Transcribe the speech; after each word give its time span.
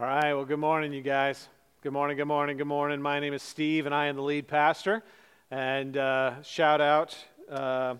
All 0.00 0.06
right, 0.06 0.32
well, 0.32 0.44
good 0.44 0.60
morning, 0.60 0.92
you 0.92 1.02
guys. 1.02 1.48
Good 1.82 1.92
morning, 1.92 2.16
good 2.16 2.26
morning, 2.26 2.56
good 2.56 2.68
morning. 2.68 3.02
My 3.02 3.18
name 3.18 3.34
is 3.34 3.42
Steve, 3.42 3.84
and 3.84 3.92
I 3.92 4.06
am 4.06 4.14
the 4.14 4.22
lead 4.22 4.46
pastor. 4.46 5.02
And 5.50 5.96
uh, 5.96 6.40
shout 6.44 6.80
out 6.80 7.16
uh, 7.50 7.96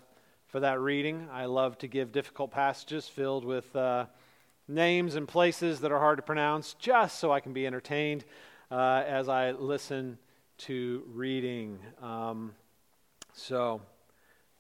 for 0.46 0.60
that 0.60 0.78
reading. 0.78 1.26
I 1.32 1.46
love 1.46 1.76
to 1.78 1.88
give 1.88 2.12
difficult 2.12 2.52
passages 2.52 3.08
filled 3.08 3.44
with 3.44 3.74
uh, 3.74 4.06
names 4.68 5.16
and 5.16 5.26
places 5.26 5.80
that 5.80 5.90
are 5.90 5.98
hard 5.98 6.18
to 6.18 6.22
pronounce, 6.22 6.74
just 6.74 7.18
so 7.18 7.32
I 7.32 7.40
can 7.40 7.52
be 7.52 7.66
entertained 7.66 8.24
uh, 8.70 9.02
as 9.04 9.28
I 9.28 9.50
listen 9.50 10.18
to 10.58 11.02
reading. 11.12 11.80
Um, 12.00 12.54
so, 13.32 13.80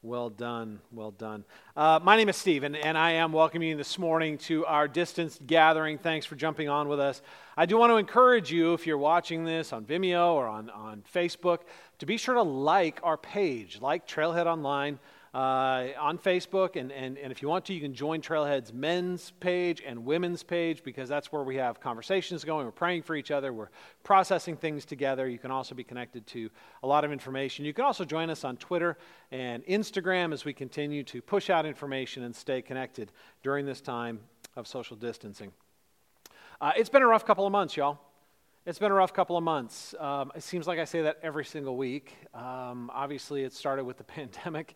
well 0.02 0.30
done, 0.30 0.78
well 0.92 1.10
done. 1.10 1.44
Uh, 1.76 1.98
my 2.00 2.16
name 2.16 2.28
is 2.28 2.36
Stephen, 2.36 2.76
and 2.76 2.96
I 2.96 3.12
am 3.12 3.32
welcoming 3.32 3.70
you 3.70 3.76
this 3.76 3.98
morning 3.98 4.38
to 4.38 4.64
our 4.66 4.86
distance 4.86 5.40
gathering. 5.44 5.98
Thanks 5.98 6.24
for 6.24 6.36
jumping 6.36 6.68
on 6.68 6.88
with 6.88 7.00
us. 7.00 7.20
I 7.56 7.66
do 7.66 7.76
want 7.76 7.90
to 7.90 7.96
encourage 7.96 8.52
you, 8.52 8.74
if 8.74 8.86
you're 8.86 8.96
watching 8.96 9.44
this 9.44 9.72
on 9.72 9.84
Vimeo 9.84 10.34
or 10.34 10.46
on, 10.46 10.70
on 10.70 11.02
Facebook, 11.12 11.60
to 11.98 12.06
be 12.06 12.16
sure 12.16 12.34
to 12.34 12.42
like 12.42 13.00
our 13.02 13.16
page, 13.16 13.80
like 13.80 14.06
Trailhead 14.06 14.46
Online 14.46 15.00
uh, 15.38 15.92
on 16.00 16.18
Facebook. 16.18 16.74
And, 16.74 16.90
and, 16.90 17.16
and 17.16 17.30
if 17.30 17.42
you 17.42 17.48
want 17.48 17.64
to, 17.66 17.72
you 17.72 17.80
can 17.80 17.94
join 17.94 18.20
Trailhead's 18.20 18.72
men's 18.72 19.30
page 19.38 19.80
and 19.86 20.04
women's 20.04 20.42
page 20.42 20.82
because 20.82 21.08
that's 21.08 21.30
where 21.30 21.44
we 21.44 21.54
have 21.54 21.78
conversations 21.78 22.42
going. 22.42 22.66
We're 22.66 22.72
praying 22.72 23.02
for 23.02 23.14
each 23.14 23.30
other, 23.30 23.52
we're 23.52 23.68
processing 24.02 24.56
things 24.56 24.84
together. 24.84 25.28
You 25.28 25.38
can 25.38 25.52
also 25.52 25.76
be 25.76 25.84
connected 25.84 26.26
to 26.28 26.50
a 26.82 26.88
lot 26.88 27.04
of 27.04 27.12
information. 27.12 27.64
You 27.64 27.72
can 27.72 27.84
also 27.84 28.04
join 28.04 28.30
us 28.30 28.42
on 28.42 28.56
Twitter 28.56 28.98
and 29.30 29.64
Instagram 29.66 30.32
as 30.32 30.44
we 30.44 30.52
continue 30.52 31.04
to 31.04 31.22
push 31.22 31.50
out 31.50 31.66
information 31.66 32.24
and 32.24 32.34
stay 32.34 32.60
connected 32.60 33.12
during 33.44 33.64
this 33.64 33.80
time 33.80 34.18
of 34.56 34.66
social 34.66 34.96
distancing. 34.96 35.52
Uh, 36.60 36.72
it's 36.76 36.90
been 36.90 37.02
a 37.02 37.06
rough 37.06 37.24
couple 37.24 37.46
of 37.46 37.52
months, 37.52 37.76
y'all. 37.76 38.00
It's 38.66 38.80
been 38.80 38.90
a 38.90 38.94
rough 38.94 39.14
couple 39.14 39.36
of 39.36 39.44
months. 39.44 39.94
Um, 40.00 40.32
it 40.34 40.42
seems 40.42 40.66
like 40.66 40.80
I 40.80 40.84
say 40.84 41.02
that 41.02 41.20
every 41.22 41.44
single 41.44 41.76
week. 41.76 42.16
Um, 42.34 42.90
obviously, 42.92 43.44
it 43.44 43.52
started 43.52 43.84
with 43.84 43.98
the 43.98 44.04
pandemic. 44.18 44.74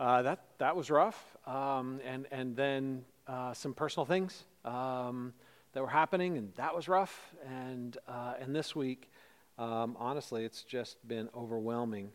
Uh, 0.00 0.22
that, 0.22 0.40
that 0.56 0.74
was 0.74 0.90
rough. 0.90 1.22
Um, 1.46 2.00
and, 2.06 2.26
and 2.30 2.56
then 2.56 3.04
uh, 3.26 3.52
some 3.52 3.74
personal 3.74 4.06
things 4.06 4.44
um, 4.64 5.34
that 5.74 5.82
were 5.82 5.90
happening, 5.90 6.38
and 6.38 6.54
that 6.54 6.74
was 6.74 6.88
rough. 6.88 7.34
And, 7.46 7.98
uh, 8.08 8.32
and 8.40 8.56
this 8.56 8.74
week, 8.74 9.10
um, 9.58 9.98
honestly, 9.98 10.46
it's 10.46 10.62
just 10.62 11.06
been 11.06 11.28
overwhelming. 11.36 12.12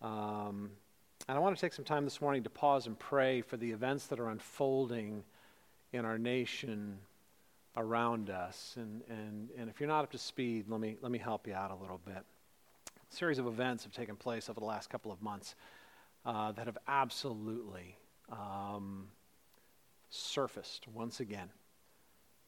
Um, 0.00 0.70
and 1.28 1.36
I 1.36 1.38
want 1.38 1.54
to 1.54 1.60
take 1.60 1.74
some 1.74 1.84
time 1.84 2.04
this 2.04 2.22
morning 2.22 2.42
to 2.42 2.48
pause 2.48 2.86
and 2.86 2.98
pray 2.98 3.42
for 3.42 3.58
the 3.58 3.70
events 3.70 4.06
that 4.06 4.18
are 4.18 4.30
unfolding 4.30 5.22
in 5.92 6.06
our 6.06 6.16
nation 6.16 6.96
around 7.76 8.30
us. 8.30 8.76
And, 8.78 9.02
and, 9.10 9.50
and 9.58 9.68
if 9.68 9.78
you're 9.78 9.90
not 9.90 10.04
up 10.04 10.12
to 10.12 10.18
speed, 10.18 10.70
let 10.70 10.80
me, 10.80 10.96
let 11.02 11.12
me 11.12 11.18
help 11.18 11.46
you 11.46 11.52
out 11.52 11.70
a 11.70 11.76
little 11.76 12.00
bit. 12.02 12.16
A 12.16 13.14
series 13.14 13.38
of 13.38 13.46
events 13.46 13.84
have 13.84 13.92
taken 13.92 14.16
place 14.16 14.48
over 14.48 14.58
the 14.58 14.66
last 14.66 14.88
couple 14.88 15.12
of 15.12 15.20
months 15.20 15.54
uh, 16.26 16.52
that 16.52 16.66
have 16.66 16.76
absolutely 16.88 17.96
um, 18.30 19.06
surfaced 20.10 20.86
once 20.88 21.20
again 21.20 21.48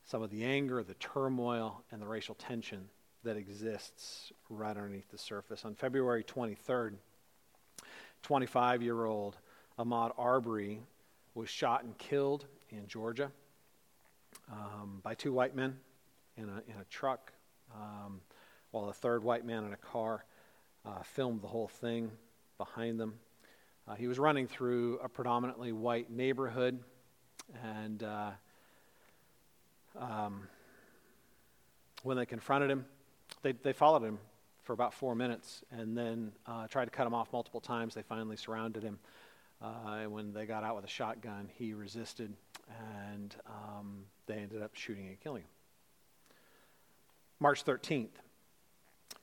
some 0.05 0.23
of 0.23 0.31
the 0.31 0.45
anger, 0.45 0.83
the 0.83 0.95
turmoil, 0.95 1.83
and 1.93 2.03
the 2.03 2.07
racial 2.07 2.35
tension 2.35 2.89
that 3.25 3.37
exists 3.37 4.33
right 4.49 4.77
underneath 4.77 5.11
the 5.11 5.19
surface. 5.19 5.65
On 5.65 5.75
February 5.75 6.25
23rd, 6.25 6.95
25 8.23 8.83
year 8.83 9.05
old 9.05 9.37
Ahmaud 9.79 10.13
Arbery 10.19 10.81
was 11.35 11.49
shot 11.49 11.85
and 11.85 11.97
killed 11.99 12.47
in 12.71 12.87
Georgia 12.89 13.31
um, 14.51 15.01
by 15.03 15.15
two 15.15 15.33
white 15.33 15.55
men 15.55 15.77
in 16.37 16.45
a, 16.45 16.63
in 16.69 16.81
a 16.81 16.85
truck, 16.91 17.33
um, 17.75 18.21
while 18.71 18.89
a 18.89 18.93
third 18.93 19.23
white 19.23 19.45
man 19.45 19.65
in 19.65 19.73
a 19.73 19.77
car 19.77 20.25
uh, 20.85 21.03
filmed 21.03 21.43
the 21.43 21.49
whole 21.49 21.69
thing 21.69 22.11
behind 22.57 22.99
them. 22.99 23.15
Uh, 23.89 23.95
he 23.95 24.07
was 24.07 24.19
running 24.19 24.47
through 24.47 24.99
a 25.03 25.09
predominantly 25.09 25.73
white 25.73 26.11
neighborhood, 26.11 26.79
and 27.65 28.03
uh, 28.03 28.31
um, 29.99 30.47
when 32.03 32.19
they 32.19 32.27
confronted 32.27 32.71
him, 32.71 32.85
they, 33.41 33.53
they 33.53 33.73
followed 33.73 34.03
him 34.03 34.19
for 34.63 34.75
about 34.75 34.93
four 34.93 35.15
minutes 35.15 35.63
and 35.71 35.97
then 35.97 36.33
uh, 36.47 36.67
tried 36.67 36.85
to 36.85 36.91
cut 36.91 37.07
him 37.07 37.15
off 37.15 37.33
multiple 37.33 37.61
times. 37.61 37.95
They 37.95 38.03
finally 38.03 38.37
surrounded 38.37 38.83
him. 38.83 38.99
Uh, 39.63 40.01
and 40.03 40.13
when 40.13 40.35
they 40.35 40.45
got 40.45 40.65
out 40.65 40.77
with 40.77 40.85
a 40.85 40.89
shotgun, 40.89 41.49
he 41.55 41.73
resisted, 41.73 42.35
and 43.11 43.35
um, 43.47 44.05
they 44.27 44.35
ended 44.35 44.63
up 44.63 44.75
shooting 44.75 45.07
and 45.07 45.19
killing 45.21 45.43
him. 45.43 45.49
March 47.41 47.65
13th, 47.65 48.11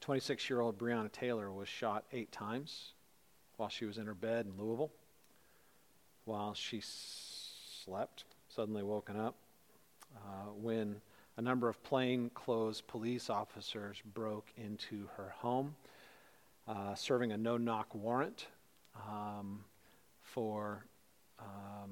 26 0.01 0.49
year 0.49 0.59
old 0.59 0.79
Breonna 0.79 1.11
Taylor 1.11 1.51
was 1.51 1.69
shot 1.69 2.03
eight 2.11 2.31
times 2.31 2.94
while 3.57 3.69
she 3.69 3.85
was 3.85 3.97
in 3.97 4.05
her 4.05 4.13
bed 4.13 4.45
in 4.45 4.63
Louisville, 4.63 4.91
while 6.25 6.53
she 6.53 6.81
slept, 6.81 8.25
suddenly 8.49 8.83
woken 8.83 9.17
up, 9.17 9.35
uh, 10.15 10.49
when 10.61 11.01
a 11.37 11.41
number 11.41 11.67
of 11.67 11.81
plainclothes 11.83 12.81
police 12.81 13.29
officers 13.29 14.01
broke 14.13 14.47
into 14.57 15.07
her 15.17 15.33
home, 15.37 15.75
uh, 16.67 16.95
serving 16.95 17.31
a 17.31 17.37
no 17.37 17.57
knock 17.57 17.93
warrant 17.93 18.47
um, 18.95 19.63
for 20.23 20.85
um, 21.39 21.91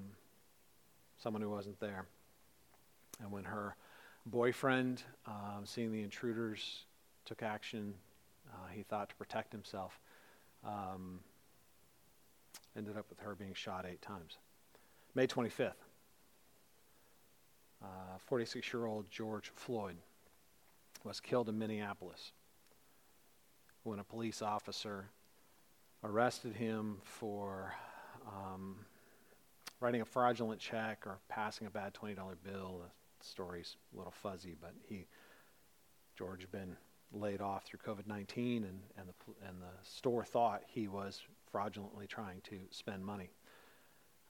someone 1.21 1.41
who 1.41 1.49
wasn't 1.49 1.79
there. 1.79 2.05
And 3.21 3.31
when 3.31 3.43
her 3.43 3.75
boyfriend, 4.25 5.03
uh, 5.27 5.59
seeing 5.65 5.91
the 5.91 6.01
intruders, 6.01 6.85
took 7.25 7.43
action, 7.43 7.93
uh, 8.51 8.67
he 8.73 8.83
thought 8.83 9.09
to 9.09 9.15
protect 9.15 9.51
himself. 9.51 9.99
Um, 10.65 11.19
ended 12.77 12.97
up 12.97 13.05
with 13.09 13.19
her 13.19 13.35
being 13.35 13.53
shot 13.53 13.85
eight 13.87 14.01
times. 14.01 14.37
May 15.15 15.27
25th, 15.27 15.73
46 18.27 18.67
uh, 18.73 18.77
year 18.77 18.85
old 18.85 19.09
George 19.11 19.51
Floyd 19.55 19.97
was 21.03 21.19
killed 21.19 21.49
in 21.49 21.59
Minneapolis 21.59 22.31
when 23.83 23.99
a 23.99 24.03
police 24.03 24.41
officer 24.41 25.09
arrested 26.03 26.55
him 26.55 26.97
for 27.03 27.73
um, 28.27 28.77
writing 29.79 30.01
a 30.01 30.05
fraudulent 30.05 30.59
check 30.59 31.05
or 31.05 31.19
passing 31.29 31.67
a 31.67 31.69
bad 31.69 31.93
$20 31.93 32.15
bill. 32.43 32.81
The 32.83 33.25
story's 33.25 33.75
a 33.93 33.97
little 33.97 34.11
fuzzy, 34.11 34.55
but 34.59 34.73
he, 34.87 35.07
George, 36.17 36.41
had 36.41 36.51
been 36.51 36.77
laid 37.11 37.41
off 37.41 37.65
through 37.65 37.79
COVID 37.85 38.07
19, 38.07 38.63
and, 38.63 38.79
and, 38.97 39.07
the, 39.07 39.47
and 39.47 39.61
the 39.61 39.87
store 39.87 40.23
thought 40.23 40.63
he 40.67 40.87
was 40.87 41.21
fraudulently 41.53 42.07
trying 42.07 42.41
to 42.41 42.57
spend 42.71 43.05
money. 43.05 43.29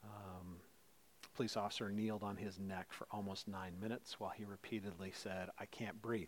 Um, 0.03 0.57
police 1.35 1.55
officer 1.55 1.89
kneeled 1.89 2.21
on 2.21 2.35
his 2.35 2.59
neck 2.59 2.87
for 2.91 3.07
almost 3.11 3.47
nine 3.47 3.71
minutes 3.81 4.19
while 4.19 4.33
he 4.35 4.43
repeatedly 4.43 5.13
said, 5.15 5.49
I 5.57 5.65
can't 5.65 5.99
breathe. 6.01 6.27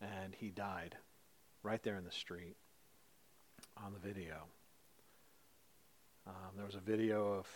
And 0.00 0.34
he 0.34 0.48
died 0.48 0.96
right 1.62 1.82
there 1.82 1.96
in 1.96 2.04
the 2.04 2.10
street 2.10 2.56
on 3.76 3.92
the 3.92 3.98
video. 3.98 4.44
Um, 6.26 6.56
there 6.56 6.64
was 6.64 6.74
a 6.74 6.80
video 6.80 7.34
of 7.34 7.46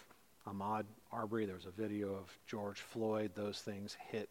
Ahmaud 0.46 0.84
Arbery, 1.10 1.46
there 1.46 1.56
was 1.56 1.64
a 1.64 1.70
video 1.70 2.08
of 2.08 2.38
George 2.46 2.80
Floyd. 2.80 3.30
Those 3.34 3.60
things 3.60 3.96
hit 4.10 4.28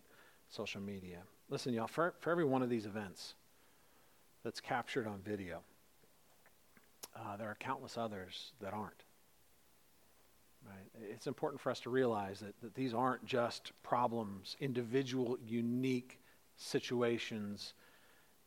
social 0.47 0.79
media. 0.79 1.23
Listen, 1.49 1.73
y'all, 1.73 1.87
for, 1.87 2.13
for 2.19 2.29
every 2.29 2.45
one 2.45 2.61
of 2.61 2.69
these 2.69 2.85
events 2.85 3.33
that's 4.43 4.61
captured 4.61 5.07
on 5.07 5.21
video, 5.25 5.61
uh, 7.15 7.37
there 7.37 7.49
are 7.49 7.57
countless 7.59 7.97
others 7.97 8.53
that 8.61 8.73
aren't. 8.73 9.03
Right? 10.65 11.09
It's 11.11 11.27
important 11.27 11.61
for 11.61 11.71
us 11.71 11.79
to 11.81 11.89
realize 11.89 12.39
that, 12.39 12.59
that 12.61 12.73
these 12.75 12.93
aren't 12.93 13.25
just 13.25 13.71
problems, 13.83 14.55
individual, 14.59 15.37
unique 15.45 16.19
situations, 16.55 17.73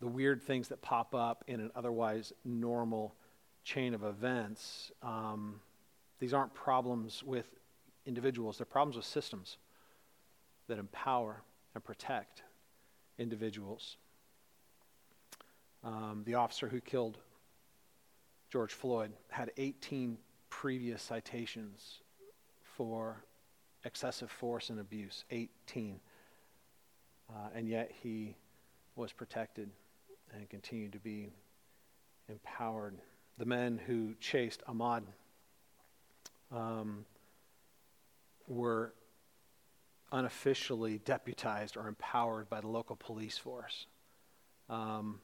the 0.01 0.07
weird 0.07 0.43
things 0.43 0.69
that 0.69 0.81
pop 0.83 1.15
up 1.15 1.45
in 1.47 1.61
an 1.61 1.71
otherwise 1.75 2.33
normal 2.45 3.15
chain 3.65 3.95
of 3.95 4.05
events. 4.05 4.93
Um, 5.03 5.61
these 6.19 6.33
aren't 6.33 6.55
problems 6.55 7.23
with 7.23 7.47
individuals, 8.07 8.59
they're 8.59 8.67
problems 8.67 8.97
with 8.97 9.05
systems 9.05 9.59
that 10.69 10.79
empower 10.79 11.43
and 11.75 11.85
protect 11.85 12.43
individuals. 13.19 13.97
Um, 15.85 16.23
the 16.25 16.35
officer 16.35 16.69
who 16.69 16.81
killed 16.81 17.19
George 18.51 18.73
Floyd 18.73 19.13
had 19.29 19.51
18 19.57 20.19
previous 20.51 21.03
citations 21.03 21.99
for 22.63 23.25
excessive 23.85 24.31
force 24.31 24.71
and 24.71 24.81
abuse. 24.81 25.25
18. 25.31 26.01
Uh, 27.29 27.33
and 27.55 27.69
yet 27.69 27.91
he 28.03 28.37
was 28.95 29.13
protected 29.13 29.71
and 30.35 30.49
continued 30.49 30.93
to 30.93 30.99
be 30.99 31.33
empowered. 32.29 32.97
The 33.39 33.45
men 33.45 33.81
who 33.87 34.15
chased 34.21 34.63
Ahmaud 34.67 35.03
um, 36.53 37.05
were 38.49 38.93
unofficially 40.13 40.99
deputized 41.05 41.77
or 41.77 41.89
empowered 41.89 42.49
by 42.49 42.61
the 42.61 42.69
local 42.69 42.97
police 42.97 43.37
force. 43.37 43.87
Um, 44.69 45.21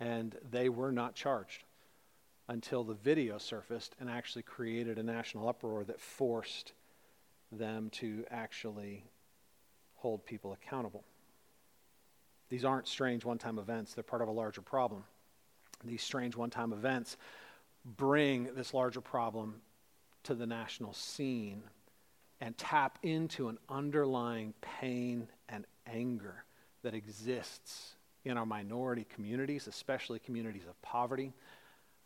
and 0.00 0.36
they 0.50 0.68
were 0.68 0.92
not 0.92 1.14
charged 1.14 1.64
until 2.48 2.82
the 2.82 2.94
video 2.94 3.38
surfaced 3.38 3.94
and 4.00 4.08
actually 4.08 4.42
created 4.42 4.98
a 4.98 5.02
national 5.02 5.48
uproar 5.48 5.84
that 5.84 6.00
forced 6.00 6.72
them 7.52 7.90
to 7.90 8.24
actually 8.30 9.04
hold 9.96 10.24
people 10.24 10.52
accountable. 10.52 11.04
These 12.48 12.64
aren't 12.64 12.88
strange 12.88 13.24
one 13.24 13.38
time 13.38 13.58
events, 13.58 13.94
they're 13.94 14.04
part 14.04 14.22
of 14.22 14.28
a 14.28 14.32
larger 14.32 14.62
problem. 14.62 15.04
These 15.84 16.02
strange 16.02 16.36
one 16.36 16.50
time 16.50 16.72
events 16.72 17.16
bring 17.84 18.54
this 18.54 18.72
larger 18.72 19.00
problem 19.00 19.60
to 20.24 20.34
the 20.34 20.46
national 20.46 20.92
scene 20.92 21.62
and 22.40 22.56
tap 22.56 22.98
into 23.02 23.48
an 23.48 23.58
underlying 23.68 24.54
pain 24.60 25.28
and 25.48 25.66
anger 25.86 26.44
that 26.82 26.94
exists 26.94 27.96
in 28.24 28.36
our 28.36 28.46
minority 28.46 29.06
communities, 29.14 29.66
especially 29.66 30.18
communities 30.18 30.66
of 30.68 30.80
poverty, 30.82 31.32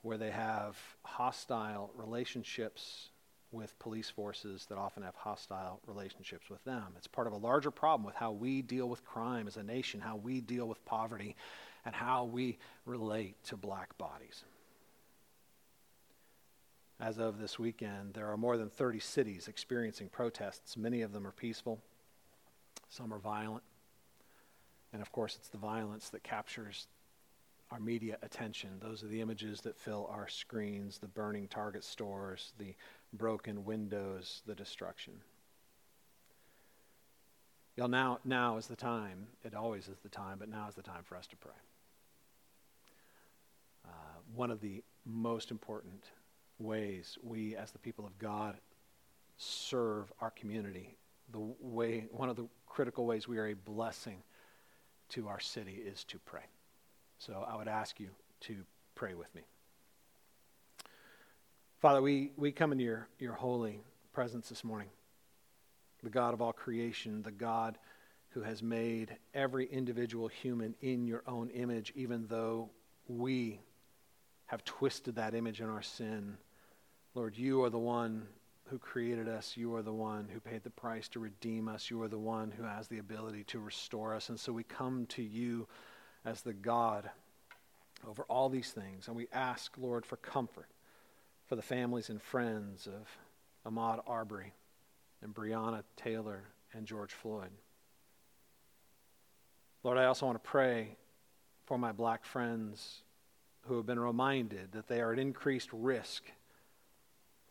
where 0.03 0.19
they 0.19 0.31
have 0.31 0.77
hostile 1.03 1.91
relationships 1.97 3.09
with 3.53 3.79
police 3.79 4.09
forces 4.09 4.67
that 4.67 4.79
often 4.79 5.03
have 5.03 5.15
hostile 5.15 5.81
relationships 5.87 6.49
with 6.49 6.65
them. 6.65 6.87
It's 6.97 7.07
part 7.07 7.27
of 7.27 7.35
a 7.35 7.37
larger 7.37 7.71
problem 7.71 8.05
with 8.05 8.15
how 8.15 8.33
we 8.33 8.63
deal 8.63 8.89
with 8.89 9.05
crime 9.05 9.47
as 9.47 9.57
a 9.57 9.63
nation, 9.63 10.01
how 10.01 10.17
we 10.17 10.41
deal 10.41 10.67
with 10.67 10.85
poverty, 10.85 11.37
and 11.85 11.95
how 11.95 12.25
we 12.25 12.59
relate 12.87 13.37
to 13.45 13.57
black 13.57 13.97
bodies. 13.99 14.45
As 16.99 17.19
of 17.19 17.39
this 17.39 17.59
weekend, 17.59 18.15
there 18.15 18.29
are 18.29 18.37
more 18.37 18.57
than 18.57 18.71
30 18.71 19.01
cities 19.01 19.49
experiencing 19.49 20.09
protests. 20.09 20.77
Many 20.77 21.03
of 21.03 21.13
them 21.13 21.27
are 21.27 21.33
peaceful, 21.33 21.81
some 22.89 23.13
are 23.13 23.19
violent. 23.19 23.65
And 24.93 25.01
of 25.01 25.11
course, 25.13 25.37
it's 25.37 25.49
the 25.49 25.59
violence 25.59 26.11
that 26.11 26.23
captures 26.23 26.87
our 27.71 27.81
media 27.81 28.19
attention. 28.23 28.71
Those 28.81 29.03
are 29.03 29.07
the 29.07 29.23
images 29.23 29.63
that 29.63 29.79
fill 29.79 30.09
our 30.13 30.29
screens 30.29 30.99
the 30.99 31.09
burning 31.09 31.49
Target 31.49 31.85
stores, 31.85 32.53
the 32.59 32.75
broken 33.15 33.65
windows, 33.65 34.43
the 34.47 34.55
destruction. 34.55 35.15
Know, 37.79 37.87
now, 37.87 38.19
now 38.25 38.59
is 38.59 38.67
the 38.67 38.77
time. 38.77 39.27
It 39.43 39.55
always 39.55 39.89
is 39.89 39.99
the 40.03 40.11
time, 40.11 40.39
but 40.39 40.51
now 40.51 40.69
is 40.69 40.75
the 40.75 40.83
time 40.83 41.03
for 41.05 41.17
us 41.17 41.27
to 41.29 41.37
pray. 41.37 41.53
Uh, 43.87 43.89
one 44.35 44.51
of 44.51 44.61
the 44.61 44.85
most 45.07 45.51
important 45.51 46.05
ways 46.59 47.17
we, 47.23 47.57
as 47.57 47.71
the 47.71 47.79
people 47.79 48.05
of 48.05 48.19
God, 48.19 48.57
serve 49.39 50.13
our 50.21 50.31
community, 50.31 50.97
the 51.33 51.41
way, 51.61 52.05
one 52.11 52.29
of 52.29 52.37
the 52.37 52.47
critical 52.67 53.07
ways 53.07 53.27
we 53.27 53.39
are 53.39 53.47
a 53.47 53.55
blessing 53.55 54.23
to 55.13 55.29
our 55.29 55.41
city 55.41 55.81
is 55.85 56.05
to 56.05 56.19
pray. 56.21 56.45
So 57.19 57.47
I 57.49 57.57
would 57.57 57.69
ask 57.69 58.01
you 58.01 58.09
to 58.43 58.57
pray 58.95 59.15
with 59.15 59.35
me. 59.35 59.43
Father, 61.81 62.01
we, 62.01 62.33
we 62.37 62.53
come 62.53 62.73
into 62.73 62.85
your, 62.85 63.09
your 63.19 63.35
holy 63.35 63.81
presence 64.13 64.49
this 64.49 64.65
morning. 64.65 64.89
The 66.03 66.11
God 66.11 66.35
of 66.35 66.43
all 66.43 66.53
creation, 66.53 67.23
the 67.23 67.31
God 67.31 67.79
who 68.31 68.43
has 68.43 68.63
made 68.63 69.17
every 69.35 69.67
individual 69.67 70.29
human 70.29 70.75
in 70.81 71.07
your 71.07 71.23
own 71.27 71.51
image, 71.51 71.93
even 71.95 72.27
though 72.29 72.71
we 73.09 73.61
have 74.47 74.65
twisted 74.65 75.17
that 75.17 75.35
image 75.35 75.61
in 75.61 75.69
our 75.69 75.83
sin. 75.83 76.37
Lord, 77.15 77.37
you 77.37 77.63
are 77.63 77.71
the 77.71 77.79
one 77.79 78.27
who 78.73 78.79
created 78.79 79.29
us. 79.29 79.55
You 79.55 79.75
are 79.75 79.83
the 79.83 79.93
one 79.93 80.31
who 80.33 80.41
paid 80.41 80.65
the 80.65 80.71
price 80.71 81.07
to 81.09 81.21
redeem 81.21 81.69
us. 81.69 81.91
You 81.91 82.01
are 82.01 82.09
the 82.09 82.19
one 82.19 82.51
who 82.51 82.63
has 82.63 82.89
the 82.89 83.01
ability 83.01 83.45
to 83.49 83.61
restore 83.61 84.15
us. 84.15 84.31
And 84.31 84.41
so 84.41 84.51
we 84.51 84.63
come 84.63 85.05
to 85.11 85.23
you 85.23 85.69
as 86.25 86.41
the 86.41 86.55
God 86.55 87.11
over 88.09 88.23
all 88.31 88.49
these 88.49 88.71
things. 88.71 89.09
And 89.09 89.15
we 89.15 89.29
ask, 89.31 89.77
Lord, 89.77 90.07
for 90.07 90.17
comfort 90.17 90.71
for 91.47 91.55
the 91.55 91.61
families 91.61 92.09
and 92.09 92.23
friends 92.23 92.87
of 92.87 93.71
Ahmaud 93.71 94.01
Arbery 94.07 94.55
and 95.21 95.35
Breonna 95.35 95.83
Taylor 95.95 96.45
and 96.73 96.87
George 96.87 97.13
Floyd. 97.13 97.51
Lord, 99.83 99.99
I 99.99 100.07
also 100.07 100.25
want 100.25 100.43
to 100.43 100.49
pray 100.51 100.97
for 101.67 101.77
my 101.77 101.93
black 101.93 102.25
friends 102.25 103.03
who 103.67 103.77
have 103.77 103.85
been 103.85 104.01
reminded 104.01 104.73
that 104.73 104.89
they 104.89 105.03
are 105.03 105.13
at 105.13 105.19
increased 105.19 105.69
risk 105.75 106.23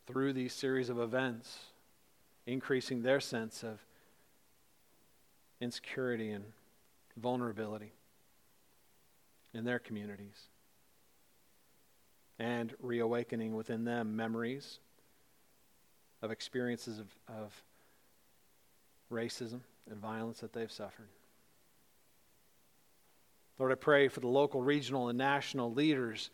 through 0.08 0.34
these 0.34 0.54
series 0.54 0.90
of 0.90 1.00
events, 1.00 1.60
increasing 2.46 3.02
their 3.02 3.20
sense 3.20 3.64
of 3.64 3.80
insecurity 5.60 6.32
and 6.32 6.46
vulnerability 7.18 7.94
in 9.54 9.64
their 9.64 9.80
communities 9.80 10.48
and 12.40 12.74
reawakening 12.82 13.54
within 13.56 13.84
them 13.84 14.16
memories 14.16 14.80
of 16.22 16.32
experiences 16.32 17.00
of, 17.00 17.08
of 17.28 17.64
racism 19.12 19.60
and 19.90 20.00
violence 20.00 20.40
that 20.40 20.54
they've 20.54 20.72
suffered. 20.72 21.10
Lord, 23.60 23.72
I 23.72 23.76
pray 23.76 24.08
for 24.08 24.22
the 24.22 24.28
local, 24.28 24.64
regional, 24.64 25.10
and 25.10 25.18
national 25.18 25.72
leaders 25.72 26.32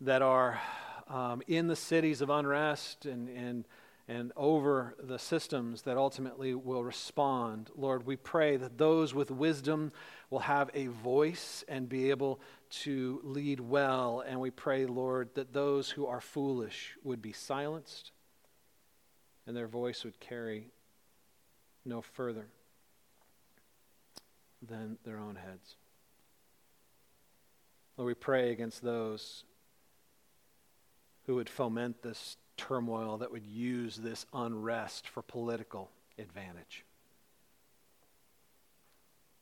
that 0.00 0.22
are 0.22 0.60
um, 1.08 1.42
in 1.46 1.66
the 1.66 1.76
cities 1.76 2.20
of 2.20 2.30
unrest 2.30 3.06
and, 3.06 3.28
and, 3.28 3.64
and 4.06 4.32
over 4.36 4.94
the 5.02 5.18
systems 5.18 5.82
that 5.82 5.96
ultimately 5.96 6.54
will 6.54 6.84
respond. 6.84 7.70
Lord, 7.76 8.06
we 8.06 8.16
pray 8.16 8.56
that 8.56 8.78
those 8.78 9.14
with 9.14 9.30
wisdom 9.30 9.92
will 10.30 10.40
have 10.40 10.70
a 10.74 10.86
voice 10.86 11.64
and 11.68 11.88
be 11.88 12.10
able 12.10 12.40
to 12.70 13.20
lead 13.24 13.60
well. 13.60 14.22
And 14.26 14.40
we 14.40 14.50
pray, 14.50 14.86
Lord, 14.86 15.30
that 15.34 15.52
those 15.52 15.90
who 15.90 16.06
are 16.06 16.20
foolish 16.20 16.96
would 17.02 17.22
be 17.22 17.32
silenced 17.32 18.12
and 19.46 19.56
their 19.56 19.66
voice 19.66 20.04
would 20.04 20.20
carry 20.20 20.68
no 21.86 22.02
further 22.02 22.48
than 24.60 24.98
their 25.04 25.18
own 25.18 25.36
heads. 25.36 25.76
Lord, 27.96 28.08
we 28.08 28.14
pray 28.14 28.52
against 28.52 28.82
those 28.82 29.44
who 31.28 31.34
would 31.34 31.48
foment 31.50 32.00
this 32.00 32.38
turmoil, 32.56 33.18
that 33.18 33.30
would 33.30 33.44
use 33.44 33.96
this 33.96 34.24
unrest 34.32 35.06
for 35.06 35.20
political 35.20 35.90
advantage. 36.18 36.86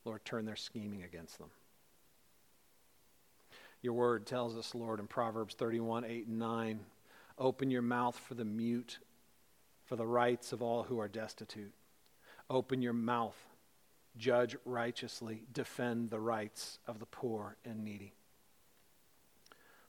Lord, 0.04 0.24
turn 0.24 0.46
their 0.46 0.56
scheming 0.56 1.04
against 1.04 1.38
them. 1.38 1.50
Your 3.82 3.92
word 3.92 4.26
tells 4.26 4.56
us, 4.56 4.74
Lord, 4.74 4.98
in 4.98 5.06
Proverbs 5.06 5.54
31 5.54 6.04
8 6.04 6.26
and 6.26 6.38
9, 6.40 6.80
open 7.38 7.70
your 7.70 7.82
mouth 7.82 8.18
for 8.18 8.34
the 8.34 8.44
mute, 8.44 8.98
for 9.84 9.94
the 9.94 10.06
rights 10.06 10.52
of 10.52 10.62
all 10.62 10.82
who 10.82 10.98
are 10.98 11.06
destitute. 11.06 11.72
Open 12.50 12.82
your 12.82 12.94
mouth, 12.94 13.36
judge 14.16 14.56
righteously, 14.64 15.44
defend 15.52 16.10
the 16.10 16.18
rights 16.18 16.80
of 16.88 16.98
the 16.98 17.06
poor 17.06 17.56
and 17.64 17.84
needy. 17.84 18.15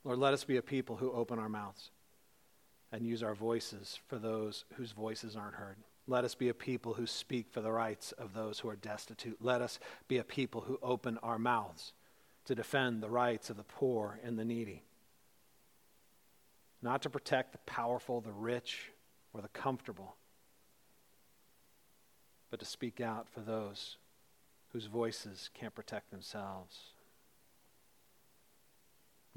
Lord, 0.08 0.20
let 0.20 0.34
us 0.34 0.46
be 0.46 0.56
a 0.56 0.62
people 0.62 0.96
who 0.96 1.12
open 1.12 1.38
our 1.38 1.50
mouths 1.50 1.92
and 2.94 3.06
use 3.06 3.22
our 3.22 3.36
voices 3.36 4.00
for 4.08 4.18
those 4.18 4.64
whose 4.76 4.94
voices 4.94 5.36
aren't 5.36 5.56
heard. 5.56 5.76
Let 6.08 6.24
us 6.24 6.34
be 6.34 6.48
a 6.48 6.54
people 6.54 6.94
who 6.94 7.06
speak 7.06 7.52
for 7.52 7.60
the 7.60 7.74
rights 7.74 8.14
of 8.14 8.34
those 8.34 8.60
who 8.60 8.70
are 8.70 8.78
destitute. 8.78 9.36
Let 9.42 9.62
us 9.62 9.80
be 10.08 10.18
a 10.18 10.24
people 10.24 10.62
who 10.62 10.80
open 10.82 11.18
our 11.22 11.38
mouths 11.38 11.92
to 12.46 12.56
defend 12.56 13.04
the 13.04 13.10
rights 13.10 13.50
of 13.50 13.58
the 13.58 13.66
poor 13.66 14.18
and 14.24 14.40
the 14.40 14.46
needy. 14.46 14.84
Not 16.82 17.02
to 17.02 17.10
protect 17.10 17.52
the 17.52 17.58
powerful, 17.66 18.22
the 18.22 18.32
rich, 18.32 18.94
or 19.34 19.42
the 19.42 19.50
comfortable, 19.50 20.16
but 22.50 22.62
to 22.62 22.66
speak 22.66 23.02
out 23.02 23.28
for 23.28 23.42
those 23.42 23.98
whose 24.70 24.86
voices 24.86 25.50
can't 25.54 25.76
protect 25.76 26.12
themselves. 26.12 26.94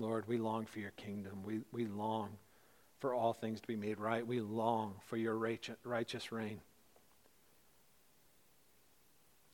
Lord, 0.00 0.26
we 0.26 0.38
long 0.38 0.64
for 0.64 0.78
your 0.78 0.92
kingdom. 0.92 1.42
We, 1.44 1.60
we 1.72 1.86
long 1.86 2.30
for 3.00 3.14
all 3.14 3.34
things 3.34 3.60
to 3.60 3.66
be 3.68 3.76
made 3.76 4.00
right. 4.00 4.26
We 4.26 4.40
long 4.40 4.94
for 5.06 5.18
your 5.18 5.36
righteous 5.84 6.32
reign. 6.32 6.60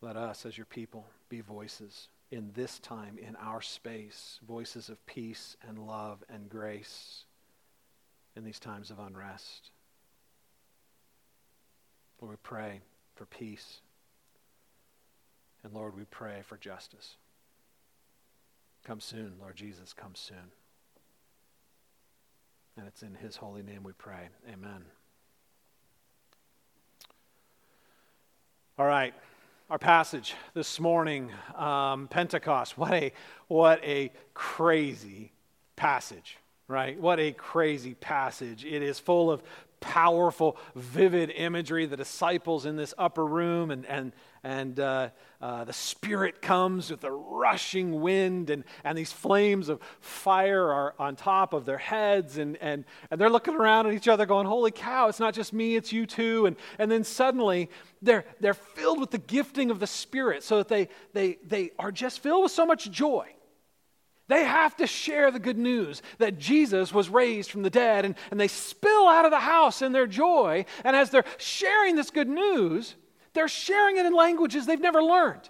Let 0.00 0.16
us, 0.16 0.46
as 0.46 0.56
your 0.56 0.66
people, 0.66 1.04
be 1.28 1.40
voices 1.40 2.08
in 2.30 2.52
this 2.54 2.78
time, 2.78 3.18
in 3.18 3.34
our 3.36 3.60
space, 3.60 4.38
voices 4.46 4.88
of 4.88 5.04
peace 5.06 5.56
and 5.66 5.84
love 5.84 6.22
and 6.28 6.48
grace 6.48 7.24
in 8.36 8.44
these 8.44 8.60
times 8.60 8.90
of 8.90 9.00
unrest. 9.00 9.70
Lord, 12.20 12.34
we 12.34 12.38
pray 12.42 12.80
for 13.16 13.26
peace. 13.26 13.80
And 15.64 15.72
Lord, 15.72 15.96
we 15.96 16.04
pray 16.04 16.42
for 16.46 16.56
justice. 16.56 17.16
Come 18.86 19.00
soon, 19.00 19.32
Lord 19.40 19.56
Jesus, 19.56 19.92
come 19.92 20.14
soon. 20.14 20.52
And 22.76 22.86
it's 22.86 23.02
in 23.02 23.16
his 23.16 23.34
holy 23.34 23.64
name 23.64 23.82
we 23.82 23.90
pray. 23.90 24.28
Amen. 24.48 24.84
All 28.78 28.86
right, 28.86 29.12
our 29.70 29.78
passage 29.80 30.36
this 30.54 30.78
morning, 30.78 31.32
um, 31.56 32.06
Pentecost. 32.06 32.78
What 32.78 32.92
a 32.92 33.12
what 33.48 33.82
a 33.82 34.12
crazy 34.34 35.32
passage, 35.74 36.36
right? 36.68 36.96
What 36.96 37.18
a 37.18 37.32
crazy 37.32 37.94
passage! 37.94 38.64
It 38.64 38.82
is 38.82 39.00
full 39.00 39.32
of 39.32 39.42
powerful, 39.80 40.56
vivid 40.76 41.30
imagery. 41.30 41.86
The 41.86 41.96
disciples 41.96 42.66
in 42.66 42.76
this 42.76 42.94
upper 42.96 43.26
room, 43.26 43.72
and, 43.72 43.84
and, 43.86 44.12
and 44.46 44.78
uh, 44.78 45.08
uh, 45.40 45.64
the 45.64 45.72
Spirit 45.72 46.40
comes 46.40 46.92
with 46.92 47.02
a 47.02 47.10
rushing 47.10 48.00
wind, 48.00 48.48
and, 48.48 48.62
and 48.84 48.96
these 48.96 49.10
flames 49.10 49.68
of 49.68 49.80
fire 49.98 50.72
are 50.72 50.94
on 51.00 51.16
top 51.16 51.52
of 51.52 51.64
their 51.64 51.78
heads, 51.78 52.38
and, 52.38 52.56
and, 52.58 52.84
and 53.10 53.20
they're 53.20 53.28
looking 53.28 53.54
around 53.54 53.88
at 53.88 53.92
each 53.92 54.06
other 54.06 54.24
going, 54.24 54.46
Holy 54.46 54.70
cow, 54.70 55.08
it's 55.08 55.18
not 55.18 55.34
just 55.34 55.52
me, 55.52 55.74
it's 55.74 55.92
you 55.92 56.06
too. 56.06 56.46
And, 56.46 56.54
and 56.78 56.88
then 56.88 57.02
suddenly 57.02 57.70
they're, 58.00 58.24
they're 58.38 58.54
filled 58.54 59.00
with 59.00 59.10
the 59.10 59.18
gifting 59.18 59.72
of 59.72 59.80
the 59.80 59.86
Spirit, 59.88 60.44
so 60.44 60.58
that 60.58 60.68
they, 60.68 60.90
they, 61.12 61.38
they 61.44 61.72
are 61.76 61.90
just 61.90 62.20
filled 62.20 62.44
with 62.44 62.52
so 62.52 62.64
much 62.64 62.88
joy 62.90 63.26
they 64.28 64.42
have 64.42 64.76
to 64.78 64.88
share 64.88 65.30
the 65.30 65.38
good 65.38 65.56
news 65.56 66.02
that 66.18 66.36
Jesus 66.36 66.92
was 66.92 67.08
raised 67.08 67.48
from 67.48 67.62
the 67.62 67.70
dead, 67.70 68.04
and, 68.04 68.16
and 68.32 68.40
they 68.40 68.48
spill 68.48 69.06
out 69.06 69.24
of 69.24 69.30
the 69.30 69.38
house 69.38 69.82
in 69.82 69.92
their 69.92 70.08
joy. 70.08 70.64
And 70.82 70.96
as 70.96 71.10
they're 71.10 71.24
sharing 71.38 71.94
this 71.94 72.10
good 72.10 72.28
news, 72.28 72.96
they're 73.36 73.46
sharing 73.46 73.98
it 73.98 74.06
in 74.06 74.14
languages 74.14 74.66
they've 74.66 74.80
never 74.80 75.02
learned 75.02 75.48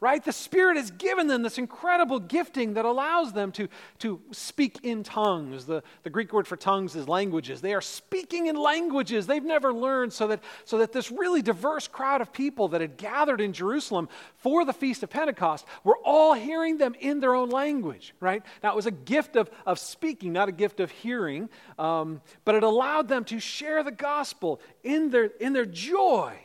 right? 0.00 0.24
The 0.24 0.32
Spirit 0.32 0.76
has 0.76 0.92
given 0.92 1.26
them 1.26 1.42
this 1.42 1.58
incredible 1.58 2.20
gifting 2.20 2.74
that 2.74 2.84
allows 2.84 3.32
them 3.32 3.50
to, 3.52 3.68
to 3.98 4.20
speak 4.30 4.78
in 4.84 5.02
tongues. 5.02 5.64
The, 5.64 5.82
the 6.04 6.10
Greek 6.10 6.32
word 6.32 6.46
for 6.46 6.56
tongues 6.56 6.94
is 6.94 7.08
languages. 7.08 7.60
They 7.60 7.74
are 7.74 7.80
speaking 7.80 8.46
in 8.46 8.54
languages 8.54 9.26
they've 9.26 9.42
never 9.42 9.72
learned, 9.72 10.12
so 10.12 10.28
that, 10.28 10.40
so 10.64 10.78
that 10.78 10.92
this 10.92 11.10
really 11.10 11.42
diverse 11.42 11.88
crowd 11.88 12.20
of 12.20 12.32
people 12.32 12.68
that 12.68 12.80
had 12.80 12.96
gathered 12.96 13.40
in 13.40 13.52
Jerusalem 13.52 14.08
for 14.36 14.64
the 14.64 14.72
Feast 14.72 15.02
of 15.02 15.10
Pentecost 15.10 15.66
were 15.82 15.98
all 16.04 16.32
hearing 16.32 16.78
them 16.78 16.94
in 17.00 17.18
their 17.18 17.34
own 17.34 17.50
language, 17.50 18.14
right? 18.20 18.44
Now, 18.62 18.70
it 18.72 18.76
was 18.76 18.86
a 18.86 18.92
gift 18.92 19.34
of, 19.34 19.50
of 19.66 19.80
speaking, 19.80 20.32
not 20.32 20.48
a 20.48 20.52
gift 20.52 20.78
of 20.78 20.92
hearing, 20.92 21.48
um, 21.76 22.20
but 22.44 22.54
it 22.54 22.62
allowed 22.62 23.08
them 23.08 23.24
to 23.24 23.40
share 23.40 23.82
the 23.82 23.90
gospel 23.90 24.60
in 24.84 25.10
their, 25.10 25.24
in 25.40 25.52
their 25.52 25.66
joy 25.66 26.38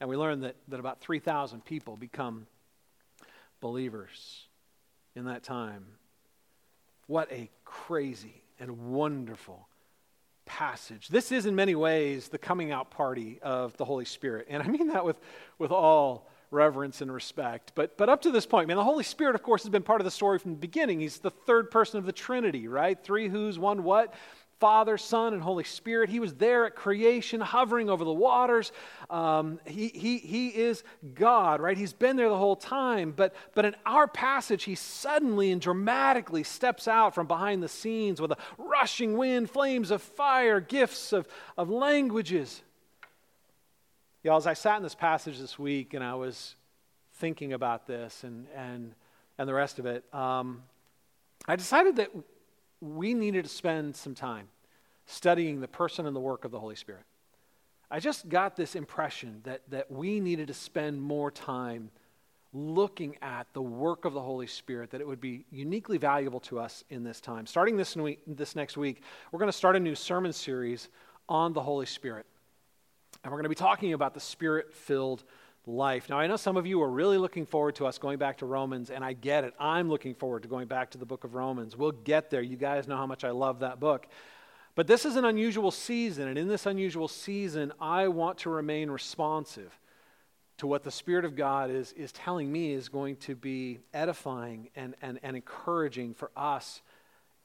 and 0.00 0.08
we 0.08 0.16
learned 0.16 0.42
that, 0.42 0.56
that 0.68 0.80
about 0.80 1.00
3,000 1.00 1.64
people 1.64 1.96
become 1.96 2.46
believers 3.60 4.46
in 5.14 5.26
that 5.26 5.42
time. 5.42 5.84
What 7.06 7.30
a 7.32 7.50
crazy 7.64 8.42
and 8.58 8.92
wonderful 8.92 9.68
passage. 10.46 11.08
This 11.08 11.32
is, 11.32 11.46
in 11.46 11.54
many 11.54 11.74
ways, 11.74 12.28
the 12.28 12.38
coming 12.38 12.70
out 12.70 12.90
party 12.90 13.38
of 13.42 13.76
the 13.76 13.84
Holy 13.84 14.04
Spirit. 14.04 14.46
And 14.50 14.62
I 14.62 14.66
mean 14.66 14.88
that 14.88 15.04
with, 15.04 15.16
with 15.58 15.70
all 15.70 16.28
reverence 16.50 17.00
and 17.00 17.12
respect. 17.12 17.72
But, 17.74 17.98
but 17.98 18.08
up 18.08 18.22
to 18.22 18.30
this 18.30 18.46
point, 18.46 18.68
man, 18.68 18.76
the 18.76 18.84
Holy 18.84 19.04
Spirit, 19.04 19.34
of 19.34 19.42
course, 19.42 19.62
has 19.64 19.70
been 19.70 19.82
part 19.82 20.00
of 20.00 20.04
the 20.04 20.10
story 20.10 20.38
from 20.38 20.52
the 20.52 20.58
beginning. 20.58 21.00
He's 21.00 21.18
the 21.18 21.30
third 21.30 21.70
person 21.70 21.98
of 21.98 22.06
the 22.06 22.12
Trinity, 22.12 22.68
right? 22.68 23.02
Three 23.02 23.28
who's, 23.28 23.58
one 23.58 23.82
what. 23.82 24.14
Father, 24.64 24.96
Son, 24.96 25.34
and 25.34 25.42
Holy 25.42 25.62
Spirit. 25.62 26.08
He 26.08 26.20
was 26.20 26.32
there 26.32 26.64
at 26.64 26.74
creation, 26.74 27.38
hovering 27.42 27.90
over 27.90 28.02
the 28.02 28.14
waters. 28.14 28.72
Um, 29.10 29.60
he, 29.66 29.88
he, 29.88 30.16
he 30.16 30.48
is 30.48 30.84
God, 31.14 31.60
right? 31.60 31.76
He's 31.76 31.92
been 31.92 32.16
there 32.16 32.30
the 32.30 32.38
whole 32.38 32.56
time. 32.56 33.12
But, 33.14 33.34
but 33.54 33.66
in 33.66 33.76
our 33.84 34.08
passage, 34.08 34.64
he 34.64 34.74
suddenly 34.74 35.52
and 35.52 35.60
dramatically 35.60 36.44
steps 36.44 36.88
out 36.88 37.14
from 37.14 37.26
behind 37.26 37.62
the 37.62 37.68
scenes 37.68 38.22
with 38.22 38.32
a 38.32 38.38
rushing 38.56 39.18
wind, 39.18 39.50
flames 39.50 39.90
of 39.90 40.00
fire, 40.00 40.60
gifts 40.60 41.12
of, 41.12 41.28
of 41.58 41.68
languages. 41.68 42.62
Y'all, 44.22 44.38
as 44.38 44.46
I 44.46 44.54
sat 44.54 44.78
in 44.78 44.82
this 44.82 44.94
passage 44.94 45.38
this 45.38 45.58
week 45.58 45.92
and 45.92 46.02
I 46.02 46.14
was 46.14 46.56
thinking 47.16 47.52
about 47.52 47.86
this 47.86 48.24
and, 48.24 48.46
and, 48.56 48.94
and 49.36 49.46
the 49.46 49.52
rest 49.52 49.78
of 49.78 49.84
it, 49.84 50.04
um, 50.14 50.62
I 51.46 51.54
decided 51.54 51.96
that 51.96 52.08
we 52.80 53.12
needed 53.12 53.44
to 53.44 53.50
spend 53.50 53.94
some 53.94 54.14
time 54.14 54.48
studying 55.06 55.60
the 55.60 55.68
person 55.68 56.06
and 56.06 56.14
the 56.14 56.20
work 56.20 56.44
of 56.44 56.50
the 56.50 56.60
Holy 56.60 56.76
Spirit. 56.76 57.04
I 57.90 58.00
just 58.00 58.28
got 58.28 58.56
this 58.56 58.74
impression 58.74 59.40
that, 59.44 59.62
that 59.70 59.90
we 59.90 60.20
needed 60.20 60.48
to 60.48 60.54
spend 60.54 61.00
more 61.00 61.30
time 61.30 61.90
looking 62.52 63.16
at 63.20 63.46
the 63.52 63.62
work 63.62 64.04
of 64.04 64.14
the 64.14 64.20
Holy 64.20 64.46
Spirit, 64.46 64.90
that 64.90 65.00
it 65.00 65.06
would 65.06 65.20
be 65.20 65.44
uniquely 65.50 65.98
valuable 65.98 66.40
to 66.40 66.58
us 66.58 66.84
in 66.88 67.02
this 67.02 67.20
time. 67.20 67.46
Starting 67.46 67.76
this, 67.76 67.96
week, 67.96 68.20
this 68.26 68.54
next 68.54 68.76
week, 68.76 69.02
we're 69.32 69.40
going 69.40 69.50
to 69.50 69.56
start 69.56 69.76
a 69.76 69.80
new 69.80 69.94
sermon 69.94 70.32
series 70.32 70.88
on 71.28 71.52
the 71.52 71.60
Holy 71.60 71.86
Spirit. 71.86 72.26
And 73.22 73.32
we're 73.32 73.38
going 73.38 73.44
to 73.44 73.48
be 73.48 73.54
talking 73.54 73.92
about 73.92 74.14
the 74.14 74.20
Spirit 74.20 74.72
filled 74.72 75.24
life. 75.66 76.08
Now, 76.08 76.18
I 76.18 76.26
know 76.26 76.36
some 76.36 76.56
of 76.56 76.66
you 76.66 76.80
are 76.82 76.90
really 76.90 77.18
looking 77.18 77.46
forward 77.46 77.74
to 77.76 77.86
us 77.86 77.98
going 77.98 78.18
back 78.18 78.38
to 78.38 78.46
Romans, 78.46 78.90
and 78.90 79.04
I 79.04 79.14
get 79.14 79.44
it. 79.44 79.54
I'm 79.58 79.88
looking 79.88 80.14
forward 80.14 80.42
to 80.42 80.48
going 80.48 80.68
back 80.68 80.90
to 80.90 80.98
the 80.98 81.06
book 81.06 81.24
of 81.24 81.34
Romans. 81.34 81.76
We'll 81.76 81.92
get 81.92 82.30
there. 82.30 82.42
You 82.42 82.56
guys 82.56 82.86
know 82.86 82.96
how 82.96 83.06
much 83.06 83.24
I 83.24 83.30
love 83.30 83.60
that 83.60 83.80
book. 83.80 84.06
But 84.74 84.86
this 84.88 85.04
is 85.04 85.16
an 85.16 85.24
unusual 85.24 85.70
season, 85.70 86.28
and 86.28 86.36
in 86.36 86.48
this 86.48 86.66
unusual 86.66 87.06
season, 87.06 87.72
I 87.80 88.08
want 88.08 88.38
to 88.38 88.50
remain 88.50 88.90
responsive 88.90 89.78
to 90.58 90.66
what 90.66 90.82
the 90.82 90.90
Spirit 90.90 91.24
of 91.24 91.36
God 91.36 91.70
is, 91.70 91.92
is 91.92 92.12
telling 92.12 92.50
me 92.50 92.72
is 92.72 92.88
going 92.88 93.16
to 93.16 93.34
be 93.34 93.80
edifying 93.92 94.70
and, 94.74 94.94
and, 95.02 95.20
and 95.22 95.36
encouraging 95.36 96.14
for 96.14 96.30
us 96.36 96.82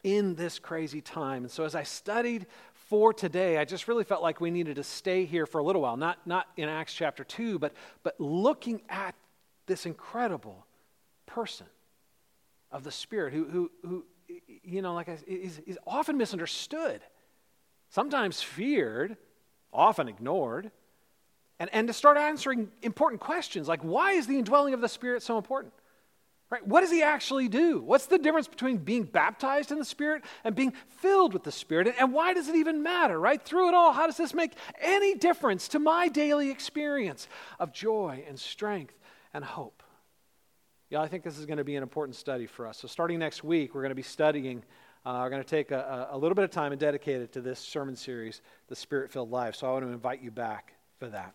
in 0.04 0.36
this 0.36 0.60
crazy 0.60 1.02
time. 1.02 1.44
And 1.44 1.52
so, 1.52 1.66
as 1.66 1.76
I 1.76 1.84
studied 1.84 2.48
for 2.74 3.14
today, 3.14 3.58
I 3.58 3.66
just 3.66 3.88
really 3.88 4.04
felt 4.04 4.24
like 4.24 4.42
we 4.42 4.50
needed 4.50 4.78
to 4.78 4.84
stay 4.84 5.26
here 5.26 5.46
for 5.46 5.60
a 5.60 5.64
little 5.64 5.82
while, 5.82 5.98
not, 5.98 6.26
not 6.26 6.48
in 6.58 6.70
Acts 6.70 6.94
chapter 6.94 7.24
2, 7.24 7.60
but, 7.60 7.74
but 8.02 8.20
looking 8.20 8.82
at 8.90 9.14
this 9.68 9.86
incredible 9.86 10.66
person 11.28 11.68
of 12.72 12.84
the 12.84 12.92
Spirit 12.92 13.34
who, 13.34 13.46
who, 13.46 13.72
who 13.84 14.06
you 14.64 14.82
know, 14.82 14.94
like 14.94 15.10
I, 15.10 15.18
is, 15.28 15.60
is 15.66 15.78
often 15.86 16.18
misunderstood, 16.18 17.02
sometimes 17.90 18.42
feared, 18.42 19.18
often 19.74 20.08
ignored, 20.08 20.72
and, 21.60 21.70
and 21.74 21.88
to 21.88 21.94
start 21.94 22.18
answering 22.18 22.70
important 22.82 23.20
questions 23.20 23.68
like 23.68 23.82
why 23.84 24.14
is 24.14 24.28
the 24.28 24.38
indwelling 24.38 24.74
of 24.74 24.82
the 24.82 24.90
Spirit 24.90 25.22
so 25.24 25.38
important? 25.38 25.74
Right? 26.50 26.66
What 26.66 26.82
does 26.82 26.90
he 26.90 27.04
actually 27.04 27.48
do? 27.48 27.80
What's 27.80 28.08
the 28.08 28.18
difference 28.18 28.48
between 28.48 28.78
being 28.78 29.04
baptized 29.04 29.72
in 29.72 29.78
the 29.78 29.86
Spirit 29.86 30.24
and 30.44 30.56
being 30.56 30.74
filled 30.88 31.32
with 31.34 31.44
the 31.44 31.52
Spirit? 31.52 31.86
And, 31.86 31.96
and 32.00 32.12
why 32.12 32.34
does 32.34 32.48
it 32.48 32.56
even 32.56 32.82
matter, 32.82 33.20
right? 33.20 33.40
Through 33.40 33.70
it 33.70 33.76
all, 33.76 33.92
how 33.94 34.08
does 34.08 34.18
this 34.18 34.34
make 34.34 34.54
any 34.82 35.14
difference 35.14 35.68
to 35.70 35.80
my 35.80 36.08
daily 36.08 36.50
experience 36.50 37.28
of 37.60 37.72
joy 37.72 38.24
and 38.28 38.40
strength 38.40 38.96
and 39.32 39.44
hope? 39.44 39.84
Yeah, 40.90 41.02
I 41.02 41.08
think 41.08 41.24
this 41.24 41.38
is 41.38 41.46
going 41.46 41.58
to 41.60 41.64
be 41.64 41.76
an 41.76 41.84
important 41.84 42.16
study 42.16 42.48
for 42.48 42.66
us. 42.66 42.80
So, 42.80 42.88
starting 42.88 43.20
next 43.20 43.44
week, 43.44 43.76
we're 43.76 43.82
going 43.82 43.92
to 43.92 43.96
be 43.96 44.02
studying, 44.02 44.64
uh, 45.06 45.20
we're 45.24 45.30
going 45.30 45.44
to 45.44 45.50
take 45.50 45.72
a, 45.72 46.10
a 46.12 46.18
little 46.18 46.36
bit 46.36 46.44
of 46.44 46.52
time 46.52 46.72
and 46.72 46.80
dedicate 46.80 47.22
it 47.22 47.34
to 47.34 47.42
this 47.42 47.60
sermon 47.60 47.96
series, 47.96 48.42
The 48.68 48.76
Spirit 48.76 49.12
Filled 49.12 49.32
Life. 49.32 49.56
So, 49.56 49.68
I 49.68 49.72
want 49.72 49.86
to 49.86 49.92
invite 49.92 50.22
you 50.22 50.32
back 50.32 50.74
for 51.00 51.08
that. 51.08 51.34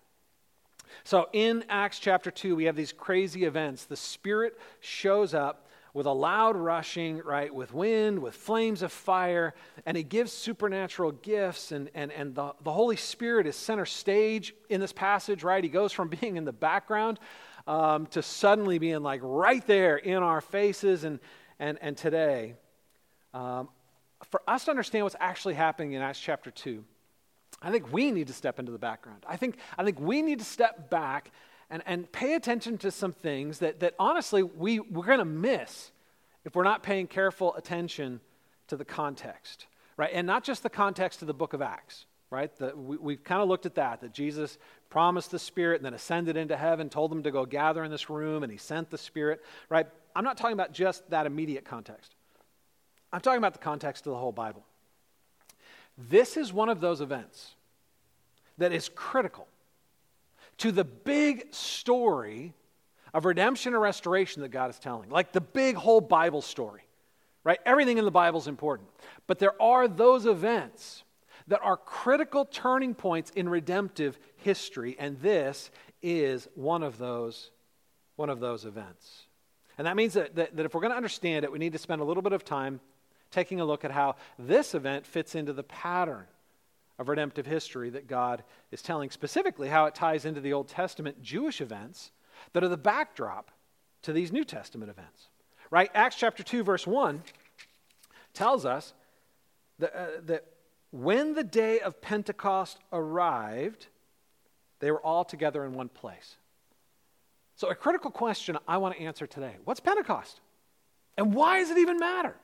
So 1.02 1.28
in 1.32 1.64
Acts 1.68 1.98
chapter 1.98 2.30
2, 2.30 2.54
we 2.54 2.64
have 2.64 2.76
these 2.76 2.92
crazy 2.92 3.44
events. 3.44 3.84
The 3.84 3.96
Spirit 3.96 4.58
shows 4.80 5.34
up 5.34 5.66
with 5.92 6.06
a 6.06 6.12
loud 6.12 6.56
rushing, 6.56 7.18
right, 7.18 7.54
with 7.54 7.72
wind, 7.72 8.18
with 8.18 8.34
flames 8.34 8.82
of 8.82 8.92
fire, 8.92 9.54
and 9.86 9.96
he 9.96 10.02
gives 10.02 10.32
supernatural 10.32 11.12
gifts. 11.12 11.70
And, 11.70 11.88
and, 11.94 12.10
and 12.10 12.34
the, 12.34 12.52
the 12.62 12.72
Holy 12.72 12.96
Spirit 12.96 13.46
is 13.46 13.54
center 13.54 13.86
stage 13.86 14.54
in 14.68 14.80
this 14.80 14.92
passage, 14.92 15.44
right? 15.44 15.62
He 15.62 15.70
goes 15.70 15.92
from 15.92 16.08
being 16.20 16.36
in 16.36 16.44
the 16.44 16.52
background 16.52 17.20
um, 17.66 18.06
to 18.06 18.22
suddenly 18.22 18.78
being 18.78 19.02
like 19.02 19.20
right 19.22 19.64
there 19.66 19.96
in 19.96 20.22
our 20.22 20.40
faces. 20.40 21.04
And, 21.04 21.20
and, 21.60 21.78
and 21.80 21.96
today, 21.96 22.54
um, 23.34 23.68
for 24.30 24.40
us 24.48 24.64
to 24.64 24.70
understand 24.70 25.04
what's 25.04 25.16
actually 25.20 25.54
happening 25.54 25.92
in 25.92 26.02
Acts 26.02 26.20
chapter 26.20 26.50
2, 26.50 26.82
I 27.60 27.70
think 27.70 27.92
we 27.92 28.10
need 28.10 28.28
to 28.28 28.32
step 28.32 28.58
into 28.58 28.72
the 28.72 28.78
background. 28.78 29.24
I 29.28 29.36
think, 29.36 29.56
I 29.76 29.84
think 29.84 30.00
we 30.00 30.22
need 30.22 30.38
to 30.38 30.44
step 30.44 30.88
back 30.88 31.30
and, 31.70 31.82
and 31.86 32.10
pay 32.10 32.34
attention 32.34 32.78
to 32.78 32.90
some 32.90 33.12
things 33.12 33.58
that, 33.58 33.80
that 33.80 33.94
honestly 33.98 34.42
we, 34.42 34.80
we're 34.80 35.06
going 35.06 35.18
to 35.18 35.24
miss 35.24 35.90
if 36.44 36.54
we're 36.54 36.64
not 36.64 36.82
paying 36.82 37.06
careful 37.06 37.54
attention 37.56 38.20
to 38.68 38.76
the 38.76 38.84
context, 38.84 39.66
right? 39.96 40.10
And 40.12 40.26
not 40.26 40.44
just 40.44 40.62
the 40.62 40.70
context 40.70 41.22
of 41.22 41.26
the 41.26 41.34
book 41.34 41.52
of 41.52 41.62
Acts, 41.62 42.06
right? 42.30 42.54
The, 42.56 42.76
we, 42.76 42.96
we've 42.98 43.24
kind 43.24 43.40
of 43.40 43.48
looked 43.48 43.66
at 43.66 43.74
that, 43.76 44.00
that 44.02 44.12
Jesus 44.12 44.58
promised 44.90 45.30
the 45.30 45.38
Spirit 45.38 45.76
and 45.76 45.86
then 45.86 45.94
ascended 45.94 46.36
into 46.36 46.56
heaven, 46.56 46.88
told 46.88 47.10
them 47.10 47.22
to 47.22 47.30
go 47.30 47.46
gather 47.46 47.82
in 47.82 47.90
this 47.90 48.10
room, 48.10 48.42
and 48.42 48.52
he 48.52 48.58
sent 48.58 48.90
the 48.90 48.98
Spirit, 48.98 49.42
right? 49.68 49.86
I'm 50.14 50.24
not 50.24 50.36
talking 50.36 50.54
about 50.54 50.72
just 50.72 51.08
that 51.10 51.26
immediate 51.26 51.64
context. 51.64 52.13
I'm 53.14 53.20
talking 53.20 53.38
about 53.38 53.52
the 53.52 53.60
context 53.60 54.06
of 54.06 54.10
the 54.10 54.18
whole 54.18 54.32
Bible. 54.32 54.64
This 55.96 56.36
is 56.36 56.52
one 56.52 56.68
of 56.68 56.80
those 56.80 57.00
events 57.00 57.54
that 58.58 58.72
is 58.72 58.90
critical 58.92 59.46
to 60.58 60.72
the 60.72 60.82
big 60.82 61.54
story 61.54 62.54
of 63.12 63.24
redemption 63.24 63.72
and 63.72 63.80
restoration 63.80 64.42
that 64.42 64.48
God 64.48 64.68
is 64.68 64.80
telling, 64.80 65.10
like 65.10 65.30
the 65.30 65.40
big 65.40 65.76
whole 65.76 66.00
Bible 66.00 66.42
story, 66.42 66.82
right? 67.44 67.60
Everything 67.64 67.98
in 67.98 68.04
the 68.04 68.10
Bible 68.10 68.40
is 68.40 68.48
important. 68.48 68.88
But 69.28 69.38
there 69.38 69.62
are 69.62 69.86
those 69.86 70.26
events 70.26 71.04
that 71.46 71.60
are 71.62 71.76
critical 71.76 72.44
turning 72.44 72.96
points 72.96 73.30
in 73.36 73.48
redemptive 73.48 74.18
history, 74.38 74.96
and 74.98 75.20
this 75.20 75.70
is 76.02 76.48
one 76.56 76.82
of 76.82 76.98
those, 76.98 77.52
one 78.16 78.28
of 78.28 78.40
those 78.40 78.64
events. 78.64 79.26
And 79.78 79.86
that 79.86 79.94
means 79.94 80.14
that, 80.14 80.34
that, 80.34 80.56
that 80.56 80.66
if 80.66 80.74
we're 80.74 80.80
going 80.80 80.90
to 80.90 80.96
understand 80.96 81.44
it, 81.44 81.52
we 81.52 81.60
need 81.60 81.74
to 81.74 81.78
spend 81.78 82.00
a 82.00 82.04
little 82.04 82.22
bit 82.22 82.32
of 82.32 82.44
time 82.44 82.80
taking 83.34 83.60
a 83.60 83.64
look 83.64 83.84
at 83.84 83.90
how 83.90 84.16
this 84.38 84.74
event 84.74 85.04
fits 85.04 85.34
into 85.34 85.52
the 85.52 85.64
pattern 85.64 86.24
of 86.98 87.08
redemptive 87.08 87.44
history 87.44 87.90
that 87.90 88.06
God 88.06 88.44
is 88.70 88.80
telling, 88.80 89.10
specifically 89.10 89.68
how 89.68 89.86
it 89.86 89.94
ties 89.94 90.24
into 90.24 90.40
the 90.40 90.52
Old 90.52 90.68
Testament 90.68 91.20
Jewish 91.20 91.60
events 91.60 92.12
that 92.52 92.62
are 92.62 92.68
the 92.68 92.76
backdrop 92.76 93.50
to 94.02 94.12
these 94.12 94.30
New 94.30 94.44
Testament 94.44 94.90
events. 94.90 95.28
Right? 95.70 95.90
Acts 95.94 96.16
chapter 96.16 96.44
2, 96.44 96.62
verse 96.62 96.86
1 96.86 97.22
tells 98.32 98.64
us 98.64 98.94
that, 99.80 99.94
uh, 99.94 100.06
that 100.26 100.44
when 100.92 101.34
the 101.34 101.42
day 101.42 101.80
of 101.80 102.00
Pentecost 102.00 102.78
arrived, 102.92 103.88
they 104.78 104.92
were 104.92 105.00
all 105.00 105.24
together 105.24 105.64
in 105.64 105.74
one 105.74 105.88
place. 105.88 106.36
So, 107.56 107.68
a 107.68 107.74
critical 107.74 108.10
question 108.10 108.58
I 108.68 108.76
want 108.76 108.96
to 108.96 109.02
answer 109.02 109.26
today 109.26 109.56
what's 109.64 109.80
Pentecost? 109.80 110.40
And 111.16 111.34
why 111.34 111.60
does 111.60 111.70
it 111.70 111.78
even 111.78 111.98
matter? 111.98 112.36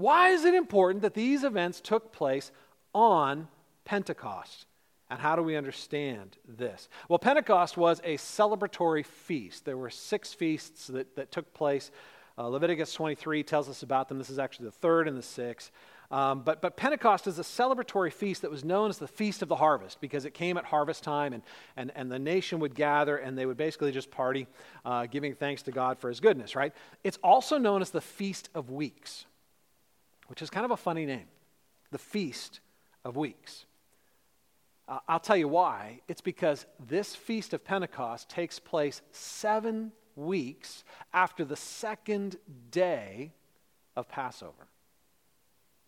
Why 0.00 0.30
is 0.30 0.46
it 0.46 0.54
important 0.54 1.02
that 1.02 1.12
these 1.12 1.44
events 1.44 1.78
took 1.78 2.10
place 2.10 2.50
on 2.94 3.48
Pentecost? 3.84 4.64
And 5.10 5.20
how 5.20 5.36
do 5.36 5.42
we 5.42 5.56
understand 5.56 6.38
this? 6.48 6.88
Well, 7.10 7.18
Pentecost 7.18 7.76
was 7.76 8.00
a 8.02 8.16
celebratory 8.16 9.04
feast. 9.04 9.66
There 9.66 9.76
were 9.76 9.90
six 9.90 10.32
feasts 10.32 10.86
that, 10.86 11.16
that 11.16 11.30
took 11.30 11.52
place. 11.52 11.90
Uh, 12.38 12.46
Leviticus 12.46 12.94
23 12.94 13.42
tells 13.42 13.68
us 13.68 13.82
about 13.82 14.08
them. 14.08 14.16
This 14.16 14.30
is 14.30 14.38
actually 14.38 14.66
the 14.66 14.72
third 14.72 15.06
and 15.06 15.18
the 15.18 15.22
sixth. 15.22 15.70
Um, 16.10 16.44
but, 16.44 16.62
but 16.62 16.78
Pentecost 16.78 17.26
is 17.26 17.38
a 17.38 17.42
celebratory 17.42 18.10
feast 18.10 18.40
that 18.40 18.50
was 18.50 18.64
known 18.64 18.88
as 18.88 18.96
the 18.96 19.06
Feast 19.06 19.42
of 19.42 19.48
the 19.48 19.56
Harvest 19.56 20.00
because 20.00 20.24
it 20.24 20.32
came 20.32 20.56
at 20.56 20.64
harvest 20.64 21.04
time 21.04 21.34
and, 21.34 21.42
and, 21.76 21.92
and 21.94 22.10
the 22.10 22.18
nation 22.18 22.58
would 22.60 22.74
gather 22.74 23.18
and 23.18 23.36
they 23.36 23.44
would 23.44 23.58
basically 23.58 23.92
just 23.92 24.10
party, 24.10 24.46
uh, 24.86 25.04
giving 25.06 25.34
thanks 25.34 25.62
to 25.62 25.72
God 25.72 25.98
for 25.98 26.08
his 26.08 26.20
goodness, 26.20 26.56
right? 26.56 26.72
It's 27.04 27.18
also 27.22 27.58
known 27.58 27.82
as 27.82 27.90
the 27.90 28.00
Feast 28.00 28.48
of 28.54 28.70
Weeks, 28.70 29.26
which 30.30 30.42
is 30.42 30.48
kind 30.48 30.64
of 30.64 30.70
a 30.70 30.76
funny 30.76 31.04
name. 31.06 31.26
The 31.90 31.98
Feast 31.98 32.60
of 33.04 33.16
Weeks. 33.16 33.66
Uh, 34.86 35.00
I'll 35.08 35.18
tell 35.18 35.36
you 35.36 35.48
why. 35.48 36.02
It's 36.06 36.20
because 36.20 36.66
this 36.78 37.16
Feast 37.16 37.52
of 37.52 37.64
Pentecost 37.64 38.30
takes 38.30 38.60
place 38.60 39.02
seven 39.10 39.90
weeks 40.14 40.84
after 41.12 41.44
the 41.44 41.56
second 41.56 42.36
day 42.70 43.32
of 43.96 44.08
Passover. 44.08 44.68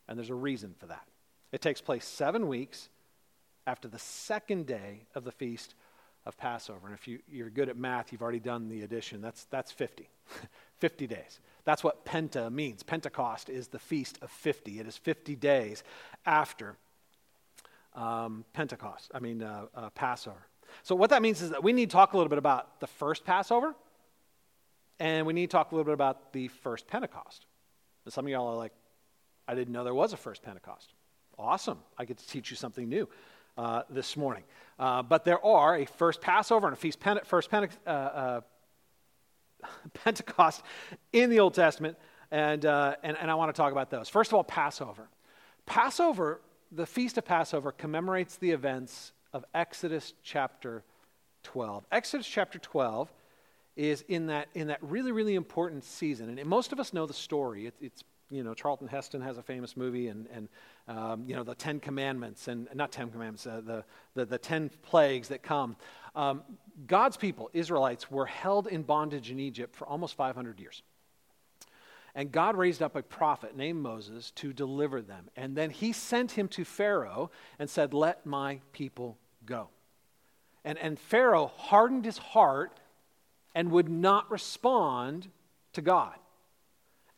And 0.08 0.18
there's 0.18 0.30
a 0.30 0.34
reason 0.34 0.74
for 0.76 0.86
that. 0.86 1.06
It 1.52 1.60
takes 1.60 1.80
place 1.80 2.04
seven 2.04 2.48
weeks 2.48 2.88
after 3.64 3.86
the 3.86 4.00
second 4.00 4.66
day 4.66 5.06
of 5.14 5.22
the 5.22 5.30
feast 5.30 5.76
of 6.26 6.36
Passover. 6.36 6.86
And 6.86 6.94
if 6.94 7.06
you, 7.06 7.20
you're 7.30 7.48
good 7.48 7.68
at 7.68 7.76
math, 7.76 8.10
you've 8.10 8.22
already 8.22 8.40
done 8.40 8.68
the 8.68 8.82
addition. 8.82 9.20
That's, 9.20 9.44
that's 9.44 9.70
50. 9.70 10.08
50 10.78 11.06
days. 11.06 11.38
That's 11.64 11.84
what 11.84 12.04
Penta 12.04 12.50
means. 12.50 12.82
Pentecost 12.82 13.48
is 13.48 13.68
the 13.68 13.78
feast 13.78 14.18
of 14.22 14.30
50. 14.30 14.80
It 14.80 14.86
is 14.86 14.96
50 14.96 15.36
days 15.36 15.84
after 16.26 16.76
um, 17.94 18.44
Pentecost, 18.52 19.10
I 19.14 19.20
mean, 19.20 19.42
uh, 19.42 19.66
uh, 19.74 19.90
Passover. 19.90 20.46
So, 20.82 20.94
what 20.94 21.10
that 21.10 21.20
means 21.20 21.42
is 21.42 21.50
that 21.50 21.62
we 21.62 21.72
need 21.72 21.90
to 21.90 21.92
talk 21.92 22.14
a 22.14 22.16
little 22.16 22.30
bit 22.30 22.38
about 22.38 22.80
the 22.80 22.86
first 22.86 23.24
Passover, 23.24 23.74
and 24.98 25.26
we 25.26 25.34
need 25.34 25.50
to 25.50 25.52
talk 25.52 25.72
a 25.72 25.74
little 25.74 25.84
bit 25.84 25.94
about 25.94 26.32
the 26.32 26.48
first 26.48 26.86
Pentecost. 26.86 27.44
some 28.08 28.24
of 28.24 28.30
y'all 28.30 28.48
are 28.48 28.56
like, 28.56 28.72
I 29.46 29.54
didn't 29.54 29.72
know 29.72 29.84
there 29.84 29.94
was 29.94 30.12
a 30.12 30.16
first 30.16 30.42
Pentecost. 30.42 30.94
Awesome. 31.38 31.78
I 31.98 32.04
get 32.04 32.18
to 32.18 32.26
teach 32.26 32.50
you 32.50 32.56
something 32.56 32.88
new 32.88 33.08
uh, 33.58 33.82
this 33.90 34.16
morning. 34.16 34.44
Uh, 34.78 35.02
but 35.02 35.24
there 35.24 35.44
are 35.44 35.76
a 35.76 35.84
first 35.84 36.20
Passover 36.20 36.66
and 36.66 36.74
a 36.74 36.80
feast 36.80 37.00
Pente- 37.00 37.26
first 37.26 37.50
Pente- 37.50 37.76
uh, 37.86 37.90
uh 37.90 38.40
Pentecost 39.94 40.62
in 41.12 41.30
the 41.30 41.40
Old 41.40 41.54
Testament, 41.54 41.96
and, 42.30 42.64
uh, 42.64 42.96
and, 43.02 43.16
and 43.16 43.30
I 43.30 43.34
want 43.34 43.54
to 43.54 43.56
talk 43.60 43.72
about 43.72 43.90
those. 43.90 44.08
First 44.08 44.30
of 44.30 44.34
all, 44.34 44.44
Passover. 44.44 45.08
Passover, 45.66 46.40
the 46.70 46.86
Feast 46.86 47.18
of 47.18 47.24
Passover, 47.24 47.72
commemorates 47.72 48.36
the 48.36 48.50
events 48.50 49.12
of 49.32 49.44
Exodus 49.54 50.14
chapter 50.22 50.82
12. 51.44 51.84
Exodus 51.92 52.26
chapter 52.26 52.58
12 52.58 53.12
is 53.76 54.04
in 54.08 54.26
that, 54.26 54.48
in 54.54 54.66
that 54.68 54.78
really, 54.82 55.12
really 55.12 55.34
important 55.34 55.84
season. 55.84 56.38
And 56.38 56.48
most 56.48 56.72
of 56.72 56.80
us 56.80 56.92
know 56.92 57.06
the 57.06 57.14
story. 57.14 57.66
It, 57.66 57.74
it's 57.80 58.04
you 58.32 58.42
know, 58.42 58.54
Charlton 58.54 58.88
Heston 58.88 59.20
has 59.20 59.36
a 59.36 59.42
famous 59.42 59.76
movie, 59.76 60.08
and, 60.08 60.26
and 60.32 60.48
um, 60.88 61.24
you 61.26 61.36
know, 61.36 61.44
the 61.44 61.54
Ten 61.54 61.78
Commandments, 61.78 62.48
and 62.48 62.66
not 62.74 62.90
Ten 62.90 63.10
Commandments, 63.10 63.46
uh, 63.46 63.60
the, 63.64 63.84
the, 64.14 64.24
the, 64.24 64.38
Ten 64.38 64.70
Plagues 64.82 65.28
that 65.28 65.42
come. 65.42 65.76
Um, 66.16 66.42
God's 66.86 67.16
people, 67.16 67.50
Israelites, 67.52 68.10
were 68.10 68.26
held 68.26 68.66
in 68.66 68.82
bondage 68.82 69.30
in 69.30 69.38
Egypt 69.38 69.76
for 69.76 69.86
almost 69.86 70.16
500 70.16 70.58
years. 70.58 70.82
And 72.14 72.32
God 72.32 72.56
raised 72.56 72.82
up 72.82 72.96
a 72.96 73.02
prophet 73.02 73.56
named 73.56 73.82
Moses 73.82 74.30
to 74.32 74.52
deliver 74.52 75.00
them. 75.00 75.28
And 75.36 75.56
then 75.56 75.70
he 75.70 75.92
sent 75.92 76.32
him 76.32 76.48
to 76.48 76.64
Pharaoh 76.64 77.30
and 77.58 77.70
said, 77.70 77.94
Let 77.94 78.26
my 78.26 78.60
people 78.72 79.18
go. 79.46 79.68
And, 80.64 80.78
and 80.78 80.98
Pharaoh 80.98 81.50
hardened 81.56 82.04
his 82.04 82.18
heart 82.18 82.78
and 83.54 83.70
would 83.70 83.88
not 83.88 84.30
respond 84.30 85.28
to 85.72 85.82
God. 85.82 86.14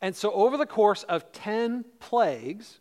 And 0.05 0.15
so, 0.15 0.31
over 0.33 0.55
the 0.55 0.67
course 0.67 1.01
of 1.01 1.31
10 1.31 1.83
plagues, 1.99 2.79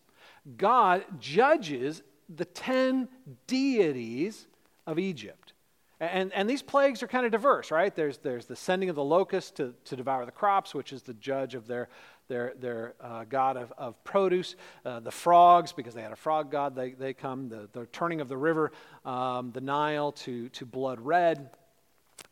God 0.59 1.05
judges 1.19 2.03
the 2.29 2.45
10 2.45 3.09
deities 3.47 4.47
of 4.87 4.99
Egypt. 4.99 5.55
And, 6.01 6.35
and 6.35 6.51
these 6.51 6.61
plagues 6.61 7.03
are 7.03 7.07
kind 7.07 7.25
of 7.25 7.33
diverse, 7.33 7.71
right? 7.71 7.97
There's, 7.97 8.19
there's 8.19 8.45
the 8.45 8.57
sending 8.57 8.91
of 8.91 8.95
the 8.95 9.03
locusts 9.03 9.53
to, 9.53 9.73
to 9.87 9.97
devour 9.97 10.27
the 10.27 10.33
crops, 10.33 10.75
which 10.75 10.93
is 10.93 11.01
the 11.01 11.15
judge 11.15 11.55
of 11.55 11.67
their, 11.67 11.89
their, 12.29 12.53
their 12.61 12.93
uh, 13.01 13.25
god 13.27 13.57
of, 13.57 13.73
of 13.79 14.05
produce. 14.05 14.55
Uh, 14.85 15.01
the 15.01 15.11
frogs, 15.11 15.73
because 15.73 15.95
they 15.95 16.03
had 16.03 16.13
a 16.13 16.17
frog 16.17 16.51
god, 16.51 16.77
they, 16.77 16.91
they 16.91 17.15
come. 17.15 17.49
The, 17.49 17.71
the 17.73 17.87
turning 17.87 18.21
of 18.21 18.29
the 18.29 18.37
river, 18.37 18.71
um, 19.07 19.51
the 19.51 19.63
Nile, 19.63 20.13
to, 20.13 20.51
to 20.51 20.67
blood 20.67 21.01
red, 21.01 21.49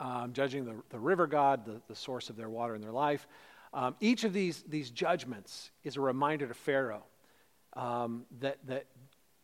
um, 0.00 0.34
judging 0.34 0.66
the, 0.66 0.74
the 0.90 0.98
river 0.98 1.26
god, 1.26 1.64
the, 1.64 1.80
the 1.88 1.96
source 1.96 2.28
of 2.28 2.36
their 2.36 2.50
water 2.50 2.74
in 2.74 2.82
their 2.82 2.92
life. 2.92 3.26
Um, 3.74 3.94
each 4.00 4.24
of 4.24 4.32
these, 4.32 4.62
these 4.68 4.90
judgments 4.90 5.70
is 5.82 5.96
a 5.96 6.00
reminder 6.00 6.46
to 6.46 6.54
Pharaoh 6.54 7.04
um, 7.74 8.24
that, 8.40 8.58
that 8.66 8.86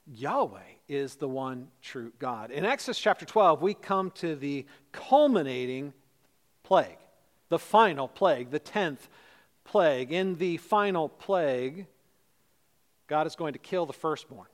Yahweh 0.07 0.61
is 0.89 1.17
the 1.17 1.29
one 1.29 1.69
true 1.83 2.13
God. 2.19 2.51
In 2.51 2.65
Exodus 2.65 2.99
chapter 2.99 3.25
12, 3.25 3.63
we 3.63 3.75
come 3.75 4.11
to 4.13 4.37
the 4.37 4.67
culminating 4.93 5.93
plague, 6.63 6.99
the 7.49 7.59
final 7.59 8.07
plague, 8.07 8.51
the 8.51 8.59
tenth 8.59 9.09
plague. 9.65 10.13
In 10.13 10.37
the 10.37 10.59
final 10.59 11.09
plague, 11.09 11.87
God 13.07 13.27
is 13.27 13.35
going 13.35 13.55
to 13.55 13.59
kill 13.59 13.87
the 13.87 13.95
firstborn 13.95 14.49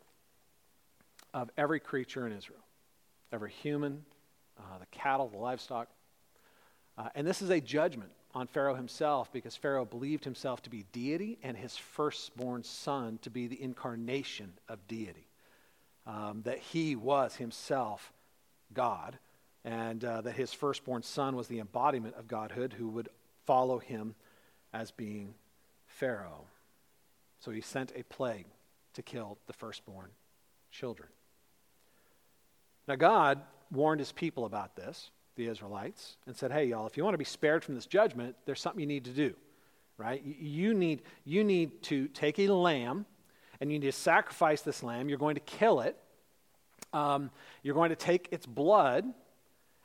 of 1.33 1.51
every 1.57 1.81
creature 1.81 2.27
in 2.27 2.33
Israel, 2.33 2.63
every 3.33 3.51
human, 3.51 4.05
uh, 4.59 4.79
the 4.79 4.87
cattle, 4.87 5.29
the 5.29 5.39
livestock. 5.39 5.89
Uh, 6.97 7.09
and 7.17 7.27
this 7.27 7.43
is 7.43 7.51
a 7.51 7.61
judgment 7.61 8.11
on 8.35 8.47
Pharaoh 8.49 8.75
himself 8.75 9.33
because 9.33 9.55
Pharaoh 9.57 9.85
believed 9.85 10.25
himself 10.25 10.63
to 10.63 10.71
be 10.71 10.85
deity 10.93 11.39
and 11.43 11.57
his 11.57 11.77
firstborn 11.77 12.65
son 12.65 13.19
to 13.23 13.31
be 13.31 13.47
the 13.47 13.63
incarnation 13.63 14.53
of 14.69 14.87
deity. 14.89 15.29
Um, 16.07 16.43
that 16.45 16.59
he 16.59 16.97
was 16.97 17.37
himself 17.37 18.13
God, 18.75 19.19
and 19.65 20.05
uh, 20.05 20.21
that 20.21 20.35
his 20.35 20.53
firstborn 20.53 21.03
son 21.03 21.35
was 21.35 21.49
the 21.49 21.61
embodiment 21.61 22.15
of 22.17 22.29
Godhood 22.29 22.75
who 22.75 22.89
would 22.89 23.09
follow 23.47 23.79
him 23.79 24.15
as 24.73 24.91
being 24.91 25.35
Pharaoh. 25.87 26.45
So 27.41 27.51
he 27.51 27.61
sent 27.61 27.93
a 27.95 28.03
plague 28.05 28.47
to 28.95 29.03
kill 29.03 29.39
the 29.47 29.53
firstborn 29.53 30.11
children. 30.71 31.09
Now, 32.87 32.97
God 32.97 33.41
warned 33.73 34.01
his 34.01 34.13
people 34.13 34.45
about 34.45 34.77
this 34.77 35.11
the 35.37 35.47
Israelites 35.47 36.17
and 36.27 36.37
said, 36.37 36.53
hey, 36.53 36.67
y'all, 36.67 36.87
if 36.87 36.97
you 36.97 37.05
want 37.05 37.15
to 37.15 37.19
be 37.19 37.25
spared 37.25 37.65
from 37.65 37.75
this 37.75 37.87
judgment, 37.87 38.37
there's 38.47 38.61
something 38.61 38.81
you 38.81 38.87
need 38.87 39.05
to 39.05 39.11
do, 39.11 39.35
right? 39.99 40.23
You 40.25 40.75
need, 40.75 41.03
you 41.25 41.45
need 41.45 41.83
to 41.85 42.09
take 42.09 42.39
a 42.39 42.49
lamb 42.49 43.07
and 43.61 43.71
you 43.71 43.79
need 43.79 43.87
to 43.87 43.93
sacrifice 43.93 44.63
this 44.63 44.83
lamb. 44.83 45.09
You're 45.09 45.19
going 45.19 45.37
to 45.37 45.41
kill 45.41 45.81
it. 45.81 45.97
Um, 46.93 47.31
you're 47.63 47.75
going 47.75 47.91
to 47.91 47.97
take 47.97 48.29
its 48.31 48.47
blood 48.47 49.05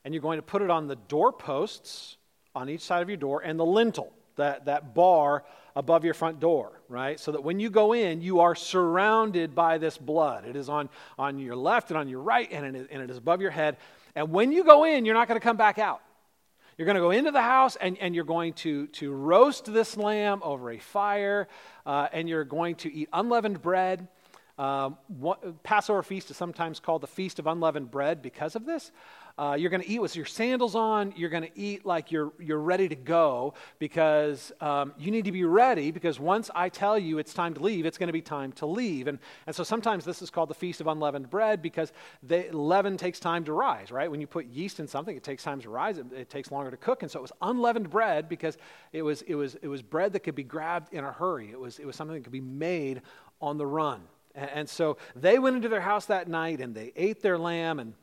and 0.05 0.13
you're 0.13 0.21
going 0.21 0.38
to 0.38 0.43
put 0.43 0.62
it 0.62 0.69
on 0.69 0.88
the 0.88 0.95
doorposts 0.95 2.17
on 2.55 2.69
each 2.69 2.81
side 2.81 3.01
of 3.01 3.09
your 3.09 3.17
door 3.17 3.41
and 3.41 3.59
the 3.59 3.65
lintel, 3.65 4.12
that, 4.35 4.65
that 4.65 4.93
bar 4.95 5.43
above 5.75 6.03
your 6.03 6.13
front 6.13 6.39
door, 6.39 6.81
right? 6.89 7.19
So 7.19 7.31
that 7.31 7.43
when 7.43 7.59
you 7.59 7.69
go 7.69 7.93
in, 7.93 8.21
you 8.21 8.39
are 8.39 8.55
surrounded 8.55 9.55
by 9.55 9.77
this 9.77 9.97
blood. 9.97 10.45
It 10.45 10.55
is 10.55 10.67
on, 10.69 10.89
on 11.17 11.39
your 11.39 11.55
left 11.55 11.89
and 11.89 11.97
on 11.97 12.09
your 12.09 12.21
right, 12.21 12.49
and 12.51 12.75
it 12.75 12.88
and 12.91 13.01
it 13.01 13.09
is 13.09 13.17
above 13.17 13.41
your 13.41 13.51
head. 13.51 13.77
And 14.15 14.32
when 14.32 14.52
you 14.52 14.63
go 14.63 14.84
in, 14.84 15.06
you're 15.06 15.15
not 15.15 15.28
going 15.28 15.39
to 15.39 15.43
come 15.43 15.58
back 15.58 15.80
out. 15.80 16.02
You're 16.78 16.86
going 16.86 16.95
to 16.95 17.02
go 17.02 17.12
into 17.12 17.32
the 17.32 17.41
house 17.41 17.76
and, 17.76 17.98
and 17.98 18.15
you're 18.15 18.24
going 18.24 18.54
to, 18.54 18.88
to 18.88 19.12
roast 19.12 19.65
this 19.65 19.98
lamb 19.98 20.39
over 20.43 20.72
a 20.72 20.80
fire, 20.80 21.50
uh, 21.86 22.08
and 22.13 22.30
you're 22.30 22.45
going 22.45 22.76
to 22.76 22.93
eat 22.93 23.10
unleavened 23.12 23.62
bread. 23.62 24.08
Um, 24.60 24.98
what, 25.08 25.63
Passover 25.63 26.04
feast 26.04 26.30
is 26.32 26.36
sometimes 26.36 26.82
called 26.82 27.02
the 27.02 27.08
Feast 27.08 27.39
of 27.39 27.48
Unleavened 27.48 27.89
Bread 27.89 28.22
because 28.22 28.58
of 28.58 28.65
this. 28.65 28.91
Uh, 29.38 29.56
you're 29.58 29.69
going 29.69 29.82
to 29.82 29.89
eat 29.89 30.02
with 30.02 30.17
your 30.17 30.26
sandals 30.26 30.76
on. 30.76 31.13
You're 31.15 31.30
going 31.30 31.43
to 31.43 31.58
eat 31.58 31.86
like 31.86 32.12
you're, 32.12 32.34
you're 32.41 32.60
ready 32.60 32.89
to 32.89 32.95
go 32.95 33.54
because 33.80 34.52
um, 34.60 34.93
you 35.00 35.12
need 35.12 35.24
to 35.24 35.32
be 35.32 35.45
ready 35.45 35.91
because 35.91 36.19
once 36.19 36.52
I 36.54 36.67
tell 36.67 37.00
you 37.00 37.19
it's 37.19 37.34
time 37.34 37.54
to 37.54 37.62
leave, 37.62 37.86
it's 37.86 37.98
going 37.98 38.08
to 38.08 38.13
be 38.13 38.22
time 38.22 38.52
to 38.54 38.65
leave. 38.65 39.08
And, 39.08 39.17
and 39.48 39.56
so 39.56 39.63
sometimes 39.63 40.04
this 40.04 40.22
is 40.22 40.30
called 40.30 40.50
the 40.50 40.56
Feast 40.56 40.82
of 40.82 40.88
Unleavened 40.88 41.30
Bread 41.30 41.62
because 41.62 41.93
the 42.22 42.50
leaven 42.52 42.98
takes 42.98 43.17
time 43.17 43.45
to 43.45 43.54
rise, 43.54 43.91
right? 43.91 44.12
When 44.12 44.19
you 44.19 44.28
put 44.28 44.45
yeast 44.48 44.82
in 44.82 44.89
something, 44.89 45.15
it 45.15 45.24
takes 45.24 45.41
time 45.41 45.62
to 45.62 45.69
rise. 45.69 46.00
It, 46.00 46.12
it 46.12 46.30
takes 46.30 46.52
longer 46.52 46.69
to 46.69 46.76
cook. 46.76 47.02
And 47.02 47.10
so 47.10 47.19
it 47.19 47.22
was 47.22 47.32
unleavened 47.41 47.89
bread 47.89 48.28
because 48.28 48.58
it 48.91 49.04
was, 49.04 49.22
it, 49.22 49.36
was, 49.36 49.56
it 49.62 49.69
was 49.69 49.82
bread 49.82 50.12
that 50.12 50.19
could 50.19 50.36
be 50.36 50.43
grabbed 50.43 50.93
in 50.93 51.06
a 51.06 51.13
hurry. 51.13 51.50
It 51.50 51.60
was, 51.62 51.80
it 51.80 51.86
was 51.86 51.95
something 51.95 52.15
that 52.15 52.24
could 52.26 52.34
be 52.34 52.41
made 52.41 53.04
on 53.39 53.58
the 53.58 53.65
run. 53.65 54.02
And, 54.39 54.69
so 54.69 54.97
they 55.15 55.39
went 55.39 55.56
into 55.56 55.69
their 55.69 55.82
house 55.82 56.06
that 56.06 56.28
night 56.28 56.62
and 56.62 56.73
they 56.73 56.91
ate 56.95 57.21
their 57.21 57.38
lamb 57.38 57.80
and 57.80 57.93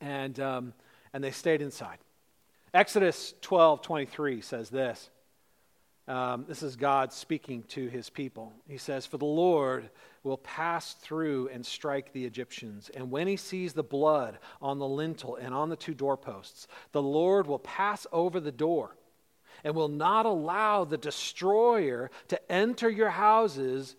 and, 0.00 0.40
um, 0.40 0.72
and 1.12 1.22
they 1.22 1.30
stayed 1.30 1.62
inside. 1.62 1.98
Exodus 2.72 3.34
12 3.42 3.82
23 3.82 4.40
says 4.40 4.70
this. 4.70 5.10
Um, 6.08 6.44
this 6.48 6.62
is 6.62 6.74
God 6.74 7.12
speaking 7.12 7.62
to 7.68 7.86
his 7.86 8.10
people. 8.10 8.52
He 8.66 8.78
says, 8.78 9.06
For 9.06 9.18
the 9.18 9.24
Lord 9.24 9.90
will 10.24 10.38
pass 10.38 10.94
through 10.94 11.48
and 11.48 11.64
strike 11.64 12.12
the 12.12 12.24
Egyptians. 12.24 12.90
And 12.94 13.10
when 13.10 13.28
he 13.28 13.36
sees 13.36 13.74
the 13.74 13.84
blood 13.84 14.38
on 14.60 14.78
the 14.78 14.88
lintel 14.88 15.36
and 15.36 15.54
on 15.54 15.68
the 15.68 15.76
two 15.76 15.94
doorposts, 15.94 16.66
the 16.92 17.02
Lord 17.02 17.46
will 17.46 17.60
pass 17.60 18.06
over 18.12 18.40
the 18.40 18.50
door 18.50 18.96
and 19.62 19.74
will 19.74 19.88
not 19.88 20.26
allow 20.26 20.84
the 20.84 20.98
destroyer 20.98 22.10
to 22.28 22.52
enter 22.52 22.88
your 22.90 23.10
houses 23.10 23.94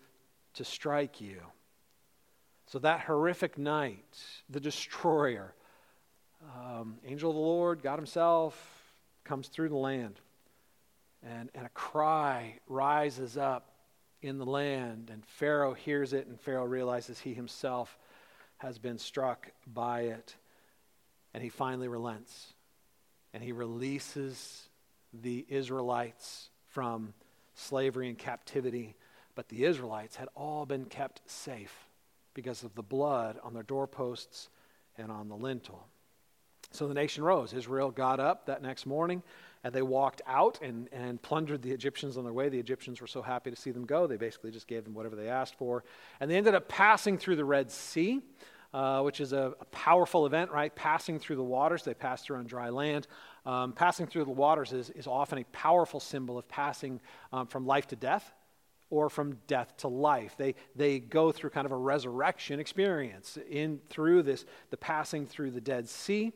to 0.54 0.64
strike 0.64 1.20
you. 1.20 1.40
So 2.72 2.78
that 2.78 3.00
horrific 3.00 3.58
night, 3.58 4.16
the 4.48 4.58
destroyer 4.58 5.52
um, 6.56 6.96
angel 7.06 7.28
of 7.28 7.36
the 7.36 7.42
Lord, 7.42 7.82
God 7.82 7.98
Himself, 7.98 8.56
comes 9.24 9.48
through 9.48 9.68
the 9.68 9.76
land. 9.76 10.18
And, 11.22 11.50
and 11.54 11.66
a 11.66 11.68
cry 11.68 12.60
rises 12.66 13.36
up 13.36 13.74
in 14.22 14.38
the 14.38 14.46
land, 14.46 15.10
and 15.12 15.22
Pharaoh 15.22 15.74
hears 15.74 16.14
it, 16.14 16.26
and 16.26 16.40
Pharaoh 16.40 16.64
realizes 16.64 17.18
he 17.18 17.34
himself 17.34 17.98
has 18.56 18.78
been 18.78 18.96
struck 18.96 19.50
by 19.66 20.04
it. 20.04 20.34
And 21.34 21.42
he 21.42 21.50
finally 21.50 21.88
relents. 21.88 22.54
And 23.34 23.42
he 23.42 23.52
releases 23.52 24.70
the 25.12 25.44
Israelites 25.50 26.48
from 26.68 27.12
slavery 27.54 28.08
and 28.08 28.16
captivity. 28.16 28.96
But 29.34 29.50
the 29.50 29.66
Israelites 29.66 30.16
had 30.16 30.30
all 30.34 30.64
been 30.64 30.86
kept 30.86 31.20
safe 31.30 31.90
because 32.34 32.62
of 32.62 32.74
the 32.74 32.82
blood 32.82 33.38
on 33.42 33.54
their 33.54 33.62
doorposts 33.62 34.48
and 34.96 35.10
on 35.10 35.28
the 35.28 35.36
lintel. 35.36 35.86
So 36.70 36.88
the 36.88 36.94
nation 36.94 37.22
rose. 37.22 37.52
Israel 37.52 37.90
got 37.90 38.18
up 38.18 38.46
that 38.46 38.62
next 38.62 38.86
morning 38.86 39.22
and 39.64 39.74
they 39.74 39.82
walked 39.82 40.22
out 40.26 40.58
and, 40.62 40.88
and 40.92 41.20
plundered 41.20 41.62
the 41.62 41.70
Egyptians 41.70 42.16
on 42.16 42.24
their 42.24 42.32
way. 42.32 42.48
The 42.48 42.58
Egyptians 42.58 43.00
were 43.00 43.06
so 43.06 43.22
happy 43.22 43.50
to 43.50 43.56
see 43.56 43.70
them 43.70 43.84
go, 43.84 44.06
they 44.06 44.16
basically 44.16 44.50
just 44.50 44.66
gave 44.66 44.84
them 44.84 44.94
whatever 44.94 45.14
they 45.14 45.28
asked 45.28 45.56
for. 45.56 45.84
And 46.20 46.30
they 46.30 46.36
ended 46.36 46.54
up 46.54 46.68
passing 46.68 47.18
through 47.18 47.36
the 47.36 47.44
Red 47.44 47.70
Sea, 47.70 48.20
uh, 48.72 49.02
which 49.02 49.20
is 49.20 49.32
a, 49.32 49.52
a, 49.60 49.64
powerful 49.66 50.24
event, 50.24 50.50
right? 50.50 50.74
Passing 50.74 51.18
through 51.18 51.36
the 51.36 51.42
waters. 51.42 51.82
They 51.82 51.92
passed 51.92 52.24
through 52.24 52.38
on 52.38 52.46
dry 52.46 52.70
land. 52.70 53.06
Um, 53.44 53.72
passing 53.72 54.06
through 54.06 54.24
the 54.24 54.30
waters 54.30 54.72
is, 54.72 54.88
is 54.90 55.06
often 55.06 55.38
a 55.38 55.44
powerful 55.52 56.00
symbol 56.00 56.38
of 56.38 56.48
passing 56.48 56.98
um, 57.34 57.46
from 57.46 57.66
life 57.66 57.86
to 57.88 57.96
death 57.96 58.32
or 58.92 59.08
from 59.08 59.38
death 59.46 59.74
to 59.78 59.88
life. 59.88 60.34
They, 60.36 60.54
they 60.76 60.98
go 61.00 61.32
through 61.32 61.48
kind 61.48 61.64
of 61.64 61.72
a 61.72 61.76
resurrection 61.76 62.60
experience 62.60 63.38
in 63.50 63.80
through 63.88 64.22
this, 64.24 64.44
the 64.68 64.76
passing 64.76 65.26
through 65.26 65.52
the 65.52 65.62
Dead 65.62 65.88
Sea. 65.88 66.30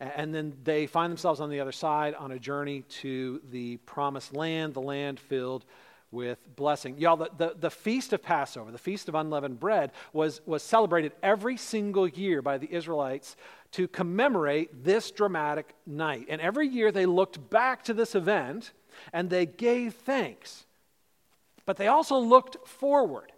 And 0.00 0.34
then 0.34 0.56
they 0.64 0.86
find 0.86 1.10
themselves 1.10 1.38
on 1.40 1.50
the 1.50 1.60
other 1.60 1.72
side 1.72 2.14
on 2.14 2.32
a 2.32 2.38
journey 2.38 2.82
to 3.02 3.42
the 3.50 3.76
promised 3.78 4.34
land, 4.34 4.72
the 4.72 4.80
land 4.80 5.20
filled 5.20 5.66
with 6.10 6.38
blessing. 6.56 6.96
Y'all, 6.96 7.18
the, 7.18 7.30
the, 7.36 7.54
the, 7.60 7.70
feast 7.70 8.14
of 8.14 8.22
Passover, 8.22 8.72
the 8.72 8.78
feast 8.78 9.10
of 9.10 9.14
unleavened 9.14 9.60
bread, 9.60 9.92
was, 10.14 10.40
was 10.46 10.62
celebrated 10.62 11.12
every 11.22 11.58
single 11.58 12.08
year 12.08 12.40
by 12.40 12.56
the 12.56 12.72
Israelites 12.72 13.36
to 13.72 13.86
commemorate 13.86 14.82
this 14.82 15.10
dramatic 15.10 15.74
night. 15.84 16.24
And 16.30 16.40
every 16.40 16.68
year 16.68 16.90
they 16.90 17.04
looked 17.04 17.50
back 17.50 17.84
to 17.84 17.92
this 17.92 18.14
event 18.14 18.72
and 19.12 19.28
they 19.28 19.44
gave 19.44 19.92
thanks 19.92 20.64
but 21.68 21.76
they 21.76 21.88
also 21.88 22.16
looked 22.16 22.66
forward. 22.66 23.30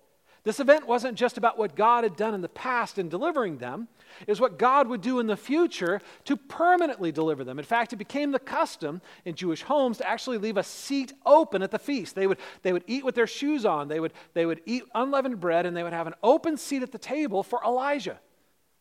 This 0.44 0.60
event 0.60 0.86
wasn't 0.86 1.18
just 1.18 1.36
about 1.36 1.58
what 1.58 1.74
God 1.74 2.04
had 2.04 2.14
done 2.14 2.32
in 2.32 2.42
the 2.42 2.48
past 2.48 2.96
in 2.96 3.08
delivering 3.08 3.58
them, 3.58 3.88
it 4.20 4.28
was 4.28 4.40
what 4.40 4.56
God 4.56 4.86
would 4.86 5.00
do 5.00 5.18
in 5.18 5.26
the 5.26 5.36
future 5.36 6.00
to 6.26 6.36
permanently 6.36 7.10
deliver 7.10 7.42
them. 7.42 7.58
In 7.58 7.64
fact, 7.64 7.92
it 7.92 7.96
became 7.96 8.30
the 8.30 8.38
custom 8.38 9.02
in 9.24 9.34
Jewish 9.34 9.62
homes 9.62 9.98
to 9.98 10.08
actually 10.08 10.38
leave 10.38 10.58
a 10.58 10.62
seat 10.62 11.12
open 11.26 11.60
at 11.60 11.72
the 11.72 11.78
feast. 11.80 12.14
They 12.14 12.28
would, 12.28 12.38
they 12.62 12.72
would 12.72 12.84
eat 12.86 13.04
with 13.04 13.16
their 13.16 13.26
shoes 13.26 13.64
on, 13.64 13.88
they 13.88 13.98
would, 13.98 14.12
they 14.32 14.46
would 14.46 14.60
eat 14.64 14.84
unleavened 14.94 15.40
bread, 15.40 15.66
and 15.66 15.76
they 15.76 15.82
would 15.82 15.92
have 15.92 16.06
an 16.06 16.14
open 16.22 16.56
seat 16.56 16.84
at 16.84 16.92
the 16.92 16.98
table 16.98 17.42
for 17.42 17.60
Elijah. 17.64 18.20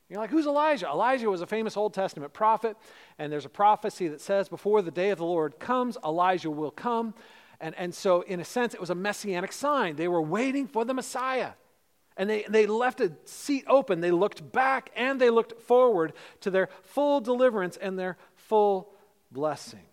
You're 0.10 0.20
like, 0.20 0.30
who's 0.30 0.46
Elijah? 0.46 0.90
Elijah 0.90 1.28
was 1.28 1.42
a 1.42 1.48
famous 1.48 1.76
Old 1.76 1.96
Testament 1.96 2.34
prophet, 2.34 2.78
and 3.18 3.32
there's 3.32 3.46
a 3.46 3.50
prophecy 3.50 4.10
that 4.10 4.22
says, 4.22 4.48
before 4.48 4.84
the 4.84 4.92
day 4.92 5.10
of 5.10 5.18
the 5.18 5.26
Lord 5.26 5.58
comes, 5.58 5.98
Elijah 6.06 6.52
will 6.52 6.70
come 6.70 7.16
and, 7.62 7.76
and 7.76 7.94
so, 7.94 8.22
in 8.22 8.40
a 8.40 8.46
sense, 8.46 8.74
it 8.74 8.80
was 8.80 8.90
a 8.90 8.96
messianic 8.96 9.52
sign. 9.52 9.96
They 9.96 10.08
were 10.08 10.22
waiting 10.22 10.68
for 10.68 10.86
the 10.86 10.94
Messiah. 10.94 11.52
And 12.16 12.30
they, 12.30 12.46
they 12.50 12.66
left 12.66 13.02
a 13.02 13.14
seat 13.26 13.66
open. 13.68 14.02
They 14.02 14.12
looked 14.12 14.52
back 14.52 14.92
and 14.96 15.20
they 15.20 15.30
looked 15.30 15.62
forward 15.62 16.14
to 16.42 16.52
their 16.52 16.70
full 16.84 17.22
deliverance 17.22 17.78
and 17.78 17.98
their 17.98 18.18
full 18.36 18.92
blessing. 19.32 19.84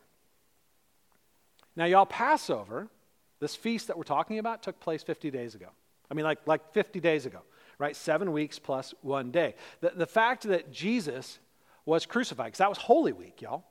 Now, 1.77 1.85
y'all, 1.85 2.07
Passover, 2.07 2.89
this 3.39 3.55
feast 3.55 3.89
that 3.89 3.97
we're 3.97 4.05
talking 4.05 4.39
about, 4.39 4.63
took 4.63 4.81
place 4.81 5.03
50 5.03 5.31
days 5.31 5.55
ago. 5.55 5.69
I 6.11 6.15
mean, 6.15 6.25
like, 6.25 6.39
like 6.47 6.73
50 6.73 7.01
days 7.01 7.27
ago, 7.27 7.43
right? 7.79 7.95
Seven 7.95 8.33
weeks 8.33 8.59
plus 8.59 8.95
one 9.03 9.31
day. 9.31 9.55
The, 9.81 9.91
the 9.91 10.07
fact 10.07 10.45
that 10.45 10.73
Jesus 10.73 11.39
was 11.85 12.07
crucified, 12.07 12.47
because 12.47 12.59
that 12.59 12.69
was 12.69 12.79
Holy 12.79 13.13
Week, 13.13 13.43
y'all. 13.43 13.65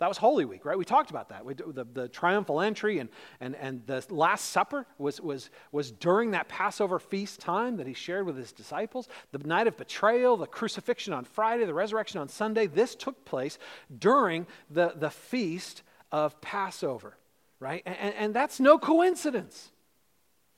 That 0.00 0.08
was 0.08 0.16
Holy 0.16 0.46
Week, 0.46 0.64
right? 0.64 0.78
We 0.78 0.86
talked 0.86 1.10
about 1.10 1.28
that. 1.28 1.44
We, 1.44 1.52
the, 1.52 1.86
the 1.92 2.08
triumphal 2.08 2.62
entry 2.62 3.00
and, 3.00 3.10
and, 3.38 3.54
and 3.54 3.86
the 3.86 4.02
Last 4.08 4.46
Supper 4.46 4.86
was, 4.96 5.20
was, 5.20 5.50
was 5.72 5.90
during 5.90 6.30
that 6.30 6.48
Passover 6.48 6.98
feast 6.98 7.38
time 7.38 7.76
that 7.76 7.86
he 7.86 7.92
shared 7.92 8.24
with 8.24 8.38
his 8.38 8.50
disciples. 8.50 9.10
The 9.32 9.46
night 9.46 9.66
of 9.66 9.76
betrayal, 9.76 10.38
the 10.38 10.46
crucifixion 10.46 11.12
on 11.12 11.26
Friday, 11.26 11.66
the 11.66 11.74
resurrection 11.74 12.18
on 12.18 12.30
Sunday, 12.30 12.66
this 12.66 12.94
took 12.94 13.26
place 13.26 13.58
during 13.98 14.46
the, 14.70 14.94
the 14.96 15.10
feast 15.10 15.82
of 16.10 16.40
Passover, 16.40 17.18
right? 17.60 17.82
And, 17.84 18.14
and 18.14 18.34
that's 18.34 18.58
no 18.58 18.78
coincidence, 18.78 19.70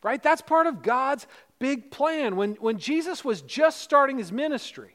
right? 0.05 0.23
That's 0.23 0.41
part 0.41 0.69
of 0.69 0.85
God's 0.85 1.27
big 1.59 1.91
plan. 1.91 2.37
When, 2.37 2.55
when 2.55 2.79
Jesus 2.79 3.25
was 3.25 3.43
just 3.43 3.81
starting 3.81 4.19
his 4.19 4.31
ministry, 4.31 4.95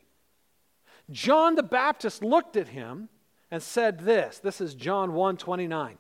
John 1.12 1.56
the 1.56 1.64
Baptist 1.64 2.24
looked 2.24 2.56
at 2.56 2.70
him 2.70 3.10
and 3.52 3.62
said 3.62 4.00
this. 4.00 4.40
This 4.40 4.62
is 4.62 4.76
John 4.76 5.14
1 5.14 5.38
29. 5.38 5.98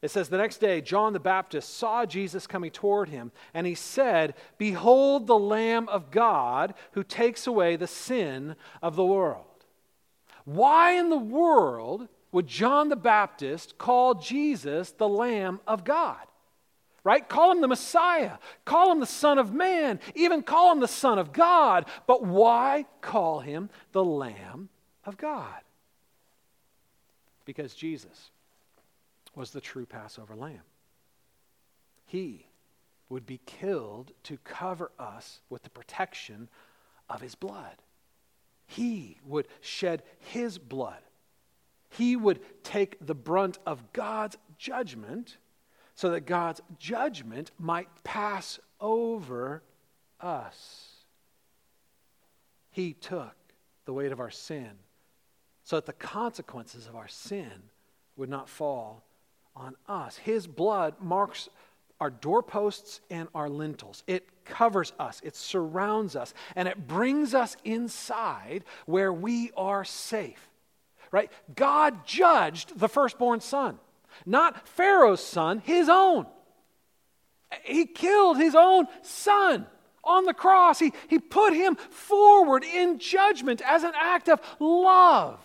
It 0.00 0.10
says, 0.10 0.28
The 0.28 0.38
next 0.38 0.58
day, 0.58 0.80
John 0.80 1.12
the 1.12 1.20
Baptist 1.20 1.76
saw 1.76 2.06
Jesus 2.06 2.46
coming 2.46 2.70
toward 2.70 3.08
him, 3.08 3.32
and 3.52 3.66
he 3.66 3.74
said, 3.74 4.34
Behold 4.56 5.26
the 5.26 5.38
Lamb 5.38 5.88
of 5.88 6.10
God 6.10 6.74
who 6.92 7.02
takes 7.02 7.46
away 7.46 7.76
the 7.76 7.86
sin 7.86 8.54
of 8.80 8.94
the 8.94 9.04
world. 9.04 9.44
Why 10.44 10.92
in 10.92 11.10
the 11.10 11.16
world 11.16 12.08
would 12.30 12.46
John 12.46 12.88
the 12.88 12.96
Baptist 12.96 13.76
call 13.76 14.14
Jesus 14.14 14.92
the 14.92 15.08
Lamb 15.08 15.60
of 15.66 15.84
God? 15.84 16.18
Right? 17.02 17.28
Call 17.28 17.52
him 17.52 17.60
the 17.60 17.68
Messiah. 17.68 18.38
Call 18.64 18.92
him 18.92 19.00
the 19.00 19.06
Son 19.06 19.38
of 19.38 19.52
Man. 19.52 19.98
Even 20.14 20.42
call 20.42 20.72
him 20.72 20.80
the 20.80 20.88
Son 20.88 21.18
of 21.18 21.32
God. 21.32 21.86
But 22.06 22.24
why 22.24 22.84
call 23.00 23.40
him 23.40 23.70
the 23.92 24.04
Lamb 24.04 24.68
of 25.04 25.16
God? 25.16 25.60
Because 27.48 27.72
Jesus 27.72 28.30
was 29.34 29.52
the 29.52 29.60
true 29.62 29.86
Passover 29.86 30.36
lamb. 30.36 30.60
He 32.04 32.44
would 33.08 33.24
be 33.24 33.40
killed 33.46 34.12
to 34.24 34.36
cover 34.44 34.90
us 34.98 35.40
with 35.48 35.62
the 35.62 35.70
protection 35.70 36.50
of 37.08 37.22
his 37.22 37.34
blood. 37.34 37.76
He 38.66 39.16
would 39.24 39.48
shed 39.62 40.02
his 40.18 40.58
blood. 40.58 41.00
He 41.88 42.16
would 42.16 42.40
take 42.64 42.98
the 43.00 43.14
brunt 43.14 43.58
of 43.64 43.94
God's 43.94 44.36
judgment 44.58 45.38
so 45.94 46.10
that 46.10 46.26
God's 46.26 46.60
judgment 46.78 47.50
might 47.58 47.88
pass 48.04 48.60
over 48.78 49.62
us. 50.20 50.90
He 52.72 52.92
took 52.92 53.34
the 53.86 53.94
weight 53.94 54.12
of 54.12 54.20
our 54.20 54.30
sin 54.30 54.72
so 55.68 55.76
that 55.76 55.84
the 55.84 55.92
consequences 55.92 56.86
of 56.86 56.96
our 56.96 57.08
sin 57.08 57.52
would 58.16 58.30
not 58.30 58.48
fall 58.48 59.04
on 59.54 59.76
us. 59.86 60.16
His 60.16 60.46
blood 60.46 60.94
marks 60.98 61.50
our 62.00 62.08
doorposts 62.08 63.02
and 63.10 63.28
our 63.34 63.50
lintels. 63.50 64.02
It 64.06 64.26
covers 64.46 64.94
us, 64.98 65.20
it 65.22 65.36
surrounds 65.36 66.16
us, 66.16 66.32
and 66.56 66.68
it 66.68 66.88
brings 66.88 67.34
us 67.34 67.54
inside 67.64 68.64
where 68.86 69.12
we 69.12 69.50
are 69.58 69.84
safe. 69.84 70.48
Right? 71.10 71.30
God 71.54 72.06
judged 72.06 72.78
the 72.78 72.88
firstborn 72.88 73.40
son, 73.40 73.78
not 74.24 74.66
Pharaoh's 74.68 75.22
son, 75.22 75.58
his 75.58 75.90
own. 75.90 76.24
He 77.64 77.84
killed 77.84 78.38
his 78.38 78.54
own 78.54 78.86
son 79.02 79.66
on 80.02 80.24
the 80.24 80.32
cross. 80.32 80.78
He, 80.78 80.94
he 81.08 81.18
put 81.18 81.52
him 81.52 81.76
forward 81.76 82.64
in 82.64 82.98
judgment 82.98 83.60
as 83.60 83.82
an 83.82 83.92
act 83.94 84.30
of 84.30 84.40
love 84.58 85.38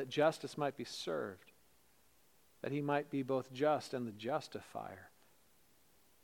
that 0.00 0.08
justice 0.08 0.56
might 0.56 0.78
be 0.78 0.84
served 0.84 1.52
that 2.62 2.72
he 2.72 2.80
might 2.80 3.10
be 3.10 3.22
both 3.22 3.52
just 3.52 3.92
and 3.92 4.06
the 4.06 4.12
justifier 4.12 5.10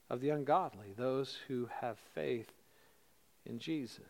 of 0.09 0.23
the 0.23 0.31
ungodly, 0.31 0.95
those 0.97 1.37
who 1.47 1.69
have 1.81 1.99
faith 2.15 2.51
in 3.45 3.59
Jesus. 3.59 4.01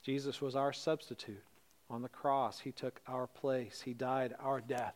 Jesus 0.00 0.40
was 0.40 0.54
our 0.54 0.72
substitute 0.72 1.42
on 1.90 2.02
the 2.02 2.08
cross. 2.08 2.60
He 2.60 2.70
took 2.70 3.00
our 3.08 3.26
place, 3.26 3.82
He 3.84 3.94
died 3.94 4.36
our 4.38 4.60
death 4.60 4.94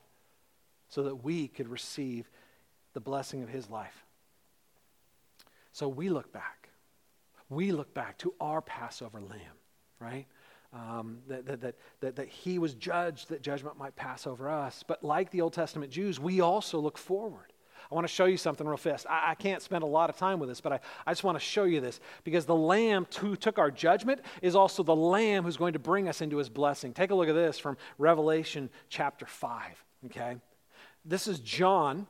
so 0.88 1.03
that 1.03 1.25
we 1.25 1.49
could 1.49 1.68
receive 1.68 2.31
the 2.92 3.01
blessing 3.01 3.42
of 3.42 3.49
His 3.49 3.68
life. 3.68 4.05
So 5.73 5.88
we 5.88 6.09
look 6.09 6.33
back. 6.33 6.68
We 7.49 7.73
look 7.73 7.92
back 7.95 8.16
to 8.18 8.33
our 8.40 8.62
Passover 8.62 9.21
lamb, 9.21 9.59
right? 9.99 10.27
Um, 10.73 11.19
that, 11.29 11.47
that, 11.47 11.75
that, 12.01 12.17
that, 12.17 12.29
he 12.29 12.59
was 12.59 12.75
judged 12.75 13.29
that 13.29 13.43
judgment 13.43 13.79
might 13.79 13.95
pass 13.95 14.27
over 14.27 14.49
us. 14.49 14.83
But 14.87 15.05
like 15.05 15.31
the 15.31 15.43
Old 15.43 15.53
Testament 15.53 15.93
Jews, 15.93 16.19
we 16.19 16.41
also 16.41 16.79
look 16.79 16.97
forward. 16.97 17.53
I 17.91 17.95
want 17.95 18.07
to 18.07 18.13
show 18.13 18.25
you 18.25 18.39
something 18.39 18.67
real 18.67 18.79
fast. 18.79 19.07
I, 19.09 19.33
I, 19.33 19.35
can't 19.35 19.61
spend 19.61 19.83
a 19.83 19.87
lot 19.87 20.09
of 20.09 20.17
time 20.17 20.39
with 20.39 20.49
this, 20.49 20.63
but 20.63 20.73
I, 20.73 20.81
I 21.07 21.11
just 21.11 21.25
want 21.25 21.37
to 21.37 21.45
show 21.45 21.65
you 21.65 21.81
this 21.81 22.01
because 22.25 22.47
the 22.47 22.55
Lamb 22.55 23.07
who 23.19 23.37
took 23.37 23.59
our 23.59 23.71
judgment 23.71 24.23
is 24.41 24.57
also 24.57 24.83
the 24.83 24.97
Lamb 24.97 25.45
who's 25.45 25.59
going 25.59 25.75
to 25.75 25.79
bring 25.79 26.09
us 26.09 26.23
into 26.23 26.39
his 26.39 26.49
blessing. 26.49 26.95
Take 26.95 27.11
a 27.11 27.15
look 27.15 27.29
at 27.29 27.35
this 27.35 27.59
from 27.59 27.77
Revelation 27.99 28.71
chapter 28.89 29.27
5. 29.27 29.85
Okay? 30.07 30.37
This 31.05 31.27
is 31.27 31.39
John 31.41 32.07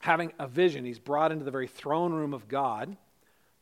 having 0.00 0.32
a 0.38 0.46
vision. 0.46 0.84
He's 0.84 1.00
brought 1.00 1.32
into 1.32 1.44
the 1.44 1.50
very 1.50 1.66
throne 1.66 2.12
room 2.12 2.32
of 2.32 2.46
God 2.46 2.96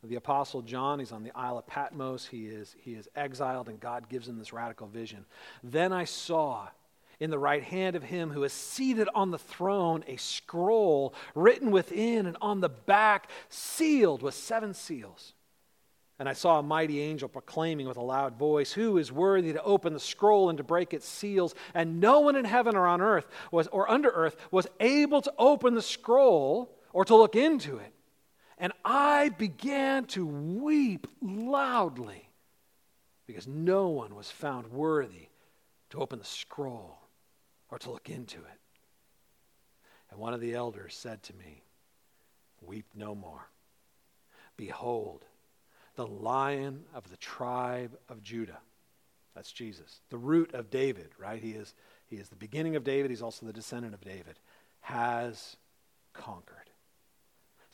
the 0.03 0.15
apostle 0.15 0.61
john 0.61 0.99
he's 0.99 1.11
on 1.11 1.23
the 1.23 1.35
isle 1.35 1.57
of 1.57 1.67
patmos 1.67 2.25
he 2.25 2.45
is 2.45 2.75
he 2.79 2.93
is 2.93 3.07
exiled 3.15 3.67
and 3.67 3.79
god 3.79 4.07
gives 4.09 4.27
him 4.27 4.37
this 4.37 4.53
radical 4.53 4.87
vision 4.87 5.25
then 5.63 5.91
i 5.91 6.03
saw 6.03 6.67
in 7.19 7.29
the 7.29 7.39
right 7.39 7.63
hand 7.63 7.95
of 7.95 8.03
him 8.03 8.29
who 8.29 8.43
is 8.43 8.53
seated 8.53 9.09
on 9.13 9.31
the 9.31 9.37
throne 9.37 10.03
a 10.07 10.15
scroll 10.15 11.13
written 11.35 11.69
within 11.69 12.25
and 12.25 12.37
on 12.41 12.61
the 12.61 12.69
back 12.69 13.29
sealed 13.49 14.21
with 14.21 14.33
seven 14.33 14.73
seals 14.73 15.33
and 16.19 16.27
I 16.27 16.33
saw 16.33 16.59
a 16.59 16.63
mighty 16.63 17.01
angel 17.01 17.29
proclaiming 17.29 17.87
with 17.87 17.95
a 17.95 18.01
loud 18.01 18.37
voice, 18.37 18.73
Who 18.73 18.97
is 18.97 19.09
worthy 19.09 19.53
to 19.53 19.63
open 19.63 19.93
the 19.93 20.01
scroll 20.01 20.49
and 20.49 20.57
to 20.57 20.65
break 20.65 20.93
its 20.93 21.07
seals? 21.07 21.55
And 21.73 22.01
no 22.01 22.19
one 22.19 22.35
in 22.35 22.43
heaven 22.43 22.75
or 22.75 22.85
on 22.87 22.99
earth 22.99 23.25
was, 23.53 23.67
or 23.67 23.89
under 23.89 24.09
earth 24.09 24.35
was 24.51 24.67
able 24.81 25.21
to 25.21 25.33
open 25.37 25.75
the 25.75 25.81
scroll 25.81 26.75
or 26.91 27.05
to 27.05 27.15
look 27.15 27.37
into 27.37 27.77
it. 27.77 27.93
And 28.59 28.73
I 28.83 29.29
began 29.29 30.05
to 30.07 30.25
weep 30.25 31.07
loudly 31.21 32.29
because 33.25 33.47
no 33.47 33.87
one 33.87 34.15
was 34.15 34.29
found 34.29 34.67
worthy 34.67 35.29
to 35.91 35.99
open 35.99 36.19
the 36.19 36.25
scroll 36.25 36.99
or 37.71 37.79
to 37.79 37.91
look 37.91 38.09
into 38.09 38.37
it. 38.37 38.59
And 40.11 40.19
one 40.19 40.33
of 40.33 40.41
the 40.41 40.55
elders 40.55 40.93
said 40.93 41.23
to 41.23 41.33
me, 41.35 41.63
Weep 42.61 42.85
no 42.93 43.15
more. 43.15 43.47
Behold, 44.57 45.23
the 45.95 46.05
lion 46.05 46.83
of 46.93 47.09
the 47.09 47.17
tribe 47.17 47.97
of 48.09 48.21
Judah. 48.21 48.59
That's 49.33 49.53
Jesus, 49.53 50.01
the 50.09 50.17
root 50.17 50.53
of 50.53 50.69
David, 50.69 51.11
right? 51.17 51.41
He 51.41 51.51
is, 51.51 51.73
he 52.07 52.17
is 52.17 52.27
the 52.27 52.35
beginning 52.35 52.75
of 52.75 52.83
David, 52.83 53.09
he's 53.09 53.21
also 53.21 53.45
the 53.45 53.53
descendant 53.53 53.93
of 53.93 54.01
David, 54.01 54.37
has 54.81 55.55
conquered 56.13 56.58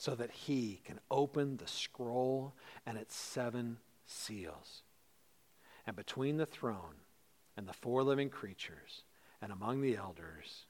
so 0.05 0.13
that 0.13 0.29
he 0.29 0.81
can 0.85 0.99
open 1.09 1.57
the 1.57 1.67
scroll 1.67 2.53
and 2.85 2.95
its 2.95 3.15
seven 3.15 3.75
seals. 4.05 4.83
And 5.87 5.95
between 5.95 6.37
the 6.37 6.45
throne 6.45 7.01
and 7.57 7.67
the 7.67 7.73
four 7.73 8.03
living 8.03 8.29
creatures 8.29 9.01
and 9.41 9.51
among 9.51 9.81
the 9.81 9.97
elders, 9.97 10.67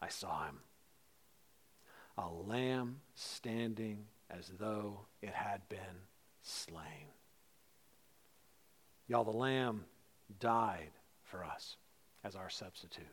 I 0.00 0.08
saw 0.08 0.46
him. 0.46 0.58
A 2.18 2.28
lamb 2.28 3.02
standing 3.14 4.06
as 4.28 4.50
though 4.58 5.02
it 5.22 5.34
had 5.34 5.68
been 5.68 6.08
slain. 6.42 7.12
Y'all, 9.06 9.22
the 9.22 9.30
lamb 9.30 9.84
died 10.40 10.90
for 11.22 11.44
us 11.44 11.76
as 12.24 12.34
our 12.34 12.50
substitute. 12.50 13.06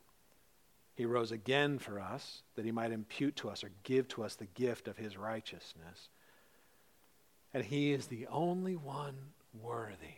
He 1.00 1.06
rose 1.06 1.32
again 1.32 1.80
for 1.80 1.98
us, 2.02 2.42
that 2.58 2.66
he 2.66 2.74
might 2.74 2.92
impute 2.92 3.38
to 3.38 3.50
us 3.50 3.64
or 3.64 3.72
give 3.86 4.10
to 4.10 4.24
us 4.26 4.36
the 4.36 4.48
gift 4.48 4.90
of 4.90 4.98
his 4.98 5.16
righteousness. 5.16 6.10
And 7.54 7.64
he 7.64 7.94
is 7.94 8.08
the 8.08 8.28
only 8.28 8.76
one 8.76 9.16
worthy 9.54 10.18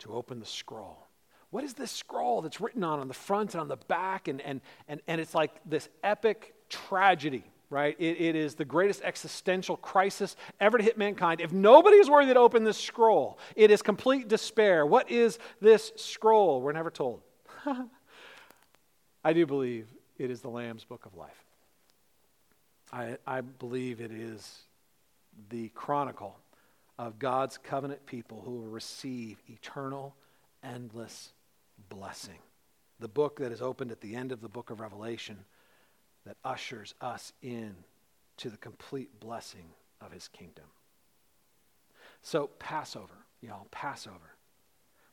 to 0.00 0.12
open 0.14 0.40
the 0.40 0.46
scroll. 0.46 1.06
What 1.50 1.62
is 1.62 1.74
this 1.74 1.92
scroll 1.92 2.42
that's 2.42 2.60
written 2.60 2.82
on 2.82 2.98
on 2.98 3.06
the 3.06 3.14
front 3.14 3.54
and 3.54 3.60
on 3.60 3.68
the 3.68 3.76
back? 3.76 4.26
And, 4.26 4.40
and, 4.40 4.62
and, 4.88 5.00
and 5.06 5.20
it's 5.20 5.32
like 5.32 5.52
this 5.64 5.88
epic 6.02 6.54
tragedy, 6.68 7.44
right? 7.70 7.94
It, 8.00 8.20
it 8.20 8.34
is 8.34 8.56
the 8.56 8.64
greatest 8.64 9.02
existential 9.04 9.76
crisis 9.76 10.34
ever 10.58 10.78
to 10.78 10.82
hit 10.82 10.98
mankind. 10.98 11.40
If 11.40 11.52
nobody 11.52 11.98
is 11.98 12.10
worthy 12.10 12.34
to 12.34 12.40
open 12.40 12.64
this 12.64 12.78
scroll, 12.78 13.38
it 13.54 13.70
is 13.70 13.80
complete 13.80 14.26
despair. 14.26 14.84
What 14.84 15.08
is 15.08 15.38
this 15.60 15.92
scroll? 15.94 16.60
We're 16.60 16.72
never 16.72 16.90
told. 16.90 17.22
I 19.24 19.32
do 19.32 19.46
believe 19.46 19.86
it 20.18 20.30
is 20.30 20.40
the 20.40 20.48
Lamb's 20.48 20.84
book 20.84 21.06
of 21.06 21.14
life. 21.14 21.44
I, 22.92 23.16
I 23.26 23.40
believe 23.40 24.00
it 24.00 24.10
is 24.10 24.62
the 25.48 25.68
chronicle 25.70 26.36
of 26.98 27.18
God's 27.18 27.56
covenant 27.58 28.04
people 28.06 28.42
who 28.44 28.50
will 28.52 28.68
receive 28.68 29.42
eternal, 29.48 30.14
endless 30.62 31.32
blessing. 31.88 32.38
The 33.00 33.08
book 33.08 33.38
that 33.38 33.52
is 33.52 33.62
opened 33.62 33.90
at 33.90 34.00
the 34.00 34.14
end 34.14 34.32
of 34.32 34.40
the 34.40 34.48
book 34.48 34.70
of 34.70 34.80
Revelation 34.80 35.38
that 36.26 36.36
ushers 36.44 36.94
us 37.00 37.32
in 37.42 37.74
to 38.36 38.50
the 38.50 38.56
complete 38.56 39.20
blessing 39.20 39.70
of 40.00 40.12
his 40.12 40.28
kingdom. 40.28 40.66
So, 42.22 42.50
Passover, 42.58 43.26
y'all, 43.40 43.66
Passover 43.70 44.36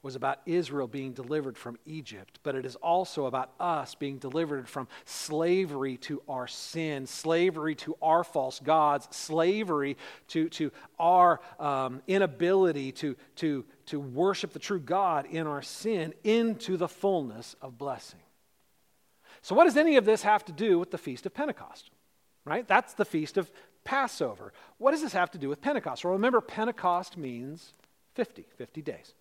was 0.01 0.15
about 0.15 0.39
Israel 0.45 0.88
being 0.88 1.12
delivered 1.12 1.57
from 1.57 1.77
Egypt, 1.85 2.39
but 2.43 2.55
it 2.55 2.65
is 2.65 2.75
also 2.77 3.25
about 3.25 3.51
us 3.59 3.95
being 3.95 4.17
delivered 4.17 4.69
from 4.69 4.88
slavery 5.03 5.97
to 5.97 6.21
our 6.29 6.47
sin, 6.47 7.05
slavery 7.05 7.75
to 7.75 7.97
our 8.01 8.23
false 8.23 8.59
gods, 8.59 9.07
slavery 9.12 9.97
to, 10.29 10.47
to 10.49 10.71
our 10.99 11.41
um, 11.59 12.01
inability 12.07 12.93
to, 12.93 13.15
to, 13.35 13.65
to 13.88 13.99
worship 13.99 14.53
the 14.53 14.59
true 14.59 14.79
God 14.79 15.25
in 15.25 15.47
our 15.47 15.62
sin 15.62 16.13
into 16.23 16.77
the 16.77 16.88
fullness 16.88 17.55
of 17.62 17.77
blessing. 17.77 18.21
So, 19.41 19.53
what 19.53 19.65
does 19.65 19.77
any 19.77 19.97
of 19.97 20.05
this 20.05 20.21
have 20.23 20.45
to 20.45 20.51
do 20.51 20.79
with 20.79 20.91
the 20.91 20.97
Feast 20.97 21.25
of 21.25 21.33
Pentecost? 21.33 21.91
Right? 22.45 22.67
That's 22.67 22.93
the 22.93 23.05
Feast 23.05 23.38
of 23.38 23.51
Passover. 23.83 24.53
What 24.77 24.91
does 24.91 25.01
this 25.01 25.13
have 25.13 25.31
to 25.31 25.38
do 25.38 25.49
with 25.49 25.62
Pentecost? 25.62 26.03
Well, 26.03 26.13
remember, 26.13 26.41
Pentecost 26.41 27.17
means 27.17 27.73
50, 28.15 28.45
50 28.57 28.81
days 28.81 29.13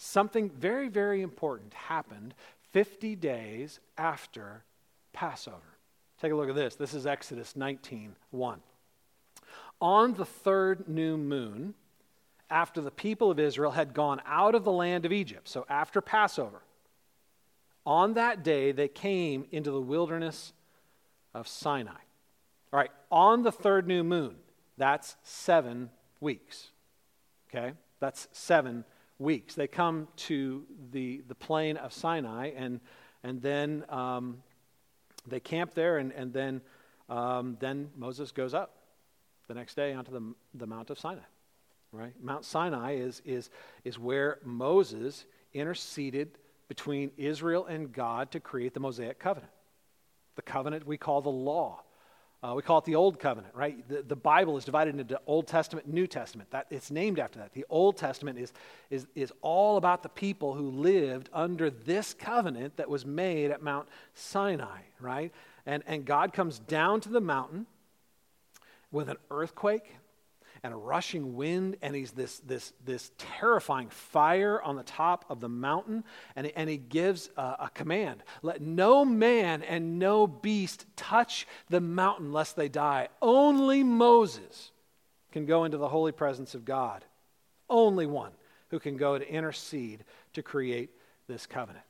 something 0.00 0.48
very, 0.50 0.88
very 0.88 1.20
important 1.20 1.74
happened 1.74 2.34
50 2.72 3.16
days 3.16 3.80
after 3.98 4.64
Passover. 5.12 5.76
Take 6.20 6.32
a 6.32 6.34
look 6.34 6.48
at 6.48 6.54
this. 6.54 6.74
This 6.74 6.94
is 6.94 7.06
Exodus 7.06 7.54
19 7.54 8.16
1. 8.30 8.60
On 9.80 10.14
the 10.14 10.24
third 10.24 10.88
new 10.88 11.16
moon, 11.16 11.74
after 12.50 12.80
the 12.80 12.90
people 12.90 13.30
of 13.30 13.38
Israel 13.38 13.72
had 13.72 13.94
gone 13.94 14.20
out 14.26 14.54
of 14.54 14.64
the 14.64 14.72
land 14.72 15.04
of 15.04 15.12
Egypt, 15.12 15.48
so 15.48 15.66
after 15.68 16.00
Passover, 16.00 16.62
on 17.84 18.14
that 18.14 18.42
day 18.42 18.72
they 18.72 18.88
came 18.88 19.46
into 19.52 19.70
the 19.70 19.80
wilderness 19.80 20.52
of 21.34 21.46
Sinai. 21.46 21.90
All 22.72 22.78
right, 22.78 22.90
on 23.10 23.42
the 23.42 23.52
third 23.52 23.86
new 23.86 24.02
moon, 24.02 24.36
that's 24.76 25.16
seven 25.22 25.90
weeks. 26.20 26.70
Okay? 27.48 27.72
That's 28.00 28.28
seven 28.32 28.84
weeks. 29.20 29.54
They 29.54 29.68
come 29.68 30.08
to 30.16 30.64
the, 30.90 31.22
the 31.28 31.34
plain 31.34 31.76
of 31.76 31.92
Sinai, 31.92 32.50
and, 32.56 32.80
and 33.22 33.40
then 33.40 33.84
um, 33.88 34.42
they 35.26 35.40
camp 35.40 35.74
there, 35.74 35.98
and, 35.98 36.12
and 36.12 36.32
then, 36.32 36.60
um, 37.08 37.56
then 37.60 37.90
Moses 37.96 38.32
goes 38.32 38.54
up 38.54 38.74
the 39.46 39.54
next 39.54 39.74
day 39.74 39.92
onto 39.92 40.10
the, 40.10 40.34
the 40.54 40.66
Mount 40.66 40.90
of 40.90 40.98
Sinai. 40.98 41.22
Right? 41.92 42.12
Mount 42.22 42.44
Sinai 42.44 42.96
is, 42.96 43.20
is, 43.24 43.50
is 43.84 43.98
where 43.98 44.38
Moses 44.44 45.24
interceded 45.52 46.38
between 46.68 47.10
Israel 47.16 47.66
and 47.66 47.92
God 47.92 48.30
to 48.30 48.40
create 48.40 48.74
the 48.74 48.80
Mosaic 48.80 49.18
covenant. 49.18 49.52
The 50.36 50.42
covenant 50.42 50.86
we 50.86 50.96
call 50.96 51.20
the 51.20 51.30
law. 51.30 51.82
Uh, 52.42 52.54
we 52.56 52.62
call 52.62 52.78
it 52.78 52.86
the 52.86 52.94
Old 52.94 53.18
Covenant, 53.18 53.54
right? 53.54 53.86
The, 53.86 54.02
the 54.02 54.16
Bible 54.16 54.56
is 54.56 54.64
divided 54.64 54.98
into 54.98 55.20
Old 55.26 55.46
Testament, 55.46 55.86
New 55.86 56.06
Testament. 56.06 56.50
That, 56.52 56.66
it's 56.70 56.90
named 56.90 57.18
after 57.18 57.38
that. 57.38 57.52
The 57.52 57.66
Old 57.68 57.98
Testament 57.98 58.38
is, 58.38 58.54
is, 58.88 59.06
is 59.14 59.30
all 59.42 59.76
about 59.76 60.02
the 60.02 60.08
people 60.08 60.54
who 60.54 60.70
lived 60.70 61.28
under 61.34 61.68
this 61.68 62.14
covenant 62.14 62.78
that 62.78 62.88
was 62.88 63.04
made 63.04 63.50
at 63.50 63.62
Mount 63.62 63.88
Sinai, 64.14 64.80
right? 65.00 65.32
And, 65.66 65.82
and 65.86 66.06
God 66.06 66.32
comes 66.32 66.58
down 66.60 67.02
to 67.02 67.10
the 67.10 67.20
mountain 67.20 67.66
with 68.90 69.10
an 69.10 69.18
earthquake 69.30 69.96
and 70.62 70.74
a 70.74 70.76
rushing 70.76 71.36
wind, 71.36 71.76
and 71.80 71.94
he's 71.94 72.10
this, 72.10 72.38
this, 72.40 72.72
this 72.84 73.10
terrifying 73.16 73.88
fire 73.88 74.60
on 74.60 74.76
the 74.76 74.82
top 74.82 75.24
of 75.30 75.40
the 75.40 75.48
mountain, 75.48 76.04
and, 76.36 76.46
and 76.54 76.68
he 76.68 76.76
gives 76.76 77.30
a, 77.36 77.42
a 77.60 77.70
command 77.72 78.22
Let 78.42 78.60
no 78.60 79.04
man 79.04 79.62
and 79.62 79.98
no 79.98 80.26
beast 80.26 80.84
touch 80.96 81.46
the 81.68 81.80
mountain 81.80 82.32
lest 82.32 82.56
they 82.56 82.68
die. 82.68 83.08
Only 83.22 83.82
Moses 83.82 84.70
can 85.32 85.46
go 85.46 85.64
into 85.64 85.78
the 85.78 85.88
holy 85.88 86.12
presence 86.12 86.54
of 86.54 86.64
God. 86.64 87.04
Only 87.68 88.06
one 88.06 88.32
who 88.70 88.78
can 88.78 88.96
go 88.96 89.16
to 89.16 89.28
intercede 89.28 90.04
to 90.34 90.42
create 90.42 90.90
this 91.26 91.46
covenant. 91.46 91.84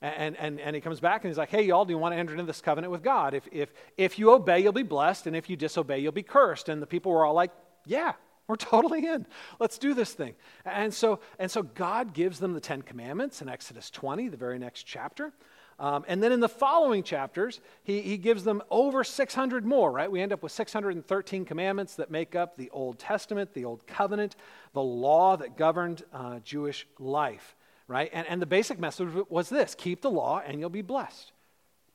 And, 0.00 0.36
and, 0.36 0.60
and 0.60 0.76
he 0.76 0.82
comes 0.82 1.00
back 1.00 1.24
and 1.24 1.30
he's 1.30 1.38
like, 1.38 1.48
hey, 1.48 1.62
y'all, 1.62 1.86
do 1.86 1.92
you 1.92 1.98
want 1.98 2.14
to 2.14 2.18
enter 2.18 2.32
into 2.32 2.44
this 2.44 2.60
covenant 2.60 2.90
with 2.90 3.02
God? 3.02 3.32
If, 3.32 3.48
if, 3.50 3.72
if 3.96 4.18
you 4.18 4.32
obey, 4.32 4.60
you'll 4.60 4.72
be 4.72 4.82
blessed, 4.82 5.26
and 5.26 5.34
if 5.34 5.48
you 5.48 5.56
disobey, 5.56 6.00
you'll 6.00 6.12
be 6.12 6.22
cursed. 6.22 6.68
And 6.68 6.82
the 6.82 6.86
people 6.86 7.10
were 7.10 7.24
all 7.24 7.32
like, 7.32 7.50
yeah, 7.86 8.12
we're 8.46 8.56
totally 8.56 9.06
in. 9.06 9.26
Let's 9.58 9.78
do 9.78 9.94
this 9.94 10.12
thing. 10.12 10.34
And 10.64 10.92
so, 10.92 11.20
and 11.38 11.50
so 11.50 11.62
God 11.62 12.14
gives 12.14 12.38
them 12.38 12.52
the 12.52 12.60
Ten 12.60 12.82
Commandments 12.82 13.42
in 13.42 13.48
Exodus 13.48 13.90
20, 13.90 14.28
the 14.28 14.36
very 14.36 14.58
next 14.58 14.84
chapter. 14.84 15.32
Um, 15.78 16.04
and 16.06 16.22
then 16.22 16.30
in 16.30 16.40
the 16.40 16.48
following 16.48 17.02
chapters, 17.02 17.60
he, 17.82 18.00
he 18.00 18.16
gives 18.16 18.44
them 18.44 18.62
over 18.70 19.02
600 19.02 19.66
more, 19.66 19.90
right? 19.90 20.10
We 20.10 20.20
end 20.20 20.32
up 20.32 20.42
with 20.42 20.52
613 20.52 21.44
commandments 21.44 21.96
that 21.96 22.10
make 22.10 22.36
up 22.36 22.56
the 22.56 22.70
Old 22.70 22.98
Testament, 22.98 23.54
the 23.54 23.64
Old 23.64 23.86
Covenant, 23.86 24.36
the 24.72 24.82
law 24.82 25.36
that 25.36 25.56
governed 25.56 26.04
uh, 26.12 26.38
Jewish 26.40 26.86
life, 27.00 27.56
right? 27.88 28.08
And, 28.12 28.26
and 28.28 28.40
the 28.40 28.46
basic 28.46 28.78
message 28.78 29.08
was 29.28 29.48
this 29.48 29.74
keep 29.74 30.00
the 30.00 30.10
law 30.10 30.40
and 30.46 30.60
you'll 30.60 30.70
be 30.70 30.82
blessed, 30.82 31.32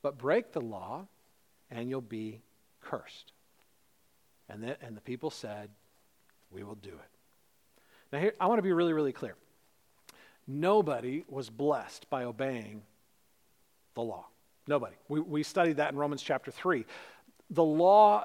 but 0.02 0.18
break 0.18 0.52
the 0.52 0.60
law 0.60 1.06
and 1.70 1.88
you'll 1.88 2.02
be 2.02 2.42
cursed. 2.82 3.32
And 4.50 4.62
the, 4.62 4.84
and 4.84 4.94
the 4.94 5.00
people 5.00 5.30
said, 5.30 5.70
we 6.50 6.62
will 6.62 6.74
do 6.76 6.90
it. 6.90 7.10
Now, 8.12 8.18
here, 8.18 8.34
I 8.40 8.46
want 8.46 8.58
to 8.58 8.62
be 8.62 8.72
really, 8.72 8.92
really 8.92 9.12
clear. 9.12 9.36
Nobody 10.46 11.24
was 11.28 11.48
blessed 11.48 12.10
by 12.10 12.24
obeying 12.24 12.82
the 13.94 14.02
law. 14.02 14.26
Nobody. 14.66 14.96
We, 15.08 15.20
we 15.20 15.42
studied 15.42 15.76
that 15.76 15.92
in 15.92 15.98
Romans 15.98 16.22
chapter 16.22 16.50
3. 16.50 16.84
The 17.50 17.64
law 17.64 18.24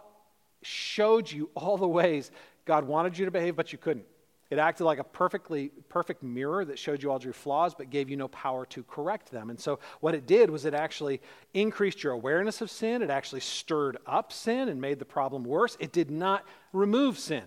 showed 0.61 1.31
you 1.31 1.49
all 1.55 1.77
the 1.77 1.87
ways 1.87 2.31
God 2.65 2.85
wanted 2.85 3.17
you 3.17 3.25
to 3.25 3.31
behave, 3.31 3.55
but 3.55 3.71
you 3.71 3.77
couldn't. 3.77 4.05
It 4.51 4.59
acted 4.59 4.83
like 4.83 4.99
a 4.99 5.03
perfectly 5.03 5.71
perfect 5.89 6.21
mirror 6.21 6.63
that 6.65 6.77
showed 6.77 7.01
you 7.01 7.11
all 7.11 7.19
your 7.19 7.33
flaws 7.33 7.73
but 7.73 7.89
gave 7.89 8.09
you 8.09 8.17
no 8.17 8.27
power 8.27 8.65
to 8.67 8.83
correct 8.83 9.31
them. 9.31 9.49
And 9.49 9.59
so 9.59 9.79
what 10.01 10.13
it 10.13 10.27
did 10.27 10.49
was 10.49 10.65
it 10.65 10.75
actually 10.75 11.19
increased 11.53 12.03
your 12.03 12.13
awareness 12.13 12.61
of 12.61 12.69
sin, 12.69 13.01
it 13.01 13.09
actually 13.09 13.41
stirred 13.41 13.97
up 14.05 14.31
sin 14.31 14.69
and 14.69 14.79
made 14.79 14.99
the 14.99 15.05
problem 15.05 15.43
worse. 15.43 15.75
It 15.79 15.91
did 15.91 16.11
not 16.11 16.45
remove 16.73 17.17
sin. 17.17 17.43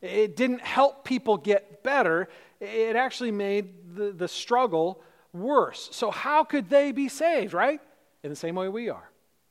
It 0.00 0.36
didn't 0.36 0.60
help 0.60 1.04
people 1.04 1.36
get 1.36 1.82
better, 1.82 2.28
it 2.60 2.96
actually 2.96 3.32
made 3.32 3.96
the, 3.96 4.12
the 4.12 4.28
struggle 4.28 5.02
worse. 5.32 5.88
So, 5.92 6.10
how 6.10 6.44
could 6.44 6.68
they 6.68 6.92
be 6.92 7.08
saved, 7.08 7.52
right? 7.52 7.80
In 8.22 8.30
the 8.30 8.36
same 8.36 8.54
way 8.54 8.68
we 8.68 8.88
are. 8.88 9.10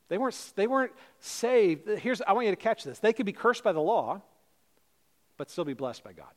They 0.09 0.17
weren't, 0.17 0.53
they 0.55 0.67
weren't 0.67 0.93
saved. 1.19 1.87
Here's, 1.99 2.21
I 2.21 2.33
want 2.33 2.45
you 2.45 2.51
to 2.51 2.57
catch 2.57 2.83
this. 2.83 2.99
They 2.99 3.13
could 3.13 3.25
be 3.25 3.33
cursed 3.33 3.63
by 3.63 3.73
the 3.73 3.81
law, 3.81 4.21
but 5.37 5.49
still 5.49 5.65
be 5.65 5.73
blessed 5.73 6.03
by 6.03 6.13
God. 6.13 6.31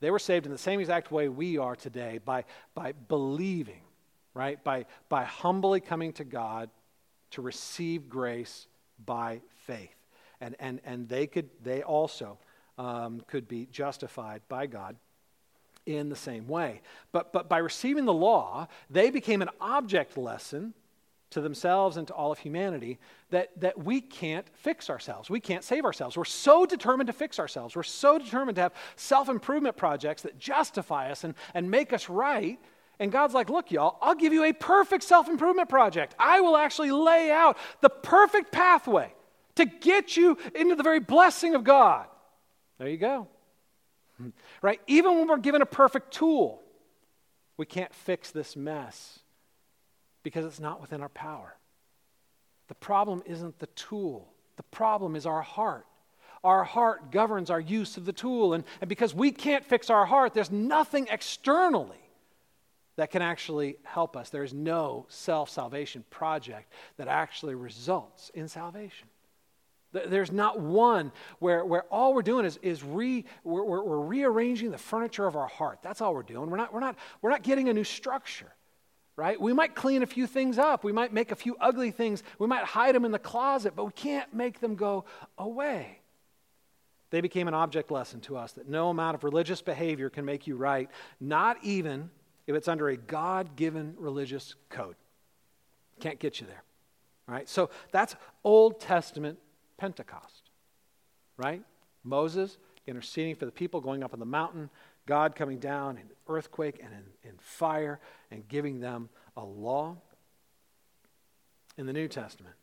They 0.00 0.10
were 0.10 0.18
saved 0.18 0.46
in 0.46 0.52
the 0.52 0.58
same 0.58 0.80
exact 0.80 1.10
way 1.10 1.28
we 1.28 1.58
are 1.58 1.74
today 1.74 2.20
by, 2.24 2.44
by 2.74 2.92
believing, 2.92 3.80
right? 4.34 4.62
By, 4.62 4.86
by 5.08 5.24
humbly 5.24 5.80
coming 5.80 6.12
to 6.14 6.24
God 6.24 6.70
to 7.32 7.42
receive 7.42 8.08
grace 8.08 8.66
by 9.04 9.40
faith. 9.66 9.96
And, 10.40 10.56
and, 10.60 10.80
and 10.84 11.08
they 11.08 11.26
could, 11.26 11.48
they 11.62 11.82
also 11.82 12.38
um, 12.78 13.22
could 13.26 13.48
be 13.48 13.66
justified 13.70 14.42
by 14.48 14.66
God 14.66 14.96
in 15.86 16.08
the 16.08 16.16
same 16.16 16.48
way. 16.48 16.80
But, 17.12 17.32
but 17.32 17.48
by 17.48 17.58
receiving 17.58 18.04
the 18.04 18.12
law, 18.12 18.68
they 18.90 19.10
became 19.10 19.42
an 19.42 19.50
object 19.60 20.16
lesson 20.16 20.74
to 21.30 21.40
themselves 21.40 21.96
and 21.96 22.06
to 22.06 22.14
all 22.14 22.30
of 22.30 22.38
humanity 22.38 22.98
that, 23.30 23.50
that 23.60 23.76
we 23.76 24.00
can't 24.00 24.46
fix 24.54 24.88
ourselves. 24.88 25.28
We 25.28 25.40
can't 25.40 25.64
save 25.64 25.84
ourselves. 25.84 26.16
We're 26.16 26.24
so 26.24 26.64
determined 26.64 27.08
to 27.08 27.12
fix 27.12 27.38
ourselves. 27.38 27.74
We're 27.74 27.82
so 27.82 28.18
determined 28.18 28.56
to 28.56 28.62
have 28.62 28.74
self 28.96 29.28
improvement 29.28 29.76
projects 29.76 30.22
that 30.22 30.38
justify 30.38 31.10
us 31.10 31.24
and, 31.24 31.34
and 31.52 31.70
make 31.70 31.92
us 31.92 32.08
right. 32.08 32.58
And 33.00 33.10
God's 33.10 33.34
like, 33.34 33.50
look, 33.50 33.72
y'all, 33.72 33.98
I'll 34.00 34.14
give 34.14 34.32
you 34.32 34.44
a 34.44 34.52
perfect 34.52 35.02
self 35.02 35.28
improvement 35.28 35.68
project. 35.68 36.14
I 36.18 36.40
will 36.40 36.56
actually 36.56 36.92
lay 36.92 37.30
out 37.30 37.58
the 37.80 37.90
perfect 37.90 38.52
pathway 38.52 39.12
to 39.56 39.66
get 39.66 40.16
you 40.16 40.38
into 40.54 40.76
the 40.76 40.82
very 40.82 41.00
blessing 41.00 41.54
of 41.54 41.64
God. 41.64 42.06
There 42.78 42.88
you 42.88 42.96
go. 42.96 43.28
Right? 44.62 44.80
Even 44.86 45.16
when 45.16 45.28
we're 45.28 45.38
given 45.38 45.62
a 45.62 45.66
perfect 45.66 46.12
tool, 46.12 46.62
we 47.56 47.66
can't 47.66 47.92
fix 47.94 48.30
this 48.30 48.56
mess 48.56 49.20
because 50.22 50.44
it's 50.44 50.60
not 50.60 50.80
within 50.80 51.00
our 51.00 51.08
power. 51.08 51.56
The 52.68 52.74
problem 52.74 53.22
isn't 53.26 53.58
the 53.58 53.66
tool, 53.68 54.32
the 54.56 54.62
problem 54.64 55.16
is 55.16 55.26
our 55.26 55.42
heart. 55.42 55.86
Our 56.42 56.62
heart 56.62 57.10
governs 57.10 57.48
our 57.48 57.60
use 57.60 57.96
of 57.96 58.04
the 58.04 58.12
tool. 58.12 58.52
And, 58.52 58.64
and 58.82 58.88
because 58.88 59.14
we 59.14 59.30
can't 59.30 59.64
fix 59.64 59.88
our 59.88 60.04
heart, 60.04 60.34
there's 60.34 60.50
nothing 60.50 61.08
externally 61.10 61.96
that 62.96 63.10
can 63.10 63.22
actually 63.22 63.76
help 63.82 64.14
us. 64.14 64.28
There's 64.28 64.52
no 64.52 65.06
self 65.08 65.48
salvation 65.48 66.04
project 66.10 66.70
that 66.98 67.08
actually 67.08 67.54
results 67.54 68.30
in 68.34 68.46
salvation. 68.46 69.08
There's 69.94 70.32
not 70.32 70.58
one 70.58 71.12
where, 71.38 71.64
where 71.64 71.84
all 71.84 72.14
we're 72.14 72.22
doing 72.22 72.44
is, 72.44 72.58
is 72.62 72.82
re, 72.82 73.24
we're, 73.44 73.62
we're, 73.62 73.82
we're 73.82 74.00
rearranging 74.00 74.72
the 74.72 74.78
furniture 74.78 75.26
of 75.26 75.36
our 75.36 75.46
heart. 75.46 75.78
That's 75.82 76.00
all 76.00 76.12
we're 76.14 76.24
doing. 76.24 76.50
We're 76.50 76.56
not, 76.56 76.74
we're, 76.74 76.80
not, 76.80 76.96
we're 77.22 77.30
not 77.30 77.44
getting 77.44 77.68
a 77.68 77.72
new 77.72 77.84
structure, 77.84 78.52
right? 79.14 79.40
We 79.40 79.52
might 79.52 79.76
clean 79.76 80.02
a 80.02 80.06
few 80.06 80.26
things 80.26 80.58
up. 80.58 80.82
We 80.82 80.90
might 80.90 81.12
make 81.12 81.30
a 81.30 81.36
few 81.36 81.56
ugly 81.60 81.92
things. 81.92 82.24
We 82.40 82.48
might 82.48 82.64
hide 82.64 82.94
them 82.94 83.04
in 83.04 83.12
the 83.12 83.20
closet, 83.20 83.74
but 83.76 83.84
we 83.84 83.92
can't 83.92 84.34
make 84.34 84.58
them 84.58 84.74
go 84.74 85.04
away. 85.38 86.00
They 87.10 87.20
became 87.20 87.46
an 87.46 87.54
object 87.54 87.92
lesson 87.92 88.20
to 88.22 88.36
us 88.36 88.52
that 88.54 88.68
no 88.68 88.90
amount 88.90 89.14
of 89.14 89.22
religious 89.22 89.62
behavior 89.62 90.10
can 90.10 90.24
make 90.24 90.48
you 90.48 90.56
right, 90.56 90.90
not 91.20 91.58
even 91.62 92.10
if 92.48 92.56
it's 92.56 92.66
under 92.66 92.88
a 92.88 92.96
God 92.96 93.54
given 93.54 93.94
religious 93.96 94.56
code. 94.68 94.96
Can't 96.00 96.18
get 96.18 96.40
you 96.40 96.48
there. 96.48 96.64
Right? 97.28 97.48
So 97.48 97.70
that's 97.92 98.16
Old 98.42 98.80
Testament 98.80 99.38
Pentecost, 99.76 100.50
right? 101.36 101.62
Moses 102.02 102.58
interceding 102.86 103.34
for 103.34 103.46
the 103.46 103.52
people 103.52 103.80
going 103.80 104.02
up 104.02 104.12
on 104.12 104.20
the 104.20 104.26
mountain, 104.26 104.70
God 105.06 105.34
coming 105.34 105.58
down 105.58 105.96
in 105.96 106.04
earthquake 106.28 106.80
and 106.82 106.92
in, 106.92 107.30
in 107.30 107.38
fire 107.38 108.00
and 108.30 108.46
giving 108.48 108.80
them 108.80 109.08
a 109.36 109.44
law. 109.44 109.96
In 111.76 111.86
the 111.86 111.92
New 111.92 112.08
Testament, 112.08 112.54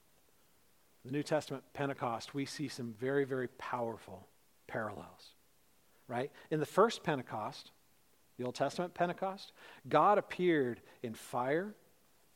the 1.04 1.12
New 1.12 1.24
Testament 1.24 1.64
Pentecost, 1.74 2.34
we 2.34 2.46
see 2.46 2.68
some 2.68 2.94
very, 3.00 3.26
very 3.26 3.48
powerful 3.48 4.28
parallels, 4.68 5.32
right? 6.08 6.32
In 6.50 6.60
the 6.60 6.66
first 6.66 7.04
Pentecost, 7.04 7.72
the 8.38 8.46
Old 8.46 8.56
Testament 8.56 8.94
Pentecost, 8.94 9.52
God 9.90 10.18
appeared 10.18 10.82
in 11.04 11.14
fire 11.14 11.74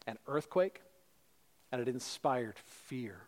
and 0.06 0.18
earthquake, 0.28 0.82
and 1.72 1.82
it 1.82 1.88
inspired 1.88 2.56
fear 2.58 3.28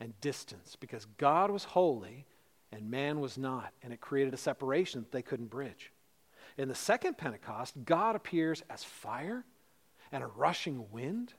and 0.00 0.18
distance 0.20 0.76
because 0.80 1.06
God 1.18 1.50
was 1.50 1.64
holy 1.64 2.26
and 2.72 2.90
man 2.90 3.20
was 3.20 3.36
not, 3.36 3.72
and 3.82 3.92
it 3.92 4.00
created 4.00 4.32
a 4.32 4.38
separation 4.38 5.00
that 5.00 5.12
they 5.12 5.22
couldn't 5.22 5.50
bridge. 5.50 5.92
In 6.56 6.68
the 6.68 6.74
second 6.74 7.18
Pentecost, 7.18 7.74
God 7.84 8.16
appears 8.16 8.62
as 8.70 8.82
fire 8.82 9.44
and 10.12 10.22
a 10.22 10.26
rushing 10.26 10.90
wind 10.90 11.34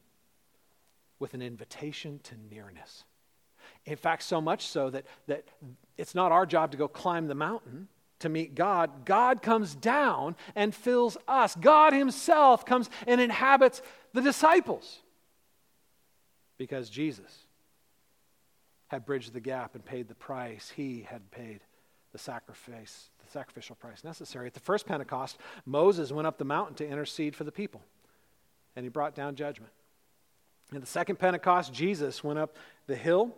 with 1.19 1.33
an 1.33 1.41
invitation 1.41 2.19
to 2.23 2.35
nearness. 2.49 3.03
In 3.85 3.95
fact, 3.95 4.23
so 4.23 4.41
much 4.41 4.67
so 4.67 4.89
that, 4.89 5.05
that 5.27 5.45
it's 5.97 6.15
not 6.15 6.31
our 6.31 6.45
job 6.45 6.71
to 6.71 6.77
go 6.77 6.87
climb 6.87 7.27
the 7.27 7.35
mountain 7.35 7.87
to 8.19 8.29
meet 8.29 8.55
God. 8.55 9.05
God 9.05 9.41
comes 9.41 9.75
down 9.75 10.35
and 10.55 10.73
fills 10.73 11.17
us. 11.27 11.55
God 11.55 11.93
Himself 11.93 12.65
comes 12.65 12.89
and 13.07 13.19
inhabits 13.19 13.81
the 14.13 14.21
disciples 14.21 14.99
because 16.57 16.89
Jesus 16.89 17.45
had 18.91 19.05
bridged 19.05 19.31
the 19.31 19.39
gap 19.39 19.73
and 19.73 19.85
paid 19.85 20.09
the 20.09 20.15
price. 20.15 20.69
He 20.75 21.07
had 21.09 21.31
paid 21.31 21.61
the 22.11 22.17
sacrifice, 22.17 23.09
the 23.25 23.31
sacrificial 23.31 23.77
price 23.77 24.03
necessary. 24.03 24.47
At 24.47 24.53
the 24.53 24.59
first 24.59 24.85
Pentecost, 24.85 25.37
Moses 25.65 26.11
went 26.11 26.27
up 26.27 26.37
the 26.37 26.43
mountain 26.43 26.75
to 26.75 26.85
intercede 26.87 27.33
for 27.33 27.45
the 27.45 27.53
people, 27.53 27.81
and 28.75 28.83
he 28.83 28.89
brought 28.89 29.15
down 29.15 29.35
judgment. 29.35 29.71
In 30.73 30.81
the 30.81 30.87
second 30.87 31.19
Pentecost, 31.19 31.71
Jesus 31.71 32.21
went 32.21 32.37
up 32.37 32.57
the 32.87 32.97
hill 32.97 33.33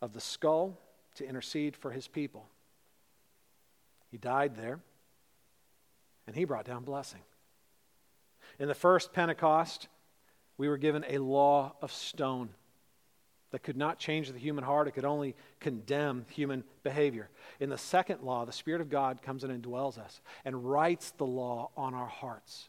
of 0.00 0.14
the 0.14 0.20
skull 0.20 0.78
to 1.16 1.28
intercede 1.28 1.76
for 1.76 1.90
his 1.90 2.08
people. 2.08 2.46
He 4.10 4.16
died 4.16 4.56
there, 4.56 4.80
and 6.26 6.34
he 6.34 6.46
brought 6.46 6.64
down 6.64 6.84
blessing. 6.84 7.20
In 8.58 8.68
the 8.68 8.74
first 8.74 9.12
Pentecost, 9.12 9.88
we 10.56 10.70
were 10.70 10.78
given 10.78 11.04
a 11.06 11.18
law 11.18 11.74
of 11.82 11.92
stone 11.92 12.48
that 13.54 13.62
could 13.62 13.76
not 13.76 14.00
change 14.00 14.32
the 14.32 14.36
human 14.36 14.64
heart, 14.64 14.88
it 14.88 14.94
could 14.94 15.04
only 15.04 15.36
condemn 15.60 16.26
human 16.28 16.64
behavior. 16.82 17.30
In 17.60 17.70
the 17.70 17.78
second 17.78 18.22
law, 18.22 18.44
the 18.44 18.50
Spirit 18.50 18.80
of 18.80 18.90
God 18.90 19.22
comes 19.22 19.44
in 19.44 19.52
and 19.52 19.62
dwells 19.62 19.96
us 19.96 20.20
and 20.44 20.68
writes 20.68 21.12
the 21.12 21.24
law 21.24 21.70
on 21.76 21.94
our 21.94 22.08
hearts. 22.08 22.68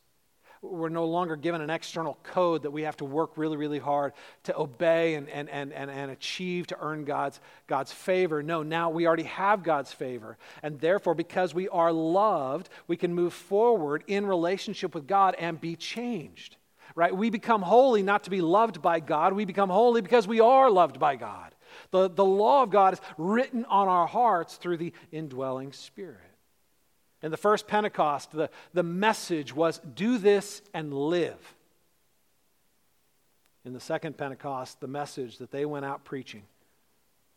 We're 0.61 0.89
no 0.89 1.05
longer 1.05 1.37
given 1.37 1.61
an 1.61 1.71
external 1.71 2.19
code 2.21 2.61
that 2.61 2.69
we 2.69 2.83
have 2.83 2.97
to 2.97 3.05
work 3.05 3.31
really, 3.35 3.57
really 3.57 3.79
hard 3.79 4.13
to 4.43 4.55
obey 4.55 5.15
and, 5.15 5.27
and, 5.29 5.49
and, 5.49 5.73
and, 5.73 5.89
and 5.89 6.11
achieve 6.11 6.67
to 6.67 6.77
earn 6.79 7.03
God's, 7.03 7.39
God's 7.65 7.91
favor. 7.91 8.43
No, 8.43 8.61
now 8.61 8.91
we 8.91 9.07
already 9.07 9.23
have 9.23 9.63
God's 9.63 9.91
favor. 9.91 10.37
And 10.61 10.79
therefore, 10.79 11.15
because 11.15 11.55
we 11.55 11.67
are 11.69 11.91
loved, 11.91 12.69
we 12.85 12.95
can 12.95 13.11
move 13.11 13.33
forward 13.33 14.03
in 14.05 14.27
relationship 14.27 14.93
with 14.93 15.07
God 15.07 15.33
and 15.39 15.59
be 15.59 15.75
changed. 15.75 16.57
Right? 16.95 17.15
We 17.15 17.29
become 17.29 17.61
holy 17.61 18.01
not 18.01 18.23
to 18.23 18.29
be 18.29 18.41
loved 18.41 18.81
by 18.81 19.01
God, 19.01 19.33
we 19.33 19.45
become 19.45 19.69
holy 19.69 20.01
because 20.01 20.27
we 20.27 20.39
are 20.39 20.71
loved 20.71 20.99
by 20.99 21.17
God. 21.17 21.53
The, 21.91 22.09
the 22.09 22.25
law 22.25 22.63
of 22.63 22.69
God 22.69 22.93
is 22.93 23.01
written 23.17 23.65
on 23.65 23.87
our 23.87 24.07
hearts 24.07 24.55
through 24.55 24.77
the 24.77 24.93
indwelling 25.11 25.73
Spirit. 25.73 26.19
In 27.21 27.31
the 27.31 27.37
first 27.37 27.67
Pentecost, 27.67 28.31
the, 28.31 28.49
the 28.73 28.83
message 28.83 29.53
was 29.53 29.79
do 29.79 30.17
this 30.17 30.61
and 30.73 30.93
live. 30.93 31.55
In 33.65 33.73
the 33.73 33.79
second 33.79 34.17
Pentecost, 34.17 34.79
the 34.79 34.87
message 34.87 35.39
that 35.39 35.51
they 35.51 35.65
went 35.65 35.85
out 35.85 36.05
preaching 36.05 36.43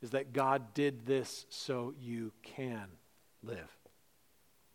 is 0.02 0.10
that 0.10 0.32
God 0.32 0.74
did 0.74 1.06
this 1.06 1.46
so 1.48 1.94
you 2.00 2.32
can 2.42 2.84
live. 3.42 3.76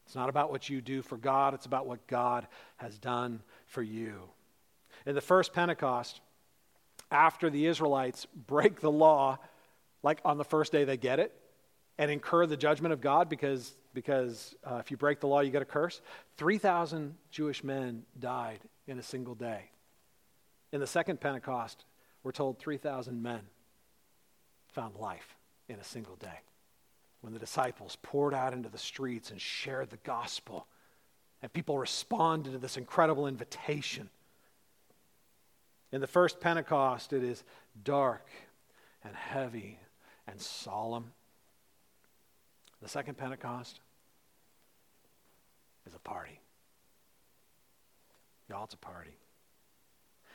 It's 0.06 0.16
not 0.16 0.30
about 0.30 0.52
what 0.52 0.70
you 0.70 0.82
do 0.82 1.02
for 1.02 1.18
God, 1.18 1.54
it's 1.54 1.66
about 1.66 1.86
what 1.86 2.06
God 2.08 2.48
has 2.78 2.98
done 2.98 3.42
for 3.68 3.82
you. 3.82 4.30
In 5.06 5.16
the 5.16 5.22
first 5.22 5.54
Pentecost, 5.54 6.22
after 7.12 7.50
the 7.50 7.66
Israelites 7.66 8.26
break 8.48 8.80
the 8.80 8.92
law, 8.92 9.38
like 10.02 10.20
on 10.26 10.38
the 10.38 10.44
first 10.44 10.72
day 10.72 10.84
they 10.84 10.98
get 10.98 11.20
it, 11.20 11.34
and 11.98 12.10
incur 12.10 12.46
the 12.46 12.58
judgment 12.58 12.94
of 12.94 13.02
God 13.02 13.30
because 13.30 13.74
because 13.94 14.56
uh, 14.64 14.78
if 14.78 14.90
you 14.90 14.98
break 14.98 15.20
the 15.20 15.28
law, 15.28 15.42
you 15.42 15.52
get 15.52 15.62
a 15.62 15.66
curse. 15.66 16.02
3,000 16.38 17.16
Jewish 17.30 17.64
men 17.64 18.04
died 18.20 18.60
in 18.88 18.98
a 18.98 19.04
single 19.04 19.36
day. 19.36 19.70
In 20.72 20.80
the 20.80 20.88
second 20.88 21.20
Pentecost, 21.20 21.86
we're 22.24 22.32
told 22.32 22.58
3,000 22.58 23.22
men 23.22 23.42
found 24.70 24.96
life 24.96 25.36
in 25.70 25.80
a 25.80 25.84
single 25.84 26.16
day. 26.16 26.40
When 27.22 27.34
the 27.34 27.40
disciples 27.40 27.98
poured 28.02 28.34
out 28.34 28.54
into 28.54 28.70
the 28.70 28.78
streets 28.78 29.32
and 29.32 29.40
shared 29.40 29.92
the 29.92 29.98
gospel, 29.98 30.66
and 31.42 31.54
people 31.54 31.78
responded 31.78 32.54
to 32.54 32.58
this 32.58 32.78
incredible 32.78 33.28
invitation. 33.28 34.10
In 35.94 36.02
the 36.02 36.08
first 36.08 36.40
Pentecost, 36.40 37.14
it 37.14 37.24
is 37.24 37.44
dark 37.84 38.28
and 39.04 39.16
heavy 39.16 39.78
and 40.28 40.42
solemn. 40.42 41.12
The 42.82 42.90
second 42.90 43.16
Pentecost 43.16 43.80
is 45.86 45.94
a 45.94 46.00
party. 46.00 46.40
Y'all, 48.50 48.64
it's 48.64 48.74
a 48.74 48.78
party. 48.78 49.16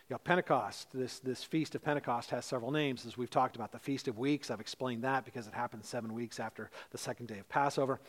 Y'all, 0.08 0.20
Pentecost, 0.20 0.90
this, 0.94 1.18
this 1.18 1.42
feast 1.42 1.74
of 1.74 1.82
Pentecost 1.82 2.30
has 2.30 2.44
several 2.44 2.70
names, 2.70 3.04
as 3.04 3.18
we've 3.18 3.28
talked 3.28 3.56
about. 3.56 3.72
The 3.72 3.80
Feast 3.80 4.06
of 4.06 4.16
Weeks, 4.16 4.52
I've 4.52 4.60
explained 4.60 5.02
that 5.02 5.24
because 5.24 5.48
it 5.48 5.54
happens 5.54 5.88
seven 5.88 6.14
weeks 6.14 6.38
after 6.38 6.70
the 6.92 6.98
second 6.98 7.26
day 7.26 7.40
of 7.40 7.48
Passover. 7.48 8.00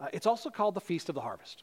Uh, 0.00 0.08
it's 0.12 0.26
also 0.26 0.50
called 0.50 0.74
the 0.74 0.80
Feast 0.80 1.08
of 1.08 1.14
the 1.14 1.20
Harvest 1.20 1.62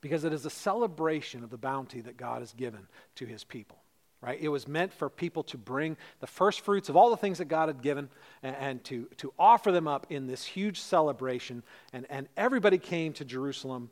because 0.00 0.24
it 0.24 0.32
is 0.32 0.46
a 0.46 0.50
celebration 0.50 1.44
of 1.44 1.50
the 1.50 1.58
bounty 1.58 2.00
that 2.00 2.16
God 2.16 2.40
has 2.40 2.54
given 2.54 2.88
to 3.16 3.26
his 3.26 3.44
people 3.44 3.83
right? 4.24 4.38
It 4.40 4.48
was 4.48 4.66
meant 4.66 4.92
for 4.92 5.10
people 5.10 5.42
to 5.44 5.58
bring 5.58 5.98
the 6.20 6.26
first 6.26 6.62
fruits 6.62 6.88
of 6.88 6.96
all 6.96 7.10
the 7.10 7.16
things 7.16 7.38
that 7.38 7.44
God 7.44 7.68
had 7.68 7.82
given 7.82 8.08
and, 8.42 8.56
and, 8.56 8.84
to, 8.84 9.06
to 9.18 9.34
offer 9.38 9.70
them 9.70 9.86
up 9.86 10.06
in 10.08 10.26
this 10.26 10.44
huge 10.44 10.80
celebration. 10.80 11.62
And, 11.92 12.06
and 12.08 12.26
everybody 12.36 12.78
came 12.78 13.12
to 13.14 13.24
Jerusalem 13.24 13.90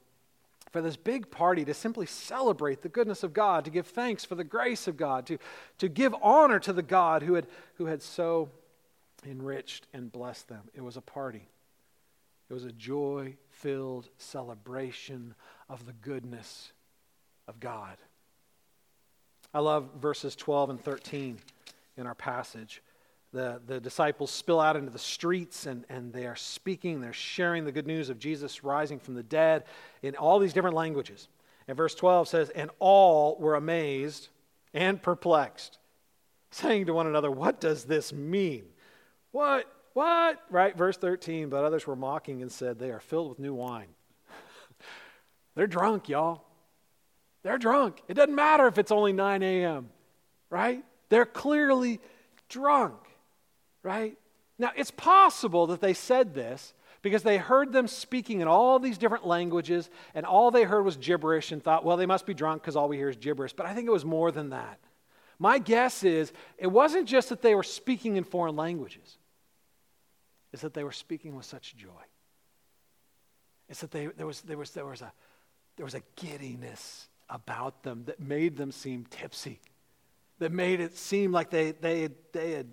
for 0.70 0.80
this 0.80 0.96
big 0.96 1.30
party 1.30 1.66
to 1.66 1.74
simply 1.74 2.06
celebrate 2.06 2.80
the 2.80 2.88
goodness 2.88 3.22
of 3.22 3.34
God, 3.34 3.66
to 3.66 3.70
give 3.70 3.86
thanks 3.86 4.24
for 4.24 4.34
the 4.34 4.44
grace 4.44 4.88
of 4.88 4.96
God, 4.96 5.26
to, 5.26 5.36
to 5.78 5.88
give 5.88 6.14
honor 6.22 6.58
to 6.60 6.72
the 6.72 6.82
God 6.82 7.22
who 7.22 7.34
had, 7.34 7.46
who 7.74 7.84
had 7.84 8.02
so 8.02 8.48
enriched 9.26 9.86
and 9.92 10.10
blessed 10.10 10.48
them. 10.48 10.62
It 10.72 10.80
was 10.80 10.96
a 10.96 11.02
party. 11.02 11.46
It 12.48 12.54
was 12.54 12.64
a 12.64 12.72
joy 12.72 13.36
filled 13.50 14.08
celebration 14.16 15.34
of 15.68 15.84
the 15.84 15.92
goodness 15.92 16.72
of 17.46 17.60
God. 17.60 17.98
I 19.54 19.60
love 19.60 19.88
verses 20.00 20.34
12 20.36 20.70
and 20.70 20.80
13 20.80 21.38
in 21.96 22.06
our 22.06 22.14
passage. 22.14 22.82
The, 23.32 23.60
the 23.66 23.80
disciples 23.80 24.30
spill 24.30 24.60
out 24.60 24.76
into 24.76 24.90
the 24.90 24.98
streets 24.98 25.66
and, 25.66 25.84
and 25.88 26.12
they 26.12 26.26
are 26.26 26.36
speaking, 26.36 27.00
they're 27.00 27.12
sharing 27.12 27.64
the 27.64 27.72
good 27.72 27.86
news 27.86 28.10
of 28.10 28.18
Jesus 28.18 28.62
rising 28.62 28.98
from 28.98 29.14
the 29.14 29.22
dead 29.22 29.64
in 30.02 30.16
all 30.16 30.38
these 30.38 30.52
different 30.52 30.76
languages. 30.76 31.28
And 31.66 31.76
verse 31.76 31.94
12 31.94 32.28
says, 32.28 32.50
And 32.50 32.70
all 32.78 33.36
were 33.38 33.54
amazed 33.54 34.28
and 34.74 35.00
perplexed, 35.00 35.78
saying 36.50 36.86
to 36.86 36.94
one 36.94 37.06
another, 37.06 37.30
What 37.30 37.60
does 37.60 37.84
this 37.84 38.12
mean? 38.12 38.64
What? 39.30 39.66
What? 39.94 40.42
Right? 40.50 40.76
Verse 40.76 40.96
13, 40.96 41.48
but 41.48 41.64
others 41.64 41.86
were 41.86 41.96
mocking 41.96 42.42
and 42.42 42.50
said, 42.50 42.78
They 42.78 42.90
are 42.90 43.00
filled 43.00 43.30
with 43.30 43.38
new 43.38 43.54
wine. 43.54 43.88
They're 45.54 45.66
drunk, 45.66 46.08
y'all. 46.08 46.44
They're 47.42 47.58
drunk. 47.58 48.02
It 48.08 48.14
doesn't 48.14 48.34
matter 48.34 48.66
if 48.66 48.78
it's 48.78 48.92
only 48.92 49.12
9 49.12 49.42
a.m., 49.42 49.90
right? 50.50 50.84
They're 51.08 51.26
clearly 51.26 52.00
drunk, 52.48 52.94
right? 53.82 54.16
Now, 54.58 54.70
it's 54.76 54.92
possible 54.92 55.66
that 55.68 55.80
they 55.80 55.94
said 55.94 56.34
this 56.34 56.72
because 57.02 57.24
they 57.24 57.36
heard 57.36 57.72
them 57.72 57.88
speaking 57.88 58.40
in 58.40 58.48
all 58.48 58.78
these 58.78 58.96
different 58.96 59.26
languages, 59.26 59.90
and 60.14 60.24
all 60.24 60.52
they 60.52 60.62
heard 60.62 60.84
was 60.84 60.96
gibberish 60.96 61.50
and 61.50 61.62
thought, 61.62 61.84
well, 61.84 61.96
they 61.96 62.06
must 62.06 62.26
be 62.26 62.34
drunk 62.34 62.62
because 62.62 62.76
all 62.76 62.88
we 62.88 62.96
hear 62.96 63.08
is 63.08 63.16
gibberish. 63.16 63.52
But 63.52 63.66
I 63.66 63.74
think 63.74 63.88
it 63.88 63.92
was 63.92 64.04
more 64.04 64.30
than 64.30 64.50
that. 64.50 64.78
My 65.38 65.58
guess 65.58 66.04
is 66.04 66.32
it 66.58 66.68
wasn't 66.68 67.08
just 67.08 67.30
that 67.30 67.42
they 67.42 67.56
were 67.56 67.64
speaking 67.64 68.16
in 68.16 68.22
foreign 68.22 68.54
languages, 68.54 69.18
it's 70.52 70.62
that 70.62 70.74
they 70.74 70.84
were 70.84 70.92
speaking 70.92 71.34
with 71.34 71.46
such 71.46 71.74
joy. 71.76 71.88
It's 73.68 73.80
that 73.80 73.90
they, 73.90 74.06
there, 74.06 74.26
was, 74.26 74.42
there, 74.42 74.58
was, 74.58 74.70
there, 74.70 74.84
was 74.84 75.00
a, 75.00 75.12
there 75.76 75.84
was 75.84 75.94
a 75.94 76.02
giddiness 76.14 77.08
about 77.32 77.82
them 77.82 78.04
that 78.06 78.20
made 78.20 78.56
them 78.56 78.70
seem 78.70 79.06
tipsy, 79.10 79.60
that 80.38 80.52
made 80.52 80.80
it 80.80 80.96
seem 80.96 81.32
like 81.32 81.50
they, 81.50 81.72
they, 81.72 82.08
they 82.32 82.52
had 82.52 82.66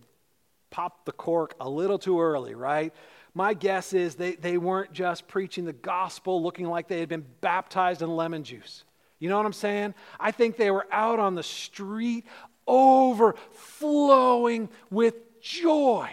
popped 0.70 1.05
the 1.05 1.12
cork 1.12 1.55
a 1.60 1.70
little 1.70 1.97
too 1.97 2.22
early, 2.22 2.53
right? 2.53 2.93
My 3.34 3.53
guess 3.53 3.93
is 3.93 4.16
they, 4.16 4.34
they 4.34 4.57
weren't 4.57 4.91
just 4.91 5.28
preaching 5.28 5.66
the 5.66 5.74
gospel 5.74 6.43
looking 6.43 6.68
like 6.68 6.88
they 6.88 6.99
had 6.99 7.10
been 7.10 7.26
baptized 7.41 8.01
in 8.01 8.16
lemon 8.16 8.43
juice. 8.43 8.84
You 9.20 9.30
know 9.30 9.38
what 9.38 9.45
I'm 9.45 9.53
saying? 9.53 9.93
I 10.20 10.32
think 10.32 10.57
they 10.57 10.72
were 10.72 10.88
out 10.91 11.20
on 11.20 11.36
the 11.36 11.43
street 11.43 12.26
overflowing 12.68 14.70
with 14.89 15.41
joy 15.41 16.12